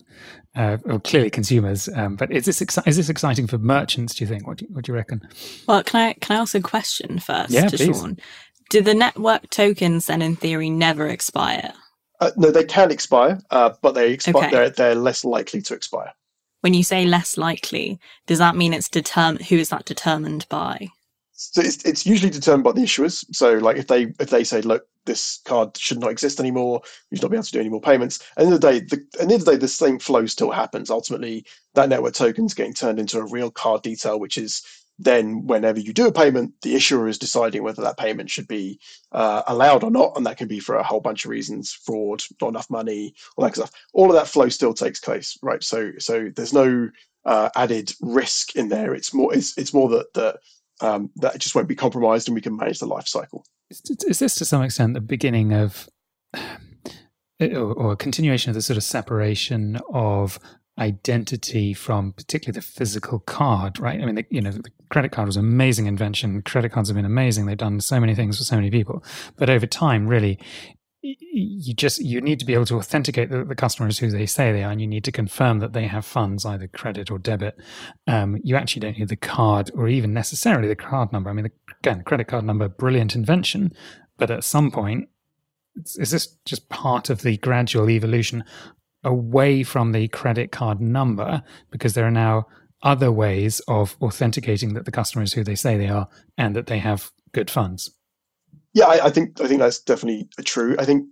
uh, 0.55 0.77
well, 0.85 0.99
clearly 0.99 1.29
consumers. 1.29 1.89
Um, 1.89 2.15
but 2.15 2.31
is 2.31 2.45
this 2.45 2.59
exci- 2.59 2.87
is 2.87 2.97
this 2.97 3.09
exciting 3.09 3.47
for 3.47 3.57
merchants? 3.57 4.13
Do 4.15 4.23
you 4.23 4.27
think? 4.27 4.47
What 4.47 4.57
do 4.57 4.65
you, 4.65 4.73
what 4.73 4.85
do 4.85 4.91
you 4.91 4.95
reckon? 4.95 5.27
Well, 5.67 5.83
can 5.83 5.99
I 5.99 6.13
can 6.13 6.37
I 6.37 6.41
ask 6.41 6.53
a 6.53 6.61
question 6.61 7.19
first 7.19 7.51
yeah, 7.51 7.67
to 7.67 7.77
please. 7.77 7.99
Shaun? 7.99 8.17
Do 8.69 8.81
the 8.81 8.93
network 8.93 9.49
tokens 9.49 10.07
then, 10.07 10.21
in 10.21 10.35
theory, 10.35 10.69
never 10.69 11.07
expire? 11.07 11.73
Uh, 12.19 12.31
no, 12.37 12.51
they 12.51 12.63
can 12.63 12.91
expire, 12.91 13.39
uh, 13.51 13.71
but 13.81 13.93
they 13.93 14.13
expire. 14.13 14.35
Okay. 14.35 14.51
They're, 14.51 14.69
they're 14.69 14.95
less 14.95 15.25
likely 15.25 15.61
to 15.63 15.73
expire. 15.73 16.13
When 16.61 16.73
you 16.73 16.83
say 16.83 17.05
less 17.05 17.37
likely, 17.37 17.99
does 18.25 18.37
that 18.37 18.55
mean 18.55 18.73
it's 18.73 18.87
determined? 18.87 19.45
Who 19.47 19.57
is 19.57 19.69
that 19.69 19.85
determined 19.85 20.47
by? 20.47 20.87
So 21.33 21.61
it's, 21.61 21.83
it's 21.83 22.05
usually 22.05 22.29
determined 22.29 22.63
by 22.63 22.71
the 22.71 22.81
issuers. 22.81 23.25
So 23.35 23.55
like 23.55 23.75
if 23.75 23.87
they 23.87 24.13
if 24.19 24.29
they 24.29 24.45
say, 24.45 24.61
look, 24.61 24.87
this 25.05 25.41
card 25.43 25.75
should 25.75 25.99
not 25.99 26.11
exist 26.11 26.39
anymore, 26.39 26.81
you 27.09 27.17
should 27.17 27.23
not 27.23 27.31
be 27.31 27.35
able 27.35 27.43
to 27.43 27.51
do 27.51 27.59
any 27.59 27.67
more 27.67 27.81
payments. 27.81 28.19
At 28.37 28.43
the 28.43 28.43
end 28.45 28.53
of 28.53 28.61
the 28.61 28.71
day, 28.71 28.79
the, 28.79 28.95
at 28.95 29.11
the 29.11 29.21
end 29.21 29.31
of 29.33 29.45
the 29.45 29.51
day, 29.51 29.57
the 29.57 29.67
same 29.67 29.99
flow 29.99 30.25
still 30.25 30.51
happens. 30.51 30.89
Ultimately, 30.89 31.45
that 31.73 31.89
network 31.89 32.13
token 32.13 32.45
is 32.45 32.53
getting 32.53 32.73
turned 32.73 32.99
into 32.99 33.19
a 33.19 33.25
real 33.25 33.51
card 33.51 33.81
detail, 33.81 34.19
which 34.19 34.37
is 34.37 34.63
then 34.99 35.45
whenever 35.47 35.79
you 35.79 35.93
do 35.93 36.07
a 36.07 36.11
payment, 36.11 36.53
the 36.61 36.75
issuer 36.75 37.07
is 37.07 37.17
deciding 37.17 37.63
whether 37.63 37.81
that 37.81 37.97
payment 37.97 38.29
should 38.29 38.47
be 38.47 38.79
uh, 39.11 39.41
allowed 39.47 39.83
or 39.83 39.91
not, 39.91 40.13
and 40.15 40.25
that 40.25 40.37
can 40.37 40.47
be 40.47 40.59
for 40.59 40.75
a 40.75 40.83
whole 40.83 40.99
bunch 40.99 41.25
of 41.25 41.31
reasons: 41.31 41.71
fraud, 41.71 42.21
not 42.41 42.49
enough 42.49 42.69
money, 42.69 43.15
all 43.35 43.43
that 43.43 43.55
stuff. 43.55 43.71
All 43.93 44.09
of 44.09 44.15
that 44.15 44.27
flow 44.27 44.49
still 44.49 44.73
takes 44.73 44.99
place, 44.99 45.37
right? 45.41 45.63
So, 45.63 45.91
so 45.97 46.29
there's 46.35 46.53
no 46.53 46.89
uh, 47.25 47.49
added 47.55 47.91
risk 48.01 48.55
in 48.55 48.69
there. 48.69 48.93
It's 48.93 49.13
more, 49.13 49.33
it's, 49.33 49.57
it's 49.57 49.73
more 49.73 49.89
that 49.89 50.13
that 50.13 50.37
um, 50.81 51.09
that 51.17 51.39
just 51.39 51.55
won't 51.55 51.67
be 51.67 51.75
compromised, 51.75 52.27
and 52.27 52.35
we 52.35 52.41
can 52.41 52.55
manage 52.55 52.79
the 52.79 52.85
life 52.85 53.07
cycle. 53.07 53.45
Is, 53.69 53.81
is 54.07 54.19
this 54.19 54.35
to 54.35 54.45
some 54.45 54.61
extent 54.61 54.93
the 54.93 55.01
beginning 55.01 55.53
of? 55.53 55.89
Or 57.41 57.91
a 57.91 57.97
continuation 57.97 58.51
of 58.51 58.53
the 58.53 58.61
sort 58.61 58.77
of 58.77 58.83
separation 58.83 59.77
of 59.91 60.39
identity 60.79 61.73
from 61.73 62.13
particularly 62.13 62.59
the 62.59 62.65
physical 62.65 63.19
card, 63.19 63.79
right? 63.79 64.01
I 64.01 64.05
mean, 64.05 64.15
the, 64.15 64.25
you 64.29 64.41
know, 64.41 64.51
the 64.51 64.71
credit 64.89 65.11
card 65.11 65.27
was 65.27 65.37
an 65.37 65.45
amazing 65.45 65.85
invention. 65.85 66.41
Credit 66.41 66.71
cards 66.71 66.89
have 66.89 66.95
been 66.95 67.05
amazing. 67.05 67.45
They've 67.45 67.57
done 67.57 67.79
so 67.79 67.99
many 67.99 68.15
things 68.15 68.37
for 68.37 68.43
so 68.43 68.55
many 68.55 68.71
people. 68.71 69.03
But 69.37 69.49
over 69.49 69.67
time, 69.67 70.07
really, 70.07 70.39
you 71.03 71.73
just 71.73 71.99
you 71.99 72.21
need 72.21 72.39
to 72.39 72.45
be 72.45 72.53
able 72.53 72.65
to 72.65 72.77
authenticate 72.77 73.29
the, 73.29 73.43
the, 73.43 73.55
customers 73.55 73.99
who 73.99 74.09
they 74.09 74.25
say 74.25 74.51
they 74.51 74.63
are, 74.63 74.71
and 74.71 74.79
you 74.79 74.87
need 74.87 75.03
to 75.03 75.11
confirm 75.11 75.59
that 75.59 75.73
they 75.73 75.85
have 75.85 76.05
funds, 76.05 76.45
either 76.45 76.67
credit 76.67 77.11
or 77.11 77.19
debit. 77.19 77.59
Um, 78.07 78.39
you 78.41 78.55
actually 78.55 78.79
don't 78.79 78.97
need 78.97 79.09
the 79.09 79.17
card 79.17 79.69
or 79.75 79.89
even 79.89 80.13
necessarily 80.13 80.69
the 80.69 80.77
card 80.77 81.11
number. 81.11 81.29
I 81.29 81.33
mean, 81.33 81.43
the, 81.43 81.51
again, 81.81 81.97
the 81.99 82.03
credit 82.05 82.27
card 82.27 82.45
number, 82.45 82.69
brilliant 82.69 83.15
invention, 83.15 83.73
but 84.17 84.31
at 84.31 84.45
some 84.45 84.71
point, 84.71 85.09
is 85.75 86.11
this 86.11 86.37
just 86.45 86.69
part 86.69 87.09
of 87.09 87.21
the 87.21 87.37
gradual 87.37 87.89
evolution 87.89 88.45
away 89.03 89.63
from 89.63 89.91
the 89.91 90.07
credit 90.09 90.51
card 90.51 90.79
number 90.81 91.43
because 91.71 91.93
there 91.93 92.05
are 92.05 92.11
now 92.11 92.47
other 92.81 93.11
ways 93.11 93.61
of 93.67 93.95
authenticating 94.01 94.73
that 94.73 94.85
the 94.85 94.91
customer 94.91 95.23
is 95.23 95.33
who 95.33 95.43
they 95.43 95.55
say 95.55 95.77
they 95.77 95.87
are 95.87 96.07
and 96.37 96.55
that 96.55 96.67
they 96.67 96.79
have 96.79 97.11
good 97.33 97.49
funds. 97.49 97.91
Yeah, 98.73 98.85
I, 98.85 99.05
I 99.05 99.09
think 99.09 99.39
I 99.41 99.47
think 99.47 99.59
that's 99.59 99.79
definitely 99.79 100.27
true. 100.45 100.75
I 100.79 100.85
think 100.85 101.07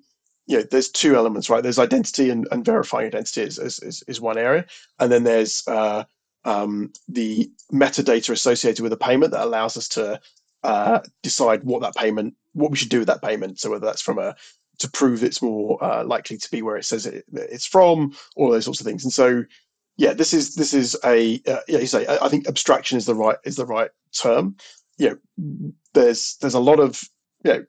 you 0.47 0.57
know, 0.57 0.63
there's 0.63 0.89
two 0.89 1.15
elements, 1.15 1.49
right? 1.49 1.61
There's 1.61 1.79
identity 1.79 2.29
and, 2.29 2.47
and 2.51 2.65
verifying 2.65 3.07
identity 3.07 3.41
is, 3.41 3.59
is, 3.59 4.03
is 4.07 4.19
one 4.19 4.37
area, 4.37 4.65
and 4.99 5.11
then 5.11 5.23
there's 5.23 5.65
uh, 5.67 6.03
um, 6.43 6.91
the 7.07 7.51
metadata 7.71 8.31
associated 8.31 8.81
with 8.81 8.93
a 8.93 8.97
payment 8.97 9.31
that 9.31 9.43
allows 9.43 9.77
us 9.77 9.87
to 9.89 10.19
uh, 10.63 10.99
decide 11.23 11.63
what 11.63 11.81
that 11.81 11.95
payment, 11.95 12.35
what 12.53 12.71
we 12.71 12.77
should 12.77 12.89
do 12.89 12.99
with 12.99 13.07
that 13.07 13.21
payment. 13.21 13.59
So 13.59 13.71
whether 13.71 13.85
that's 13.85 14.01
from 14.01 14.19
a 14.19 14.35
to 14.79 14.89
prove 14.89 15.23
it's 15.23 15.41
more 15.41 15.83
uh, 15.83 16.03
likely 16.03 16.37
to 16.37 16.51
be 16.51 16.61
where 16.61 16.77
it 16.77 16.85
says 16.85 17.05
it, 17.05 17.25
it's 17.33 17.65
from, 17.65 18.13
all 18.35 18.49
those 18.49 18.65
sorts 18.65 18.79
of 18.79 18.85
things. 18.85 19.03
And 19.03 19.13
so, 19.13 19.43
yeah, 19.97 20.13
this 20.13 20.33
is 20.33 20.55
this 20.55 20.73
is 20.73 20.97
a 21.05 21.41
uh, 21.47 21.59
yeah, 21.67 21.79
you 21.79 21.85
say 21.85 22.05
I, 22.07 22.27
think 22.29 22.47
abstraction 22.47 22.97
is 22.97 23.05
the 23.05 23.15
right 23.15 23.37
is 23.43 23.55
the 23.55 23.65
right 23.65 23.89
term. 24.13 24.55
You 24.97 25.19
know, 25.37 25.71
there's 25.93 26.37
there's 26.41 26.55
a 26.55 26.59
lot 26.59 26.79
of 26.79 27.01
you 27.43 27.53
know 27.53 27.65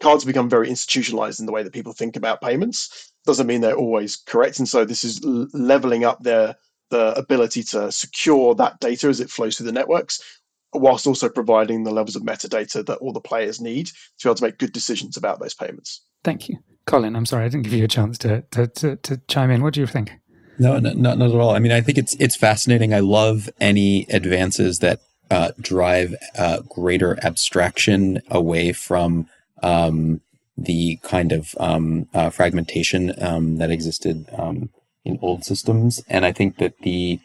cards 0.00 0.24
become 0.24 0.48
very 0.48 0.68
institutionalized 0.68 1.40
in 1.40 1.46
the 1.46 1.52
way 1.52 1.62
that 1.62 1.72
people 1.72 1.92
think 1.92 2.16
about 2.16 2.40
payments. 2.40 3.12
Doesn't 3.26 3.46
mean 3.46 3.60
they're 3.60 3.74
always 3.74 4.16
correct, 4.16 4.58
and 4.58 4.68
so 4.68 4.84
this 4.84 5.04
is 5.04 5.24
leveling 5.24 6.04
up 6.04 6.22
their 6.22 6.56
the 6.90 7.16
ability 7.16 7.62
to 7.62 7.90
secure 7.90 8.54
that 8.56 8.80
data 8.80 9.08
as 9.08 9.20
it 9.20 9.30
flows 9.30 9.56
through 9.56 9.66
the 9.66 9.72
networks 9.72 10.40
whilst 10.72 11.06
also 11.06 11.28
providing 11.28 11.82
the 11.82 11.90
levels 11.90 12.16
of 12.16 12.22
metadata 12.22 12.84
that 12.86 12.98
all 12.98 13.12
the 13.12 13.20
players 13.20 13.60
need 13.60 13.86
to 13.86 13.92
be 14.22 14.28
able 14.28 14.34
to 14.36 14.44
make 14.44 14.58
good 14.58 14.72
decisions 14.72 15.16
about 15.16 15.40
those 15.40 15.54
payments. 15.54 16.02
Thank 16.22 16.48
you. 16.48 16.58
Collin, 16.86 17.14
I'm 17.14 17.26
sorry 17.26 17.44
I 17.44 17.48
didn't 17.48 17.64
give 17.64 17.72
you 17.72 17.84
a 17.84 17.88
chance 17.88 18.18
to, 18.18 18.42
to, 18.50 18.66
to, 18.66 18.96
to 18.96 19.20
chime 19.28 19.50
in. 19.50 19.62
What 19.62 19.74
do 19.74 19.80
you 19.80 19.86
think? 19.86 20.12
No, 20.58 20.78
no, 20.78 20.92
not, 20.92 21.18
not 21.18 21.30
at 21.30 21.36
all. 21.36 21.50
I 21.50 21.58
mean, 21.58 21.72
I 21.72 21.80
think 21.80 21.96
it's 21.96 22.14
it's 22.16 22.36
fascinating. 22.36 22.92
I 22.92 23.00
love 23.00 23.48
any 23.60 24.06
advances 24.10 24.80
that 24.80 25.00
uh, 25.30 25.52
drive 25.58 26.14
uh, 26.36 26.60
greater 26.68 27.18
abstraction 27.24 28.20
away 28.30 28.72
from 28.72 29.26
um, 29.62 30.20
the 30.58 30.98
kind 31.02 31.32
of 31.32 31.54
um, 31.58 32.08
uh, 32.12 32.28
fragmentation 32.28 33.14
um, 33.22 33.56
that 33.56 33.70
existed 33.70 34.26
um, 34.36 34.68
in 35.04 35.18
old 35.22 35.44
systems. 35.44 36.02
And 36.08 36.26
I 36.26 36.32
think 36.32 36.58
that 36.58 36.78
the 36.80 37.20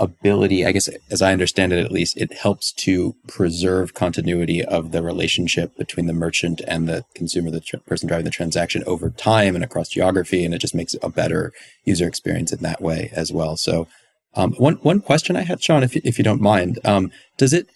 ability, 0.00 0.66
I 0.66 0.72
guess, 0.72 0.88
as 1.10 1.22
I 1.22 1.32
understand 1.32 1.72
it 1.72 1.84
at 1.84 1.92
least, 1.92 2.16
it 2.16 2.32
helps 2.32 2.72
to 2.72 3.14
preserve 3.28 3.94
continuity 3.94 4.64
of 4.64 4.90
the 4.90 5.02
relationship 5.02 5.76
between 5.76 6.06
the 6.06 6.12
merchant 6.12 6.62
and 6.66 6.88
the 6.88 7.04
consumer, 7.14 7.50
the 7.50 7.60
tr- 7.60 7.76
person 7.76 8.08
driving 8.08 8.24
the 8.24 8.30
transaction 8.30 8.82
over 8.86 9.10
time 9.10 9.54
and 9.54 9.62
across 9.62 9.90
geography. 9.90 10.44
And 10.44 10.54
it 10.54 10.58
just 10.58 10.74
makes 10.74 10.96
a 11.02 11.10
better 11.10 11.52
user 11.84 12.08
experience 12.08 12.52
in 12.52 12.60
that 12.62 12.80
way 12.80 13.10
as 13.12 13.30
well. 13.30 13.56
So, 13.56 13.86
um, 14.34 14.54
one, 14.54 14.76
one 14.76 15.00
question 15.00 15.36
I 15.36 15.42
had, 15.42 15.62
Shaun, 15.62 15.82
if, 15.82 15.94
if 15.96 16.18
you 16.18 16.24
don't 16.24 16.40
mind, 16.40 16.78
um, 16.84 17.12
does 17.36 17.52
it, 17.52 17.68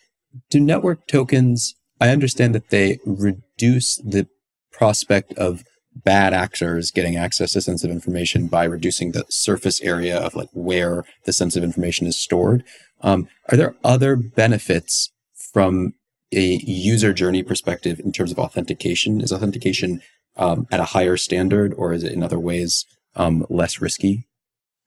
do 0.51 0.59
network 0.59 1.07
tokens, 1.07 1.75
I 2.01 2.09
understand 2.09 2.55
that 2.55 2.71
they 2.71 2.99
reduce 3.05 3.97
the 3.97 4.27
prospect 4.73 5.33
of 5.35 5.65
bad 5.95 6.35
actors 6.35 6.91
getting 6.91 7.17
access 7.17 7.53
to 7.53 7.61
sensitive 7.61 7.95
information 7.95 8.47
by 8.47 8.65
reducing 8.65 9.13
the 9.13 9.25
surface 9.29 9.81
area 9.81 10.19
of 10.19 10.35
like 10.35 10.49
where 10.53 11.05
the 11.25 11.33
sensitive 11.33 11.65
information 11.65 12.07
is 12.07 12.19
stored. 12.19 12.65
Um, 13.01 13.29
are 13.51 13.57
there 13.57 13.75
other 13.85 14.17
benefits 14.17 15.11
from 15.35 15.95
a 16.33 16.59
user 16.65 17.13
journey 17.13 17.43
perspective 17.43 18.01
in 18.01 18.13
terms 18.13 18.33
of 18.33 18.39
authentication? 18.39 19.21
Is 19.21 19.33
authentication 19.33 20.03
um, 20.37 20.67
at 20.71 20.81
a 20.81 20.85
higher 20.85 21.17
standard, 21.17 21.75
or 21.75 21.93
is 21.93 22.03
it 22.03 22.13
in 22.13 22.23
other 22.23 22.39
ways 22.39 22.87
um, 23.15 23.47
less 23.49 23.81
risky? 23.81 24.27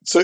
So, 0.04 0.24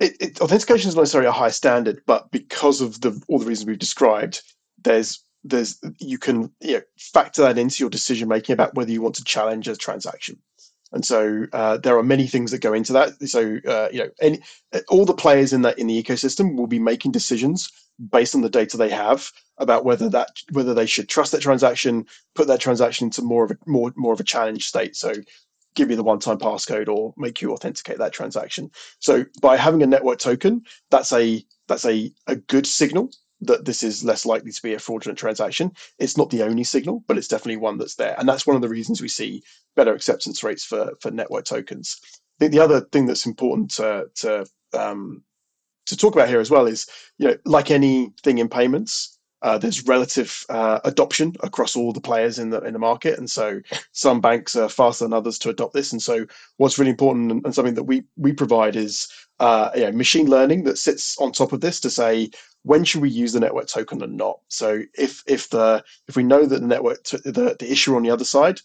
it, 0.00 0.16
it, 0.20 0.40
authentication 0.40 0.88
is 0.88 0.96
necessarily 0.96 1.28
a 1.28 1.32
high 1.32 1.50
standard, 1.50 2.02
but 2.06 2.30
because 2.30 2.80
of 2.80 3.00
the 3.00 3.20
all 3.28 3.38
the 3.38 3.46
reasons 3.46 3.66
we've 3.66 3.78
described, 3.78 4.42
there's 4.82 5.23
there's 5.44 5.78
you 5.98 6.18
can 6.18 6.50
you 6.60 6.74
know, 6.74 6.82
factor 6.98 7.42
that 7.42 7.58
into 7.58 7.82
your 7.82 7.90
decision 7.90 8.28
making 8.28 8.54
about 8.54 8.74
whether 8.74 8.90
you 8.90 9.02
want 9.02 9.14
to 9.16 9.24
challenge 9.24 9.68
a 9.68 9.76
transaction. 9.76 10.38
And 10.92 11.04
so 11.04 11.46
uh, 11.52 11.78
there 11.78 11.98
are 11.98 12.04
many 12.04 12.26
things 12.26 12.50
that 12.52 12.60
go 12.60 12.72
into 12.72 12.92
that. 12.94 13.20
So 13.28 13.58
uh, 13.68 13.88
you 13.92 13.98
know, 13.98 14.10
any, 14.20 14.40
all 14.88 15.04
the 15.04 15.14
players 15.14 15.52
in 15.52 15.62
that 15.62 15.78
in 15.78 15.86
the 15.86 16.02
ecosystem 16.02 16.56
will 16.56 16.66
be 16.66 16.78
making 16.78 17.12
decisions 17.12 17.70
based 18.10 18.34
on 18.34 18.40
the 18.40 18.50
data 18.50 18.76
they 18.76 18.88
have 18.88 19.30
about 19.58 19.84
whether 19.84 20.08
that 20.08 20.28
whether 20.52 20.74
they 20.74 20.86
should 20.86 21.08
trust 21.08 21.32
that 21.32 21.42
transaction, 21.42 22.06
put 22.34 22.46
that 22.46 22.60
transaction 22.60 23.06
into 23.06 23.22
more 23.22 23.44
of 23.44 23.50
a 23.50 23.56
more 23.66 23.92
more 23.96 24.12
of 24.12 24.20
a 24.20 24.24
challenge 24.24 24.66
state. 24.66 24.96
So 24.96 25.12
give 25.74 25.90
you 25.90 25.96
the 25.96 26.04
one-time 26.04 26.38
passcode 26.38 26.88
or 26.88 27.12
make 27.16 27.42
you 27.42 27.52
authenticate 27.52 27.98
that 27.98 28.12
transaction. 28.12 28.70
So 29.00 29.24
by 29.42 29.56
having 29.56 29.82
a 29.82 29.86
network 29.86 30.18
token, 30.20 30.62
that's 30.90 31.12
a 31.12 31.44
that's 31.66 31.84
a, 31.84 32.12
a 32.26 32.36
good 32.36 32.66
signal 32.66 33.10
that 33.40 33.64
this 33.64 33.82
is 33.82 34.04
less 34.04 34.24
likely 34.24 34.52
to 34.52 34.62
be 34.62 34.74
a 34.74 34.78
fraudulent 34.78 35.18
transaction. 35.18 35.72
It's 35.98 36.16
not 36.16 36.30
the 36.30 36.42
only 36.42 36.64
signal, 36.64 37.04
but 37.06 37.18
it's 37.18 37.28
definitely 37.28 37.56
one 37.56 37.78
that's 37.78 37.96
there. 37.96 38.14
And 38.18 38.28
that's 38.28 38.46
one 38.46 38.56
of 38.56 38.62
the 38.62 38.68
reasons 38.68 39.00
we 39.00 39.08
see 39.08 39.42
better 39.76 39.94
acceptance 39.94 40.42
rates 40.42 40.64
for, 40.64 40.92
for 41.00 41.10
network 41.10 41.44
tokens. 41.44 42.00
I 42.04 42.44
think 42.44 42.52
the 42.52 42.60
other 42.60 42.80
thing 42.80 43.06
that's 43.06 43.26
important 43.26 43.70
to, 43.72 44.06
to, 44.16 44.46
um, 44.72 45.22
to 45.86 45.96
talk 45.96 46.14
about 46.14 46.28
here 46.28 46.40
as 46.40 46.50
well 46.50 46.66
is, 46.66 46.86
you 47.18 47.28
know, 47.28 47.36
like 47.44 47.70
anything 47.70 48.38
in 48.38 48.48
payments, 48.48 49.18
uh, 49.42 49.58
there's 49.58 49.86
relative 49.86 50.42
uh, 50.48 50.80
adoption 50.84 51.34
across 51.42 51.76
all 51.76 51.92
the 51.92 52.00
players 52.00 52.38
in 52.38 52.48
the 52.48 52.62
in 52.62 52.72
the 52.72 52.78
market, 52.78 53.18
and 53.18 53.30
so 53.30 53.60
some 53.92 54.18
banks 54.18 54.56
are 54.56 54.70
faster 54.70 55.04
than 55.04 55.12
others 55.12 55.38
to 55.38 55.50
adopt 55.50 55.74
this. 55.74 55.92
And 55.92 56.00
so, 56.00 56.24
what's 56.56 56.78
really 56.78 56.92
important 56.92 57.30
and, 57.30 57.54
something 57.54 57.74
that 57.74 57.82
we 57.82 58.04
we 58.16 58.32
provide 58.32 58.74
is 58.74 59.06
uh, 59.40 59.68
you 59.74 59.82
know, 59.82 59.92
machine 59.92 60.28
learning 60.28 60.64
that 60.64 60.78
sits 60.78 61.18
on 61.18 61.30
top 61.30 61.52
of 61.52 61.60
this 61.60 61.78
to 61.80 61.90
say 61.90 62.30
when 62.64 62.82
should 62.84 63.02
we 63.02 63.10
use 63.10 63.32
the 63.32 63.40
network 63.40 63.68
token 63.68 64.02
and 64.02 64.16
not. 64.16 64.40
So 64.48 64.82
if 64.98 65.22
if 65.26 65.48
the 65.50 65.84
if 66.08 66.16
we 66.16 66.24
know 66.24 66.44
that 66.46 66.60
the 66.60 66.66
network 66.66 67.04
t- 67.04 67.18
the 67.24 67.56
the 67.58 67.70
issuer 67.70 67.96
on 67.96 68.02
the 68.02 68.10
other 68.10 68.24
side 68.24 68.60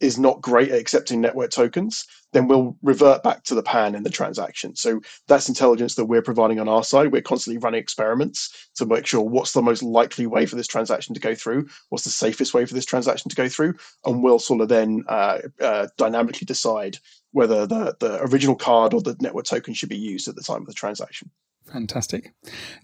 is 0.00 0.18
not 0.18 0.40
great 0.40 0.70
at 0.70 0.78
accepting 0.78 1.20
network 1.20 1.50
tokens, 1.50 2.06
then 2.32 2.48
we'll 2.48 2.74
revert 2.82 3.22
back 3.22 3.42
to 3.44 3.54
the 3.54 3.62
pan 3.62 3.94
in 3.94 4.02
the 4.02 4.08
transaction. 4.08 4.74
So 4.74 5.00
that's 5.28 5.48
intelligence 5.48 5.94
that 5.96 6.06
we're 6.06 6.22
providing 6.22 6.58
on 6.58 6.68
our 6.68 6.82
side. 6.82 7.12
We're 7.12 7.20
constantly 7.20 7.58
running 7.58 7.82
experiments 7.82 8.70
to 8.76 8.86
make 8.86 9.06
sure 9.06 9.20
what's 9.20 9.52
the 9.52 9.60
most 9.60 9.82
likely 9.82 10.26
way 10.26 10.46
for 10.46 10.56
this 10.56 10.66
transaction 10.66 11.14
to 11.14 11.20
go 11.20 11.34
through, 11.34 11.68
what's 11.90 12.04
the 12.04 12.10
safest 12.10 12.54
way 12.54 12.64
for 12.64 12.72
this 12.72 12.86
transaction 12.86 13.28
to 13.28 13.36
go 13.36 13.48
through, 13.48 13.74
and 14.06 14.22
we'll 14.22 14.38
sort 14.38 14.62
of 14.62 14.68
then 14.68 15.04
uh, 15.08 15.38
uh, 15.60 15.88
dynamically 15.98 16.46
decide 16.46 16.98
whether 17.32 17.66
the, 17.66 17.96
the 18.00 18.22
original 18.22 18.56
card 18.56 18.94
or 18.94 19.00
the 19.00 19.16
network 19.20 19.44
token 19.44 19.74
should 19.74 19.88
be 19.88 19.96
used 19.96 20.28
at 20.28 20.34
the 20.34 20.42
time 20.42 20.62
of 20.62 20.66
the 20.66 20.72
transaction. 20.72 21.30
Fantastic. 21.70 22.32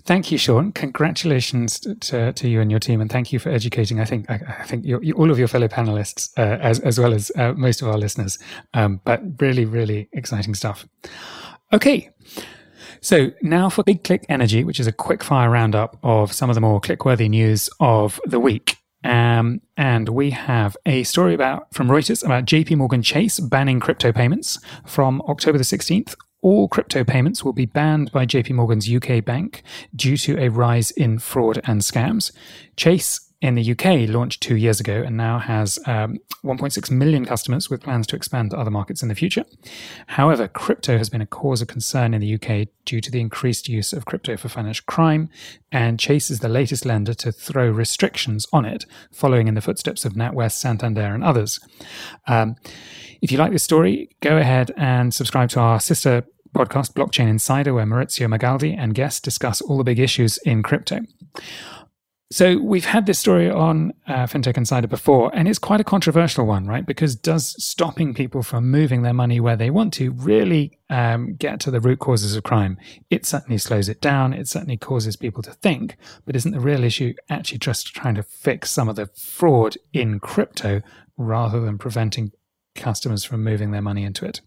Thank 0.04 0.30
you, 0.30 0.38
Shaun. 0.38 0.70
Congratulations 0.70 1.80
to, 1.80 2.32
to 2.32 2.48
you 2.48 2.60
and 2.60 2.70
your 2.70 2.78
team, 2.78 3.00
and 3.00 3.10
thank 3.10 3.32
you 3.32 3.40
for 3.40 3.48
educating. 3.48 3.98
I 3.98 4.04
think 4.04 4.30
I, 4.30 4.40
I 4.60 4.64
think 4.64 4.84
you, 4.84 5.00
all 5.16 5.30
of 5.30 5.38
your 5.38 5.48
fellow 5.48 5.66
panelists, 5.66 6.30
uh, 6.38 6.58
as 6.60 6.78
as 6.80 7.00
well 7.00 7.12
as 7.12 7.32
uh, 7.36 7.52
most 7.54 7.82
of 7.82 7.88
our 7.88 7.98
listeners. 7.98 8.38
Um, 8.74 9.00
but 9.04 9.22
really, 9.40 9.64
really 9.64 10.08
exciting 10.12 10.54
stuff. 10.54 10.86
Okay, 11.72 12.10
so 13.00 13.32
now 13.42 13.68
for 13.68 13.82
Big 13.82 14.04
Click 14.04 14.24
Energy, 14.28 14.62
which 14.62 14.78
is 14.78 14.86
a 14.86 14.92
quick 14.92 15.24
fire 15.24 15.50
roundup 15.50 15.98
of 16.04 16.32
some 16.32 16.48
of 16.48 16.54
the 16.54 16.60
more 16.60 16.80
click-worthy 16.80 17.28
news 17.28 17.68
of 17.80 18.20
the 18.24 18.38
week. 18.38 18.76
Um, 19.04 19.60
and 19.76 20.08
we 20.08 20.30
have 20.30 20.76
a 20.84 21.02
story 21.04 21.34
about 21.34 21.72
from 21.72 21.88
Reuters 21.88 22.24
about 22.24 22.44
JP 22.44 22.76
Morgan 22.76 23.02
Chase 23.02 23.38
banning 23.38 23.78
crypto 23.78 24.12
payments 24.12 24.58
from 24.84 25.22
October 25.28 25.58
the 25.58 25.64
16th 25.64 26.14
all 26.46 26.68
crypto 26.68 27.02
payments 27.02 27.44
will 27.44 27.52
be 27.52 27.66
banned 27.66 28.12
by 28.12 28.24
JP 28.24 28.52
Morgan's 28.52 28.88
UK 28.88 29.24
bank 29.24 29.64
due 29.94 30.16
to 30.18 30.38
a 30.38 30.48
rise 30.48 30.92
in 30.92 31.18
fraud 31.18 31.60
and 31.64 31.80
scams. 31.80 32.30
Chase 32.76 33.25
in 33.42 33.54
the 33.54 33.72
UK 33.72 34.08
launched 34.08 34.42
two 34.42 34.56
years 34.56 34.80
ago 34.80 35.02
and 35.04 35.16
now 35.16 35.38
has 35.38 35.78
um, 35.86 36.18
1.6 36.42 36.90
million 36.90 37.26
customers 37.26 37.68
with 37.68 37.82
plans 37.82 38.06
to 38.06 38.16
expand 38.16 38.50
to 38.50 38.58
other 38.58 38.70
markets 38.70 39.02
in 39.02 39.08
the 39.08 39.14
future. 39.14 39.44
However, 40.06 40.48
crypto 40.48 40.96
has 40.96 41.10
been 41.10 41.20
a 41.20 41.26
cause 41.26 41.60
of 41.60 41.68
concern 41.68 42.14
in 42.14 42.20
the 42.20 42.34
UK 42.34 42.68
due 42.86 43.00
to 43.00 43.10
the 43.10 43.20
increased 43.20 43.68
use 43.68 43.92
of 43.92 44.06
crypto 44.06 44.36
for 44.36 44.48
financial 44.48 44.84
crime, 44.86 45.28
and 45.70 46.00
Chase 46.00 46.30
is 46.30 46.40
the 46.40 46.48
latest 46.48 46.86
lender 46.86 47.12
to 47.14 47.30
throw 47.30 47.68
restrictions 47.68 48.46
on 48.52 48.64
it, 48.64 48.86
following 49.12 49.48
in 49.48 49.54
the 49.54 49.60
footsteps 49.60 50.04
of 50.04 50.14
NatWest, 50.14 50.52
Santander, 50.52 51.14
and 51.14 51.22
others. 51.22 51.60
Um, 52.26 52.56
if 53.20 53.30
you 53.30 53.38
like 53.38 53.52
this 53.52 53.64
story, 53.64 54.10
go 54.20 54.38
ahead 54.38 54.72
and 54.76 55.12
subscribe 55.12 55.50
to 55.50 55.60
our 55.60 55.80
sister 55.80 56.24
podcast, 56.54 56.94
Blockchain 56.94 57.28
Insider, 57.28 57.74
where 57.74 57.84
Maurizio 57.84 58.34
Magaldi 58.34 58.74
and 58.76 58.94
guests 58.94 59.20
discuss 59.20 59.60
all 59.60 59.76
the 59.76 59.84
big 59.84 59.98
issues 59.98 60.38
in 60.38 60.62
crypto. 60.62 61.00
So 62.32 62.58
we've 62.58 62.86
had 62.86 63.06
this 63.06 63.20
story 63.20 63.48
on 63.48 63.92
uh, 64.08 64.26
FinTech 64.26 64.56
Insider 64.56 64.88
before, 64.88 65.30
and 65.32 65.46
it's 65.46 65.60
quite 65.60 65.80
a 65.80 65.84
controversial 65.84 66.44
one, 66.44 66.66
right? 66.66 66.84
Because 66.84 67.14
does 67.14 67.54
stopping 67.62 68.14
people 68.14 68.42
from 68.42 68.68
moving 68.68 69.02
their 69.02 69.12
money 69.12 69.38
where 69.38 69.54
they 69.54 69.70
want 69.70 69.92
to 69.94 70.10
really 70.10 70.76
um, 70.90 71.36
get 71.36 71.60
to 71.60 71.70
the 71.70 71.78
root 71.78 72.00
causes 72.00 72.34
of 72.34 72.42
crime? 72.42 72.78
It 73.10 73.26
certainly 73.26 73.58
slows 73.58 73.88
it 73.88 74.00
down. 74.00 74.32
It 74.32 74.48
certainly 74.48 74.76
causes 74.76 75.14
people 75.14 75.40
to 75.44 75.52
think, 75.52 75.96
but 76.24 76.34
isn't 76.34 76.50
the 76.50 76.58
real 76.58 76.82
issue 76.82 77.14
actually 77.30 77.58
just 77.58 77.94
trying 77.94 78.16
to 78.16 78.24
fix 78.24 78.70
some 78.70 78.88
of 78.88 78.96
the 78.96 79.06
fraud 79.06 79.76
in 79.92 80.18
crypto 80.18 80.82
rather 81.16 81.60
than 81.60 81.78
preventing 81.78 82.32
customers 82.74 83.22
from 83.22 83.44
moving 83.44 83.70
their 83.70 83.82
money 83.82 84.02
into 84.02 84.26
it? 84.26 84.40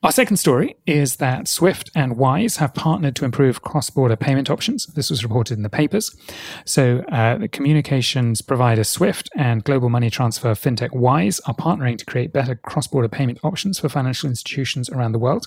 Our 0.00 0.12
second 0.12 0.36
story 0.36 0.76
is 0.86 1.16
that 1.16 1.48
Swift 1.48 1.90
and 1.92 2.16
Wise 2.16 2.58
have 2.58 2.72
partnered 2.72 3.16
to 3.16 3.24
improve 3.24 3.62
cross 3.62 3.90
border 3.90 4.14
payment 4.14 4.48
options. 4.48 4.86
This 4.86 5.10
was 5.10 5.24
reported 5.24 5.56
in 5.56 5.64
the 5.64 5.68
papers. 5.68 6.16
So, 6.64 6.98
uh, 7.10 7.38
the 7.38 7.48
communications 7.48 8.40
provider 8.40 8.84
Swift 8.84 9.28
and 9.34 9.64
global 9.64 9.88
money 9.88 10.08
transfer 10.08 10.54
fintech 10.54 10.94
Wise 10.94 11.40
are 11.48 11.54
partnering 11.54 11.98
to 11.98 12.04
create 12.04 12.32
better 12.32 12.54
cross 12.54 12.86
border 12.86 13.08
payment 13.08 13.40
options 13.42 13.80
for 13.80 13.88
financial 13.88 14.30
institutions 14.30 14.88
around 14.88 15.10
the 15.10 15.18
world. 15.18 15.46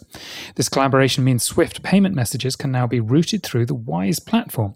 This 0.55 0.67
collaboration 0.67 1.23
means 1.23 1.43
Swift 1.43 1.81
payment 1.81 2.13
messages 2.13 2.57
can 2.57 2.73
now 2.73 2.85
be 2.85 2.99
routed 2.99 3.43
through 3.43 3.67
the 3.67 3.73
Wise 3.73 4.19
platform. 4.19 4.75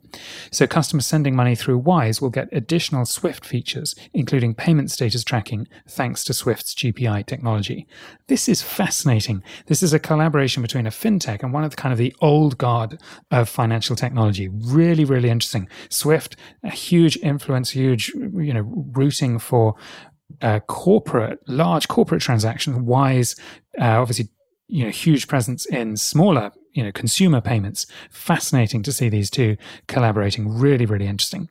So, 0.51 0.67
customers 0.67 1.05
sending 1.05 1.35
money 1.35 1.53
through 1.53 1.79
Wise 1.79 2.21
will 2.21 2.29
get 2.29 2.47
additional 2.53 3.03
Swift 3.03 3.43
features, 3.43 3.93
including 4.13 4.55
payment 4.55 4.89
status 4.89 5.25
tracking, 5.25 5.67
thanks 5.85 6.23
to 6.23 6.33
Swift's 6.33 6.73
GPI 6.73 7.25
technology. 7.25 7.87
This 8.27 8.47
is 8.47 8.61
fascinating. 8.61 9.43
This 9.67 9.81
is 9.81 9.93
a 9.93 9.99
collaboration 9.99 10.61
between 10.61 10.87
a 10.87 10.91
fintech 10.91 11.43
and 11.43 11.53
one 11.53 11.63
of 11.63 11.71
the 11.71 11.75
kind 11.75 11.91
of 11.91 11.97
the 11.97 12.15
old 12.21 12.57
guard 12.57 12.99
of 13.31 13.49
financial 13.49 13.95
technology. 13.95 14.47
Really, 14.47 15.05
really 15.05 15.29
interesting. 15.29 15.67
Swift, 15.89 16.35
a 16.63 16.69
huge 16.69 17.17
influence, 17.17 17.71
huge, 17.71 18.09
you 18.09 18.53
know, 18.53 18.61
rooting 18.61 19.39
for 19.39 19.75
uh, 20.41 20.59
corporate, 20.61 21.39
large 21.47 21.87
corporate 21.87 22.21
transactions. 22.21 22.77
Wise, 22.77 23.35
uh, 23.79 23.99
obviously, 24.01 24.29
you 24.67 24.83
know, 24.83 24.91
huge 24.91 25.27
presence 25.27 25.65
in 25.65 25.95
smaller, 25.97 26.51
you 26.73 26.83
know, 26.83 26.91
consumer 26.91 27.41
payments. 27.41 27.85
Fascinating 28.09 28.83
to 28.83 28.91
see 28.91 29.09
these 29.09 29.29
two 29.29 29.57
collaborating. 29.87 30.57
Really, 30.57 30.85
really 30.85 31.07
interesting. 31.07 31.49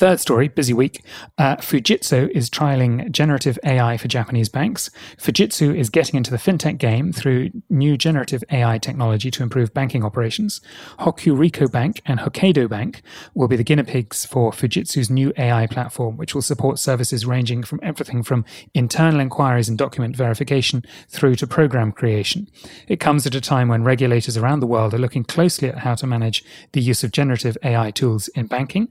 Third 0.00 0.18
story, 0.18 0.48
busy 0.48 0.72
week. 0.72 1.04
Uh, 1.36 1.56
Fujitsu 1.56 2.30
is 2.30 2.48
trialing 2.48 3.10
generative 3.10 3.58
AI 3.64 3.98
for 3.98 4.08
Japanese 4.08 4.48
banks. 4.48 4.88
Fujitsu 5.18 5.76
is 5.76 5.90
getting 5.90 6.16
into 6.16 6.30
the 6.30 6.38
fintech 6.38 6.78
game 6.78 7.12
through 7.12 7.50
new 7.68 7.98
generative 7.98 8.42
AI 8.50 8.78
technology 8.78 9.30
to 9.30 9.42
improve 9.42 9.74
banking 9.74 10.02
operations. 10.02 10.62
Hokuriku 11.00 11.70
Bank 11.70 12.00
and 12.06 12.18
Hokkaido 12.18 12.66
Bank 12.66 13.02
will 13.34 13.46
be 13.46 13.56
the 13.56 13.62
guinea 13.62 13.82
pigs 13.82 14.24
for 14.24 14.52
Fujitsu's 14.52 15.10
new 15.10 15.34
AI 15.36 15.66
platform, 15.66 16.16
which 16.16 16.34
will 16.34 16.40
support 16.40 16.78
services 16.78 17.26
ranging 17.26 17.62
from 17.62 17.78
everything 17.82 18.22
from 18.22 18.46
internal 18.72 19.20
inquiries 19.20 19.68
and 19.68 19.76
document 19.76 20.16
verification 20.16 20.82
through 21.10 21.34
to 21.34 21.46
program 21.46 21.92
creation. 21.92 22.48
It 22.88 23.00
comes 23.00 23.26
at 23.26 23.34
a 23.34 23.40
time 23.42 23.68
when 23.68 23.84
regulators 23.84 24.38
around 24.38 24.60
the 24.60 24.66
world 24.66 24.94
are 24.94 24.98
looking 24.98 25.24
closely 25.24 25.68
at 25.68 25.80
how 25.80 25.94
to 25.96 26.06
manage 26.06 26.42
the 26.72 26.80
use 26.80 27.04
of 27.04 27.12
generative 27.12 27.58
AI 27.62 27.90
tools 27.90 28.28
in 28.28 28.46
banking. 28.46 28.88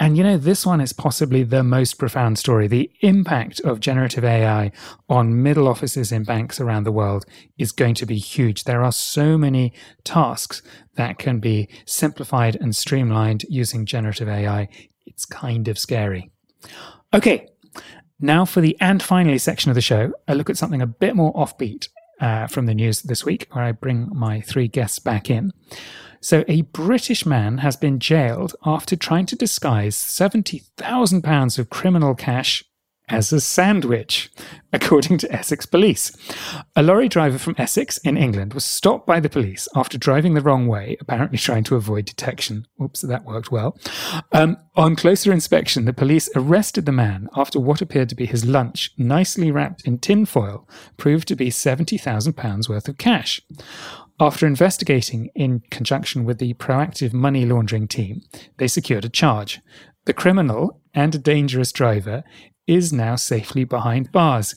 And 0.00 0.16
you 0.16 0.22
know, 0.22 0.38
this 0.38 0.64
one 0.64 0.80
is 0.80 0.92
possibly 0.92 1.42
the 1.42 1.64
most 1.64 1.94
profound 1.94 2.38
story. 2.38 2.68
The 2.68 2.90
impact 3.00 3.60
of 3.60 3.80
generative 3.80 4.24
AI 4.24 4.70
on 5.08 5.42
middle 5.42 5.66
offices 5.66 6.12
in 6.12 6.22
banks 6.22 6.60
around 6.60 6.84
the 6.84 6.92
world 6.92 7.26
is 7.58 7.72
going 7.72 7.94
to 7.96 8.06
be 8.06 8.16
huge. 8.16 8.64
There 8.64 8.84
are 8.84 8.92
so 8.92 9.36
many 9.36 9.72
tasks 10.04 10.62
that 10.94 11.18
can 11.18 11.40
be 11.40 11.68
simplified 11.84 12.56
and 12.56 12.76
streamlined 12.76 13.44
using 13.48 13.86
generative 13.86 14.28
AI. 14.28 14.68
It's 15.04 15.24
kind 15.24 15.66
of 15.66 15.78
scary. 15.78 16.30
Okay. 17.12 17.48
Now 18.20 18.44
for 18.44 18.60
the 18.60 18.76
and 18.80 19.02
finally 19.02 19.38
section 19.38 19.70
of 19.70 19.74
the 19.74 19.80
show, 19.80 20.12
a 20.26 20.34
look 20.34 20.50
at 20.50 20.56
something 20.56 20.82
a 20.82 20.86
bit 20.86 21.16
more 21.16 21.32
offbeat 21.34 21.88
uh, 22.20 22.46
from 22.48 22.66
the 22.66 22.74
news 22.74 23.02
this 23.02 23.24
week, 23.24 23.46
where 23.52 23.64
I 23.64 23.72
bring 23.72 24.08
my 24.12 24.40
three 24.40 24.68
guests 24.68 24.98
back 24.98 25.30
in. 25.30 25.52
So, 26.20 26.44
a 26.48 26.62
British 26.62 27.24
man 27.24 27.58
has 27.58 27.76
been 27.76 27.98
jailed 27.98 28.54
after 28.64 28.96
trying 28.96 29.26
to 29.26 29.36
disguise 29.36 29.96
£70,000 29.96 31.58
of 31.58 31.70
criminal 31.70 32.14
cash 32.14 32.64
as 33.08 33.32
a 33.32 33.40
sandwich, 33.40 34.30
according 34.72 35.18
to 35.18 35.32
Essex 35.32 35.66
police. 35.66 36.14
A 36.76 36.82
lorry 36.82 37.08
driver 37.08 37.38
from 37.38 37.54
Essex 37.58 37.98
in 37.98 38.16
England 38.16 38.54
was 38.54 38.64
stopped 38.64 39.06
by 39.06 39.20
the 39.20 39.30
police 39.30 39.66
after 39.74 39.96
driving 39.96 40.34
the 40.34 40.40
wrong 40.40 40.66
way, 40.66 40.96
apparently 41.00 41.38
trying 41.38 41.64
to 41.64 41.76
avoid 41.76 42.04
detection. 42.04 42.66
Oops, 42.82 43.00
that 43.00 43.24
worked 43.24 43.50
well. 43.50 43.78
Um, 44.32 44.58
on 44.76 44.96
closer 44.96 45.32
inspection, 45.32 45.84
the 45.84 45.92
police 45.92 46.28
arrested 46.36 46.86
the 46.86 46.92
man 46.92 47.28
after 47.34 47.58
what 47.58 47.80
appeared 47.80 48.08
to 48.10 48.14
be 48.14 48.26
his 48.26 48.44
lunch, 48.44 48.90
nicely 48.98 49.50
wrapped 49.50 49.86
in 49.86 49.98
tinfoil, 49.98 50.68
proved 50.96 51.28
to 51.28 51.36
be 51.36 51.50
£70,000 51.50 52.68
worth 52.68 52.88
of 52.88 52.98
cash. 52.98 53.40
After 54.20 54.46
investigating 54.46 55.30
in 55.36 55.62
conjunction 55.70 56.24
with 56.24 56.38
the 56.38 56.54
proactive 56.54 57.12
money 57.12 57.46
laundering 57.46 57.86
team, 57.86 58.22
they 58.56 58.66
secured 58.66 59.04
a 59.04 59.08
charge. 59.08 59.60
The 60.06 60.12
criminal 60.12 60.80
and 60.92 61.14
a 61.14 61.18
dangerous 61.18 61.70
driver 61.70 62.24
is 62.66 62.92
now 62.92 63.14
safely 63.14 63.64
behind 63.64 64.10
bars. 64.10 64.56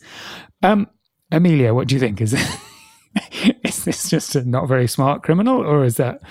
Um, 0.64 0.88
Amelia, 1.32 1.74
what 1.74 1.88
do 1.88 1.96
you 1.96 2.00
think? 2.00 2.22
Is 2.22 2.34
is 3.64 3.86
this 3.86 4.10
just 4.10 4.36
a 4.36 4.44
not 4.44 4.68
very 4.68 4.88
smart 4.88 5.22
criminal, 5.22 5.58
or 5.58 5.86
is 5.86 5.98
that 5.98 6.22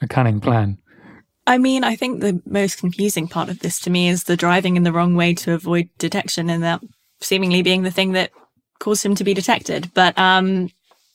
a 0.00 0.08
cunning 0.08 0.40
plan? 0.40 0.78
I 1.46 1.58
mean, 1.58 1.84
I 1.84 1.96
think 1.96 2.20
the 2.20 2.40
most 2.46 2.78
confusing 2.78 3.28
part 3.28 3.48
of 3.48 3.60
this 3.60 3.80
to 3.80 3.90
me 3.90 4.08
is 4.08 4.24
the 4.24 4.36
driving 4.36 4.76
in 4.76 4.82
the 4.82 4.92
wrong 4.92 5.14
way 5.14 5.34
to 5.34 5.54
avoid 5.54 5.88
detection, 5.98 6.50
and 6.50 6.62
that 6.62 6.80
seemingly 7.20 7.62
being 7.62 7.82
the 7.82 7.90
thing 7.90 8.12
that 8.12 8.30
caused 8.78 9.04
him 9.04 9.14
to 9.14 9.24
be 9.24 9.34
detected. 9.34 9.90
But 9.94 10.18
um, 10.18 10.68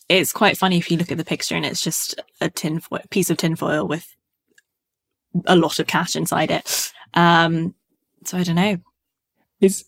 it's 0.10 0.32
quite 0.32 0.58
funny 0.58 0.78
if 0.78 0.90
you 0.90 0.98
look 0.98 1.12
at 1.12 1.18
the 1.18 1.26
picture 1.26 1.56
and 1.56 1.66
it's 1.66 1.82
just 1.82 2.20
a 2.42 2.50
tin 2.50 2.80
foil, 2.80 3.02
piece 3.10 3.30
of 3.30 3.38
tinfoil 3.38 3.88
with 3.88 4.16
a 5.46 5.56
lot 5.56 5.80
of 5.80 5.88
cash 5.88 6.16
inside 6.16 6.52
it. 6.52 6.92
Um, 7.14 7.76
so 8.24 8.38
I 8.38 8.44
don't 8.44 8.56
know. 8.56 8.78
Is 9.60 9.86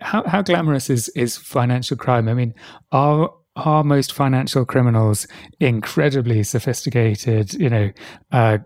how 0.00 0.24
how 0.24 0.42
glamorous 0.42 0.90
is 0.90 1.08
is 1.10 1.36
financial 1.36 1.96
crime? 1.96 2.28
I 2.28 2.34
mean, 2.34 2.54
are 2.90 3.32
are 3.54 3.84
most 3.84 4.12
financial 4.12 4.64
criminals 4.64 5.28
incredibly 5.60 6.42
sophisticated? 6.42 7.54
You 7.54 7.70
know, 7.70 7.90
uh, 8.32 8.58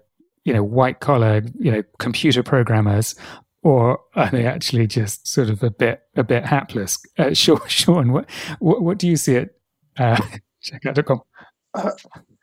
you 0.45 0.55
know, 0.55 0.63
white 0.63 1.01
collar, 1.01 1.43
you 1.59 1.71
know, 1.71 1.83
computer 1.99 2.43
programmers, 2.43 3.15
or 3.63 4.01
are 4.15 4.31
they 4.31 4.47
actually 4.47 4.87
just 4.87 5.27
sort 5.29 5.51
of 5.51 5.63
a 5.63 5.71
bit 5.71 6.03
a 6.17 6.25
bit 6.25 6.47
hapless? 6.47 6.99
Uh, 7.19 7.35
Shaun, 7.35 7.61
Shaun 7.69 8.13
what, 8.13 8.31
what, 8.59 8.81
what 8.81 8.99
do 8.99 9.09
you 9.09 9.17
see 9.17 9.35
it? 9.35 9.61
Uh, 9.99 10.21
checkout.com. 10.67 11.23
Uh, 11.75 11.91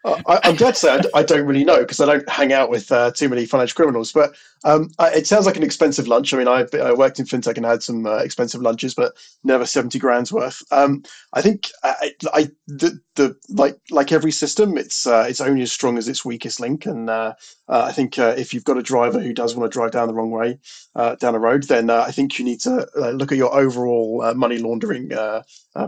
I, 0.05 0.39
am 0.43 0.55
glad 0.55 0.76
to 0.76 0.80
say 0.80 0.93
I, 0.93 1.19
I, 1.19 1.24
don't 1.24 1.45
really 1.45 1.63
know 1.63 1.80
because 1.80 1.99
I 1.99 2.05
don't 2.05 2.30
hang 2.30 2.53
out 2.53 2.69
with 2.69 2.91
uh, 2.91 3.11
too 3.11 3.30
many 3.30 3.45
financial 3.45 3.76
criminals. 3.76 4.11
But 4.11 4.36
um, 4.64 4.89
it 4.99 5.28
sounds 5.28 5.45
like 5.45 5.57
an 5.57 5.64
expensive 5.64 6.07
lunch. 6.07 6.34
I 6.34 6.38
mean, 6.38 6.47
I, 6.47 6.66
I 6.78 6.93
worked 6.93 7.20
in 7.20 7.26
fintech 7.26 7.57
and 7.57 7.66
had 7.66 7.84
some 7.84 8.05
uh, 8.05 8.18
expensive 8.18 8.61
lunches, 8.61 8.93
but 8.93 9.16
never 9.43 9.66
seventy 9.66 9.99
grand's 9.99 10.32
worth. 10.32 10.61
Um, 10.72 11.03
I 11.34 11.41
think 11.41 11.70
I, 11.84 12.49
the, 12.68 12.99
the 13.16 13.36
like 13.49 13.78
like 13.91 14.11
every 14.11 14.32
system, 14.32 14.78
it's 14.78 15.05
uh, 15.05 15.26
it's 15.28 15.41
only 15.41 15.61
as 15.64 15.72
strong 15.72 15.97
as 15.97 16.07
its 16.07 16.24
weakest 16.24 16.59
link. 16.59 16.86
And 16.86 17.09
uh, 17.09 17.34
uh, 17.68 17.86
I 17.88 17.91
think 17.91 18.18
if 18.18 18.53
you've 18.53 18.64
got 18.64 18.78
a 18.78 18.84
driver 18.84 19.20
who 19.20 19.34
does 19.34 19.55
want 19.55 19.70
to 19.70 19.76
drive 19.76 19.91
down 19.91 20.07
the 20.07 20.14
wrong 20.14 20.32
way 20.32 20.59
down 20.95 21.36
a 21.36 21.39
road, 21.39 21.64
then 21.64 21.89
I 21.89 22.11
think 22.11 22.39
you 22.39 22.45
need 22.45 22.61
to 22.61 22.88
look 23.14 23.32
at 23.32 23.38
your 23.38 23.53
overall 23.53 24.34
money 24.34 24.59
laundering 24.59 25.11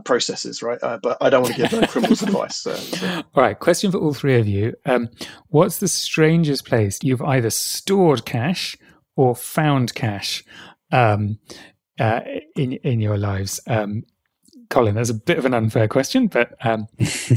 processes, 0.03 0.61
right? 0.61 0.79
but 0.81 1.17
I 1.21 1.29
don't 1.29 1.43
want 1.43 1.55
to 1.55 1.67
give 1.67 1.89
criminals 1.89 2.23
advice. 2.23 2.57
So. 2.57 2.75
All 3.35 3.43
right, 3.43 3.57
question 3.57 3.91
for 3.91 3.99
all 3.99 4.13
three 4.13 4.37
of 4.37 4.47
you. 4.47 4.73
Um, 4.85 5.09
what's 5.47 5.77
the 5.77 5.87
strangest 5.87 6.65
place 6.65 6.99
you've 7.01 7.21
either 7.21 7.49
stored 7.49 8.25
cash 8.25 8.64
or 9.15 9.35
found 9.35 9.93
cash 9.93 10.43
um, 10.91 11.39
uh, 11.99 12.21
in 12.55 12.73
in 12.73 12.99
your 12.99 13.17
lives? 13.17 13.59
Um, 13.67 14.03
Collin, 14.69 14.95
that's 14.95 15.09
a 15.09 15.13
bit 15.13 15.37
of 15.37 15.45
an 15.45 15.53
unfair 15.53 15.87
question, 15.87 16.27
but 16.27 16.55
um, 16.65 16.87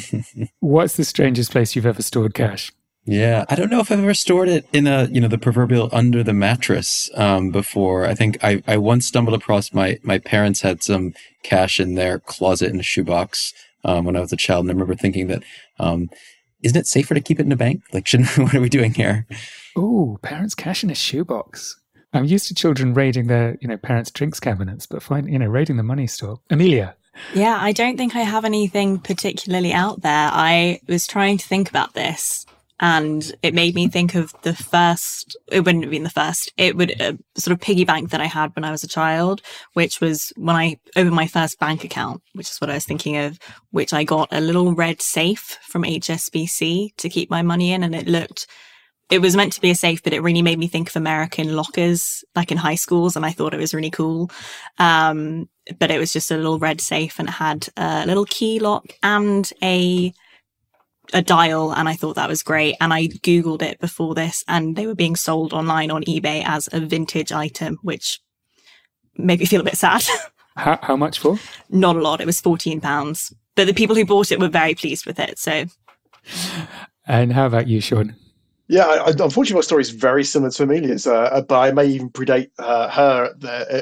what's 0.61 0.97
the 0.97 1.05
strangest 1.05 1.51
place 1.51 1.77
you've 1.77 1.87
ever 1.87 2.03
stored 2.03 2.35
cash? 2.35 2.73
Yeah, 3.05 3.47
I 3.49 3.55
don't 3.55 3.71
know 3.71 3.81
if 3.81 3.91
I've 3.91 4.01
ever 4.01 4.13
stored 4.13 4.51
it 4.51 4.67
in 4.71 4.87
a 4.87 5.05
you 5.07 5.19
know 5.19 5.29
the 5.29 5.39
proverbial 5.39 5.89
under 5.93 6.23
the 6.23 6.35
mattress 6.35 7.09
um, 7.15 7.51
before. 7.51 8.05
I 8.07 8.15
think 8.15 8.37
I, 8.45 8.63
I 8.67 8.77
once 8.77 9.07
stumbled 9.07 9.35
across 9.35 9.73
my 9.73 9.99
my 10.03 10.19
parents 10.19 10.61
had 10.61 10.83
some 10.83 11.15
cash 11.43 11.81
in 11.81 11.95
their 11.95 12.19
closet 12.19 12.71
in 12.71 12.79
a 12.79 12.83
shoebox 12.83 13.55
um, 13.85 14.05
when 14.05 14.15
I 14.15 14.21
was 14.21 14.33
a 14.33 14.37
child, 14.37 14.65
and 14.65 14.71
I 14.71 14.75
remember 14.75 14.95
thinking 14.95 15.29
that 15.29 15.43
um, 15.79 16.11
isn't 16.63 16.79
it 16.79 16.87
safer 16.87 17.15
to 17.15 17.21
keep 17.21 17.41
it 17.41 17.47
in 17.47 17.53
a 17.53 17.57
bank? 17.57 17.83
Like, 17.93 18.07
shouldn't 18.07 18.29
what 18.37 18.55
are 18.55 18.61
we 18.61 18.69
doing 18.69 18.93
here? 18.93 19.27
Oh, 19.79 20.19
parents' 20.23 20.57
cash 20.57 20.83
in 20.83 20.91
a 20.91 20.95
shoebox. 20.95 21.81
I'm 22.13 22.25
used 22.25 22.49
to 22.49 22.55
children 22.55 22.95
raiding 22.95 23.29
their, 23.29 23.57
you 23.61 23.69
know, 23.69 23.77
parents' 23.77 24.11
drinks 24.11 24.41
cabinets, 24.41 24.87
but 24.87 25.05
find, 25.05 25.31
you 25.31 25.39
know, 25.39 25.47
raiding 25.47 25.77
the 25.77 25.85
money 25.85 26.09
store. 26.09 26.41
Amelia. 26.51 26.97
Yeah, 27.33 27.59
I 27.61 27.71
don't 27.71 27.97
think 27.97 28.17
I 28.17 28.21
have 28.21 28.45
anything 28.45 28.99
particularly 28.99 29.73
out 29.73 30.03
there. 30.03 30.31
I 30.33 30.81
was 30.89 31.07
trying 31.07 31.39
to 31.39 31.47
think 31.47 31.69
about 31.69 31.95
this 31.95 32.45
and 32.81 33.33
it 33.43 33.55
made 33.55 33.75
me 33.75 33.89
think 33.89 34.15
of 34.15 34.33
the 34.43 34.55
first 34.55 35.37
it 35.51 35.65
wouldn't 35.65 35.83
have 35.83 35.91
been 35.91 36.05
the 36.05 36.11
first 36.11 36.53
it 36.57 36.77
would 36.77 37.01
uh, 37.01 37.13
sort 37.37 37.53
of 37.53 37.61
piggy 37.61 37.85
bank 37.85 38.11
that 38.11 38.21
i 38.21 38.27
had 38.27 38.55
when 38.55 38.65
i 38.65 38.71
was 38.71 38.85
a 38.85 38.89
child 38.89 39.43
which 39.73 40.01
was 40.01 40.33
when 40.37 40.55
i 40.55 40.79
opened 40.95 41.17
my 41.17 41.27
first 41.27 41.59
bank 41.59 41.83
account 41.83 42.23
which 42.35 42.49
is 42.49 42.61
what 42.61 42.71
i 42.71 42.75
was 42.75 42.85
thinking 42.85 43.17
of 43.17 43.37
which 43.73 43.93
i 43.93 44.05
got 44.05 44.29
a 44.31 44.41
little 44.41 44.75
red 44.75 45.03
safe 45.03 45.59
from 45.63 45.83
hsbc 45.83 46.95
to 46.97 47.09
keep 47.09 47.29
my 47.31 47.43
money 47.43 47.73
in 47.73 47.83
and 47.83 47.97
it 47.97 48.07
looked 48.07 48.47
it 49.11 49.21
was 49.21 49.37
meant 49.37 49.53
to 49.53 49.61
be 49.61 49.71
a 49.71 49.75
safe 49.75 50.03
but 50.03 50.13
it 50.13 50.23
really 50.23 50.43
made 50.43 50.59
me 50.59 50.69
think 50.69 50.89
of 50.89 50.97
american 50.97 51.57
lockers 51.57 52.25
like 52.35 52.51
in 52.51 52.59
high 52.59 52.75
schools 52.75 53.17
and 53.17 53.25
i 53.25 53.31
thought 53.31 53.55
it 53.55 53.61
was 53.61 53.75
really 53.75 53.91
cool 53.91 54.31
um, 54.79 55.49
but 55.79 55.91
it 55.91 55.99
was 55.99 56.13
just 56.13 56.31
a 56.31 56.37
little 56.37 56.59
red 56.59 56.81
safe 56.81 57.19
and 57.19 57.29
it 57.29 57.33
had 57.33 57.69
a 57.77 58.07
little 58.07 58.25
key 58.25 58.59
lock 58.59 58.93
and 59.03 59.53
a 59.63 60.13
a 61.13 61.23
dial 61.23 61.73
and 61.73 61.89
I 61.89 61.95
thought 61.95 62.17
that 62.17 62.29
was 62.29 62.43
great. 62.43 62.77
And 62.81 62.93
I 62.93 63.07
Googled 63.07 63.63
it 63.63 63.81
before 63.81 64.15
this 64.15 64.45
and 64.49 64.77
they 64.77 64.87
were 64.87 64.95
being 64.95 65.17
sold 65.17 65.53
online 65.53 65.91
on 65.91 66.05
eBay 66.05 66.43
as 66.45 66.69
a 66.73 66.81
vintage 66.81 67.33
item, 67.33 67.79
which 67.83 68.21
made 69.17 69.41
me 69.41 69.47
feel 69.47 69.61
a 69.61 69.65
bit 69.65 69.77
sad. 69.77 70.05
how, 70.57 70.79
how 70.83 70.97
much 70.97 71.19
for? 71.19 71.39
Not 71.71 71.97
a 71.97 72.01
lot. 72.01 72.21
It 72.21 72.27
was 72.27 72.41
14 72.41 72.81
pounds, 72.81 73.33
but 73.55 73.67
the 73.67 73.75
people 73.75 73.97
who 73.97 74.05
bought 74.05 74.33
it 74.33 74.41
were 74.41 74.49
very 74.49 74.75
pleased 74.75 75.07
with 75.07 75.19
it. 75.19 75.39
So. 75.39 75.65
And 77.07 77.33
how 77.33 77.47
about 77.47 77.69
you, 77.69 77.81
Shaun? 77.81 78.15
Yeah, 78.69 78.85
I, 78.85 79.09
unfortunately, 79.09 79.55
my 79.55 79.61
story 79.63 79.81
is 79.81 79.91
very 79.91 80.25
similar 80.25 80.51
to 80.51 80.63
Amelia's, 80.63 81.07
uh, 81.07 81.23
uh 81.23 81.41
but 81.41 81.59
I 81.59 81.73
may 81.73 81.87
even 81.87 82.11
predate 82.11 82.51
uh, 82.59 82.91
her. 82.91 83.35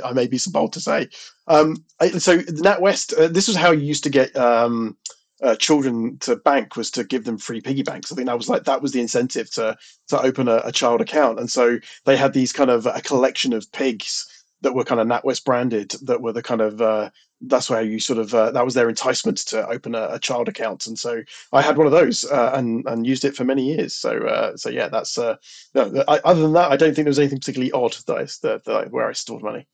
I 0.04 0.12
may 0.12 0.28
be 0.28 0.38
so 0.38 0.52
bold 0.52 0.72
to 0.74 0.80
say. 0.80 1.08
Um, 1.48 1.84
I, 2.00 2.10
so, 2.10 2.38
NatWest, 2.38 3.18
uh, 3.18 3.28
this 3.28 3.48
was 3.48 3.56
how 3.56 3.72
you 3.72 3.84
used 3.84 4.04
to 4.04 4.10
get 4.10 4.36
um, 4.36 4.96
uh, 5.42 5.56
children 5.56 6.18
to 6.18 6.36
bank 6.36 6.76
was 6.76 6.90
to 6.92 7.04
give 7.04 7.24
them 7.24 7.36
free 7.36 7.60
piggy 7.60 7.82
banks. 7.82 8.10
I 8.10 8.14
think 8.14 8.26
that 8.26 8.38
was 8.38 8.48
like 8.48 8.64
that 8.64 8.80
was 8.80 8.92
the 8.92 9.00
incentive 9.00 9.50
to 9.52 9.76
to 10.08 10.20
open 10.20 10.46
a, 10.48 10.62
a 10.64 10.72
child 10.72 11.00
account, 11.00 11.40
and 11.40 11.50
so 11.50 11.78
they 12.04 12.16
had 12.16 12.32
these 12.32 12.52
kind 12.52 12.70
of 12.70 12.86
a 12.86 13.00
collection 13.00 13.52
of 13.52 13.70
pigs 13.72 14.35
that 14.66 14.74
were 14.74 14.82
kind 14.82 15.00
of 15.00 15.06
NatWest 15.06 15.44
branded 15.44 15.92
that 16.02 16.20
were 16.20 16.32
the 16.32 16.42
kind 16.42 16.60
of 16.60 16.82
uh, 16.82 17.08
that's 17.40 17.70
where 17.70 17.82
you 17.82 18.00
sort 18.00 18.18
of 18.18 18.34
uh, 18.34 18.50
that 18.50 18.64
was 18.64 18.74
their 18.74 18.88
enticement 18.88 19.38
to 19.38 19.64
open 19.68 19.94
a, 19.94 20.08
a, 20.10 20.18
child 20.18 20.48
account, 20.48 20.88
and 20.88 20.98
so 20.98 21.22
I 21.52 21.62
had 21.62 21.76
one 21.76 21.86
of 21.86 21.92
those 21.92 22.24
uh, 22.24 22.50
and 22.52 22.84
and 22.88 23.06
used 23.06 23.24
it 23.24 23.36
for 23.36 23.44
many 23.44 23.76
years. 23.76 23.94
So 23.94 24.26
uh, 24.26 24.56
so 24.56 24.68
yeah, 24.68 24.88
that's 24.88 25.18
uh, 25.18 25.36
no, 25.72 26.02
I, 26.08 26.18
other 26.24 26.42
than 26.42 26.54
that, 26.54 26.72
I 26.72 26.76
don't 26.76 26.96
think 26.96 27.04
there 27.04 27.10
was 27.10 27.20
anything 27.20 27.38
particularly 27.38 27.70
odd 27.70 27.92
that 28.08 28.16
I, 28.16 28.24
that, 28.42 28.64
that 28.64 28.74
I, 28.74 28.84
where 28.86 29.08
I 29.08 29.12
stored 29.12 29.44
money. 29.44 29.68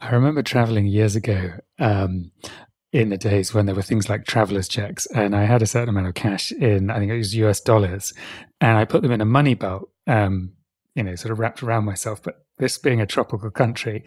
I 0.00 0.10
remember 0.10 0.44
traveling 0.44 0.86
years 0.86 1.16
ago. 1.16 1.54
Um, 1.80 2.30
in 2.90 3.10
the 3.10 3.18
days 3.18 3.52
when 3.52 3.66
there 3.66 3.74
were 3.74 3.82
things 3.82 4.08
like 4.08 4.24
traveler's 4.24 4.66
checks, 4.66 5.04
and 5.14 5.36
I 5.36 5.44
had 5.44 5.60
a 5.60 5.66
certain 5.66 5.90
amount 5.90 6.06
of 6.06 6.14
cash 6.14 6.52
in, 6.52 6.88
I 6.88 6.98
think 6.98 7.12
it 7.12 7.18
was 7.18 7.34
US 7.34 7.60
dollars, 7.60 8.14
and 8.62 8.78
I 8.78 8.86
put 8.86 9.02
them 9.02 9.12
in 9.12 9.20
a 9.20 9.26
money 9.26 9.52
belt, 9.52 9.90
um, 10.06 10.52
you 10.94 11.02
know, 11.02 11.14
sort 11.14 11.32
of 11.32 11.38
wrapped 11.38 11.62
around 11.62 11.84
myself. 11.84 12.22
But 12.22 12.44
this 12.58 12.78
being 12.78 13.00
a 13.00 13.06
tropical 13.06 13.50
country, 13.50 14.04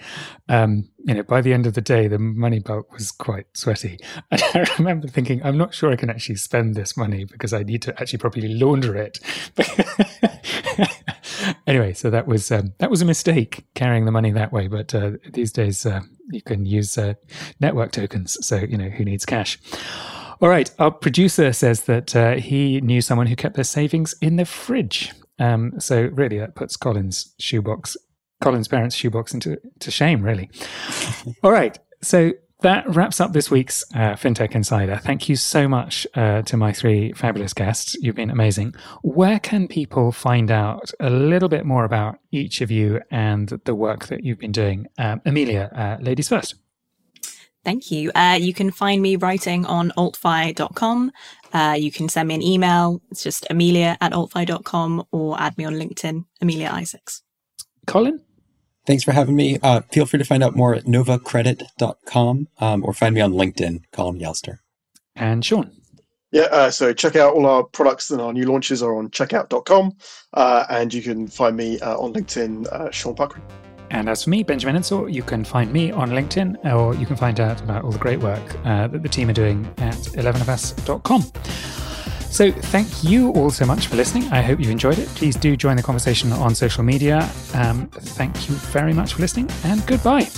um, 0.49 0.89
you 1.05 1.13
know, 1.13 1.23
by 1.23 1.41
the 1.41 1.53
end 1.53 1.65
of 1.65 1.73
the 1.73 1.81
day, 1.81 2.07
the 2.07 2.19
money 2.19 2.59
belt 2.59 2.87
was 2.91 3.11
quite 3.11 3.45
sweaty. 3.53 3.99
And 4.31 4.41
I 4.53 4.65
remember 4.77 5.07
thinking, 5.07 5.41
I'm 5.43 5.57
not 5.57 5.73
sure 5.73 5.91
I 5.91 5.95
can 5.95 6.09
actually 6.09 6.35
spend 6.35 6.75
this 6.75 6.97
money 6.97 7.23
because 7.25 7.53
I 7.53 7.63
need 7.63 7.81
to 7.83 7.99
actually 7.99 8.19
properly 8.19 8.53
launder 8.53 8.95
it. 8.95 9.19
anyway, 11.67 11.93
so 11.93 12.09
that 12.09 12.27
was 12.27 12.51
um, 12.51 12.73
that 12.79 12.89
was 12.89 13.01
a 13.01 13.05
mistake 13.05 13.65
carrying 13.75 14.05
the 14.05 14.11
money 14.11 14.31
that 14.31 14.51
way. 14.51 14.67
But 14.67 14.93
uh, 14.93 15.11
these 15.31 15.51
days, 15.51 15.85
uh, 15.85 16.01
you 16.29 16.41
can 16.41 16.65
use 16.65 16.97
uh, 16.97 17.13
network 17.59 17.91
tokens. 17.91 18.37
So 18.45 18.57
you 18.57 18.77
know, 18.77 18.89
who 18.89 19.05
needs 19.05 19.25
cash? 19.25 19.59
All 20.41 20.49
right, 20.49 20.71
our 20.79 20.89
producer 20.91 21.53
says 21.53 21.81
that 21.81 22.15
uh, 22.15 22.33
he 22.35 22.81
knew 22.81 23.01
someone 23.01 23.27
who 23.27 23.35
kept 23.35 23.55
their 23.55 23.63
savings 23.63 24.15
in 24.21 24.37
the 24.37 24.45
fridge. 24.45 25.13
Um, 25.41 25.79
so 25.79 26.03
really, 26.13 26.37
that 26.39 26.55
puts 26.55 26.77
Collin's 26.77 27.33
shoebox 27.39 27.97
Collin's 28.41 28.67
parents' 28.67 28.95
shoebox 28.95 29.33
into 29.33 29.57
to 29.79 29.91
shame, 29.91 30.21
really. 30.21 30.49
All 31.43 31.51
right. 31.51 31.77
So 32.01 32.33
that 32.61 32.87
wraps 32.93 33.21
up 33.21 33.33
this 33.33 33.49
week's 33.49 33.83
uh, 33.93 34.13
FinTech 34.13 34.51
Insider. 34.51 34.97
Thank 34.97 35.29
you 35.29 35.35
so 35.35 35.67
much 35.67 36.05
uh, 36.15 36.41
to 36.43 36.57
my 36.57 36.73
three 36.73 37.13
fabulous 37.13 37.53
guests. 37.53 37.95
You've 38.01 38.15
been 38.15 38.29
amazing. 38.29 38.75
Where 39.03 39.39
can 39.39 39.67
people 39.67 40.11
find 40.11 40.51
out 40.51 40.91
a 40.99 41.09
little 41.09 41.49
bit 41.49 41.65
more 41.65 41.85
about 41.85 42.17
each 42.31 42.61
of 42.61 42.69
you 42.69 43.01
and 43.09 43.49
the 43.65 43.75
work 43.75 44.07
that 44.07 44.23
you've 44.23 44.39
been 44.39 44.51
doing? 44.51 44.87
Um, 44.97 45.21
Amelia, 45.25 45.71
uh, 45.75 46.03
ladies 46.03 46.29
first. 46.29 46.55
Thank 47.63 47.91
you. 47.91 48.11
Uh, 48.15 48.39
you 48.41 48.55
can 48.55 48.71
find 48.71 49.01
me 49.03 49.15
writing 49.15 49.65
on 49.67 49.91
altfi.com. 49.95 51.11
Uh, 51.53 51.75
you 51.77 51.91
can 51.91 52.09
send 52.09 52.27
me 52.27 52.35
an 52.35 52.41
email. 52.41 53.01
It's 53.11 53.23
just 53.23 53.47
amelia 53.49 53.97
at 54.01 54.13
altfi.com 54.13 55.05
or 55.11 55.39
add 55.39 55.57
me 55.57 55.65
on 55.65 55.73
LinkedIn, 55.73 56.25
Amelia 56.41 56.69
Isaacs. 56.73 57.23
Collin? 57.87 58.21
Thanks 58.85 59.03
for 59.03 59.11
having 59.11 59.35
me. 59.35 59.59
Uh, 59.61 59.81
feel 59.91 60.05
free 60.05 60.19
to 60.19 60.25
find 60.25 60.43
out 60.43 60.55
more 60.55 60.73
at 60.73 60.85
novacredit.com 60.85 62.47
um, 62.59 62.83
or 62.83 62.93
find 62.93 63.13
me 63.13 63.21
on 63.21 63.33
LinkedIn, 63.33 63.83
Collin 63.91 64.19
Galster. 64.19 64.57
And 65.15 65.45
Shaun. 65.45 65.71
Yeah, 66.31 66.43
uh, 66.43 66.71
so 66.71 66.93
check 66.93 67.15
out 67.17 67.33
all 67.33 67.45
our 67.45 67.63
products 67.63 68.09
and 68.09 68.21
our 68.21 68.31
new 68.31 68.45
launches 68.45 68.81
are 68.81 68.95
on 68.95 69.09
checkout.com. 69.09 69.97
Uh, 70.33 70.65
and 70.69 70.93
you 70.93 71.01
can 71.01 71.27
find 71.27 71.57
me 71.57 71.79
uh, 71.81 71.97
on 71.97 72.13
LinkedIn, 72.13 72.67
uh, 72.67 72.89
Shaun 72.89 73.15
Puckrin. 73.15 73.41
And 73.91 74.09
as 74.09 74.23
for 74.23 74.29
me, 74.29 74.41
Benjamin 74.43 74.77
Ensor, 74.77 75.09
you 75.09 75.21
can 75.21 75.43
find 75.43 75.71
me 75.71 75.91
on 75.91 76.11
LinkedIn 76.11 76.65
or 76.73 76.95
you 76.95 77.05
can 77.05 77.17
find 77.17 77.39
out 77.39 77.61
about 77.61 77.83
all 77.83 77.91
the 77.91 77.99
great 77.99 78.19
work 78.19 78.55
uh, 78.65 78.87
that 78.87 79.03
the 79.03 79.09
team 79.09 79.29
are 79.29 79.33
doing 79.33 79.65
at 79.77 79.95
11fs.com. 79.95 81.21
So, 82.31 82.49
thank 82.49 83.03
you 83.03 83.31
all 83.31 83.49
so 83.49 83.65
much 83.65 83.87
for 83.87 83.97
listening. 83.97 84.23
I 84.31 84.41
hope 84.41 84.61
you 84.61 84.71
enjoyed 84.71 84.97
it. 84.97 85.09
Please 85.09 85.35
do 85.35 85.57
join 85.57 85.75
the 85.75 85.83
conversation 85.83 86.31
on 86.31 86.55
social 86.55 86.81
media. 86.81 87.29
Um, 87.53 87.89
thank 87.89 88.47
you 88.47 88.55
very 88.55 88.93
much 88.93 89.15
for 89.15 89.21
listening, 89.21 89.49
and 89.65 89.85
goodbye. 89.85 90.29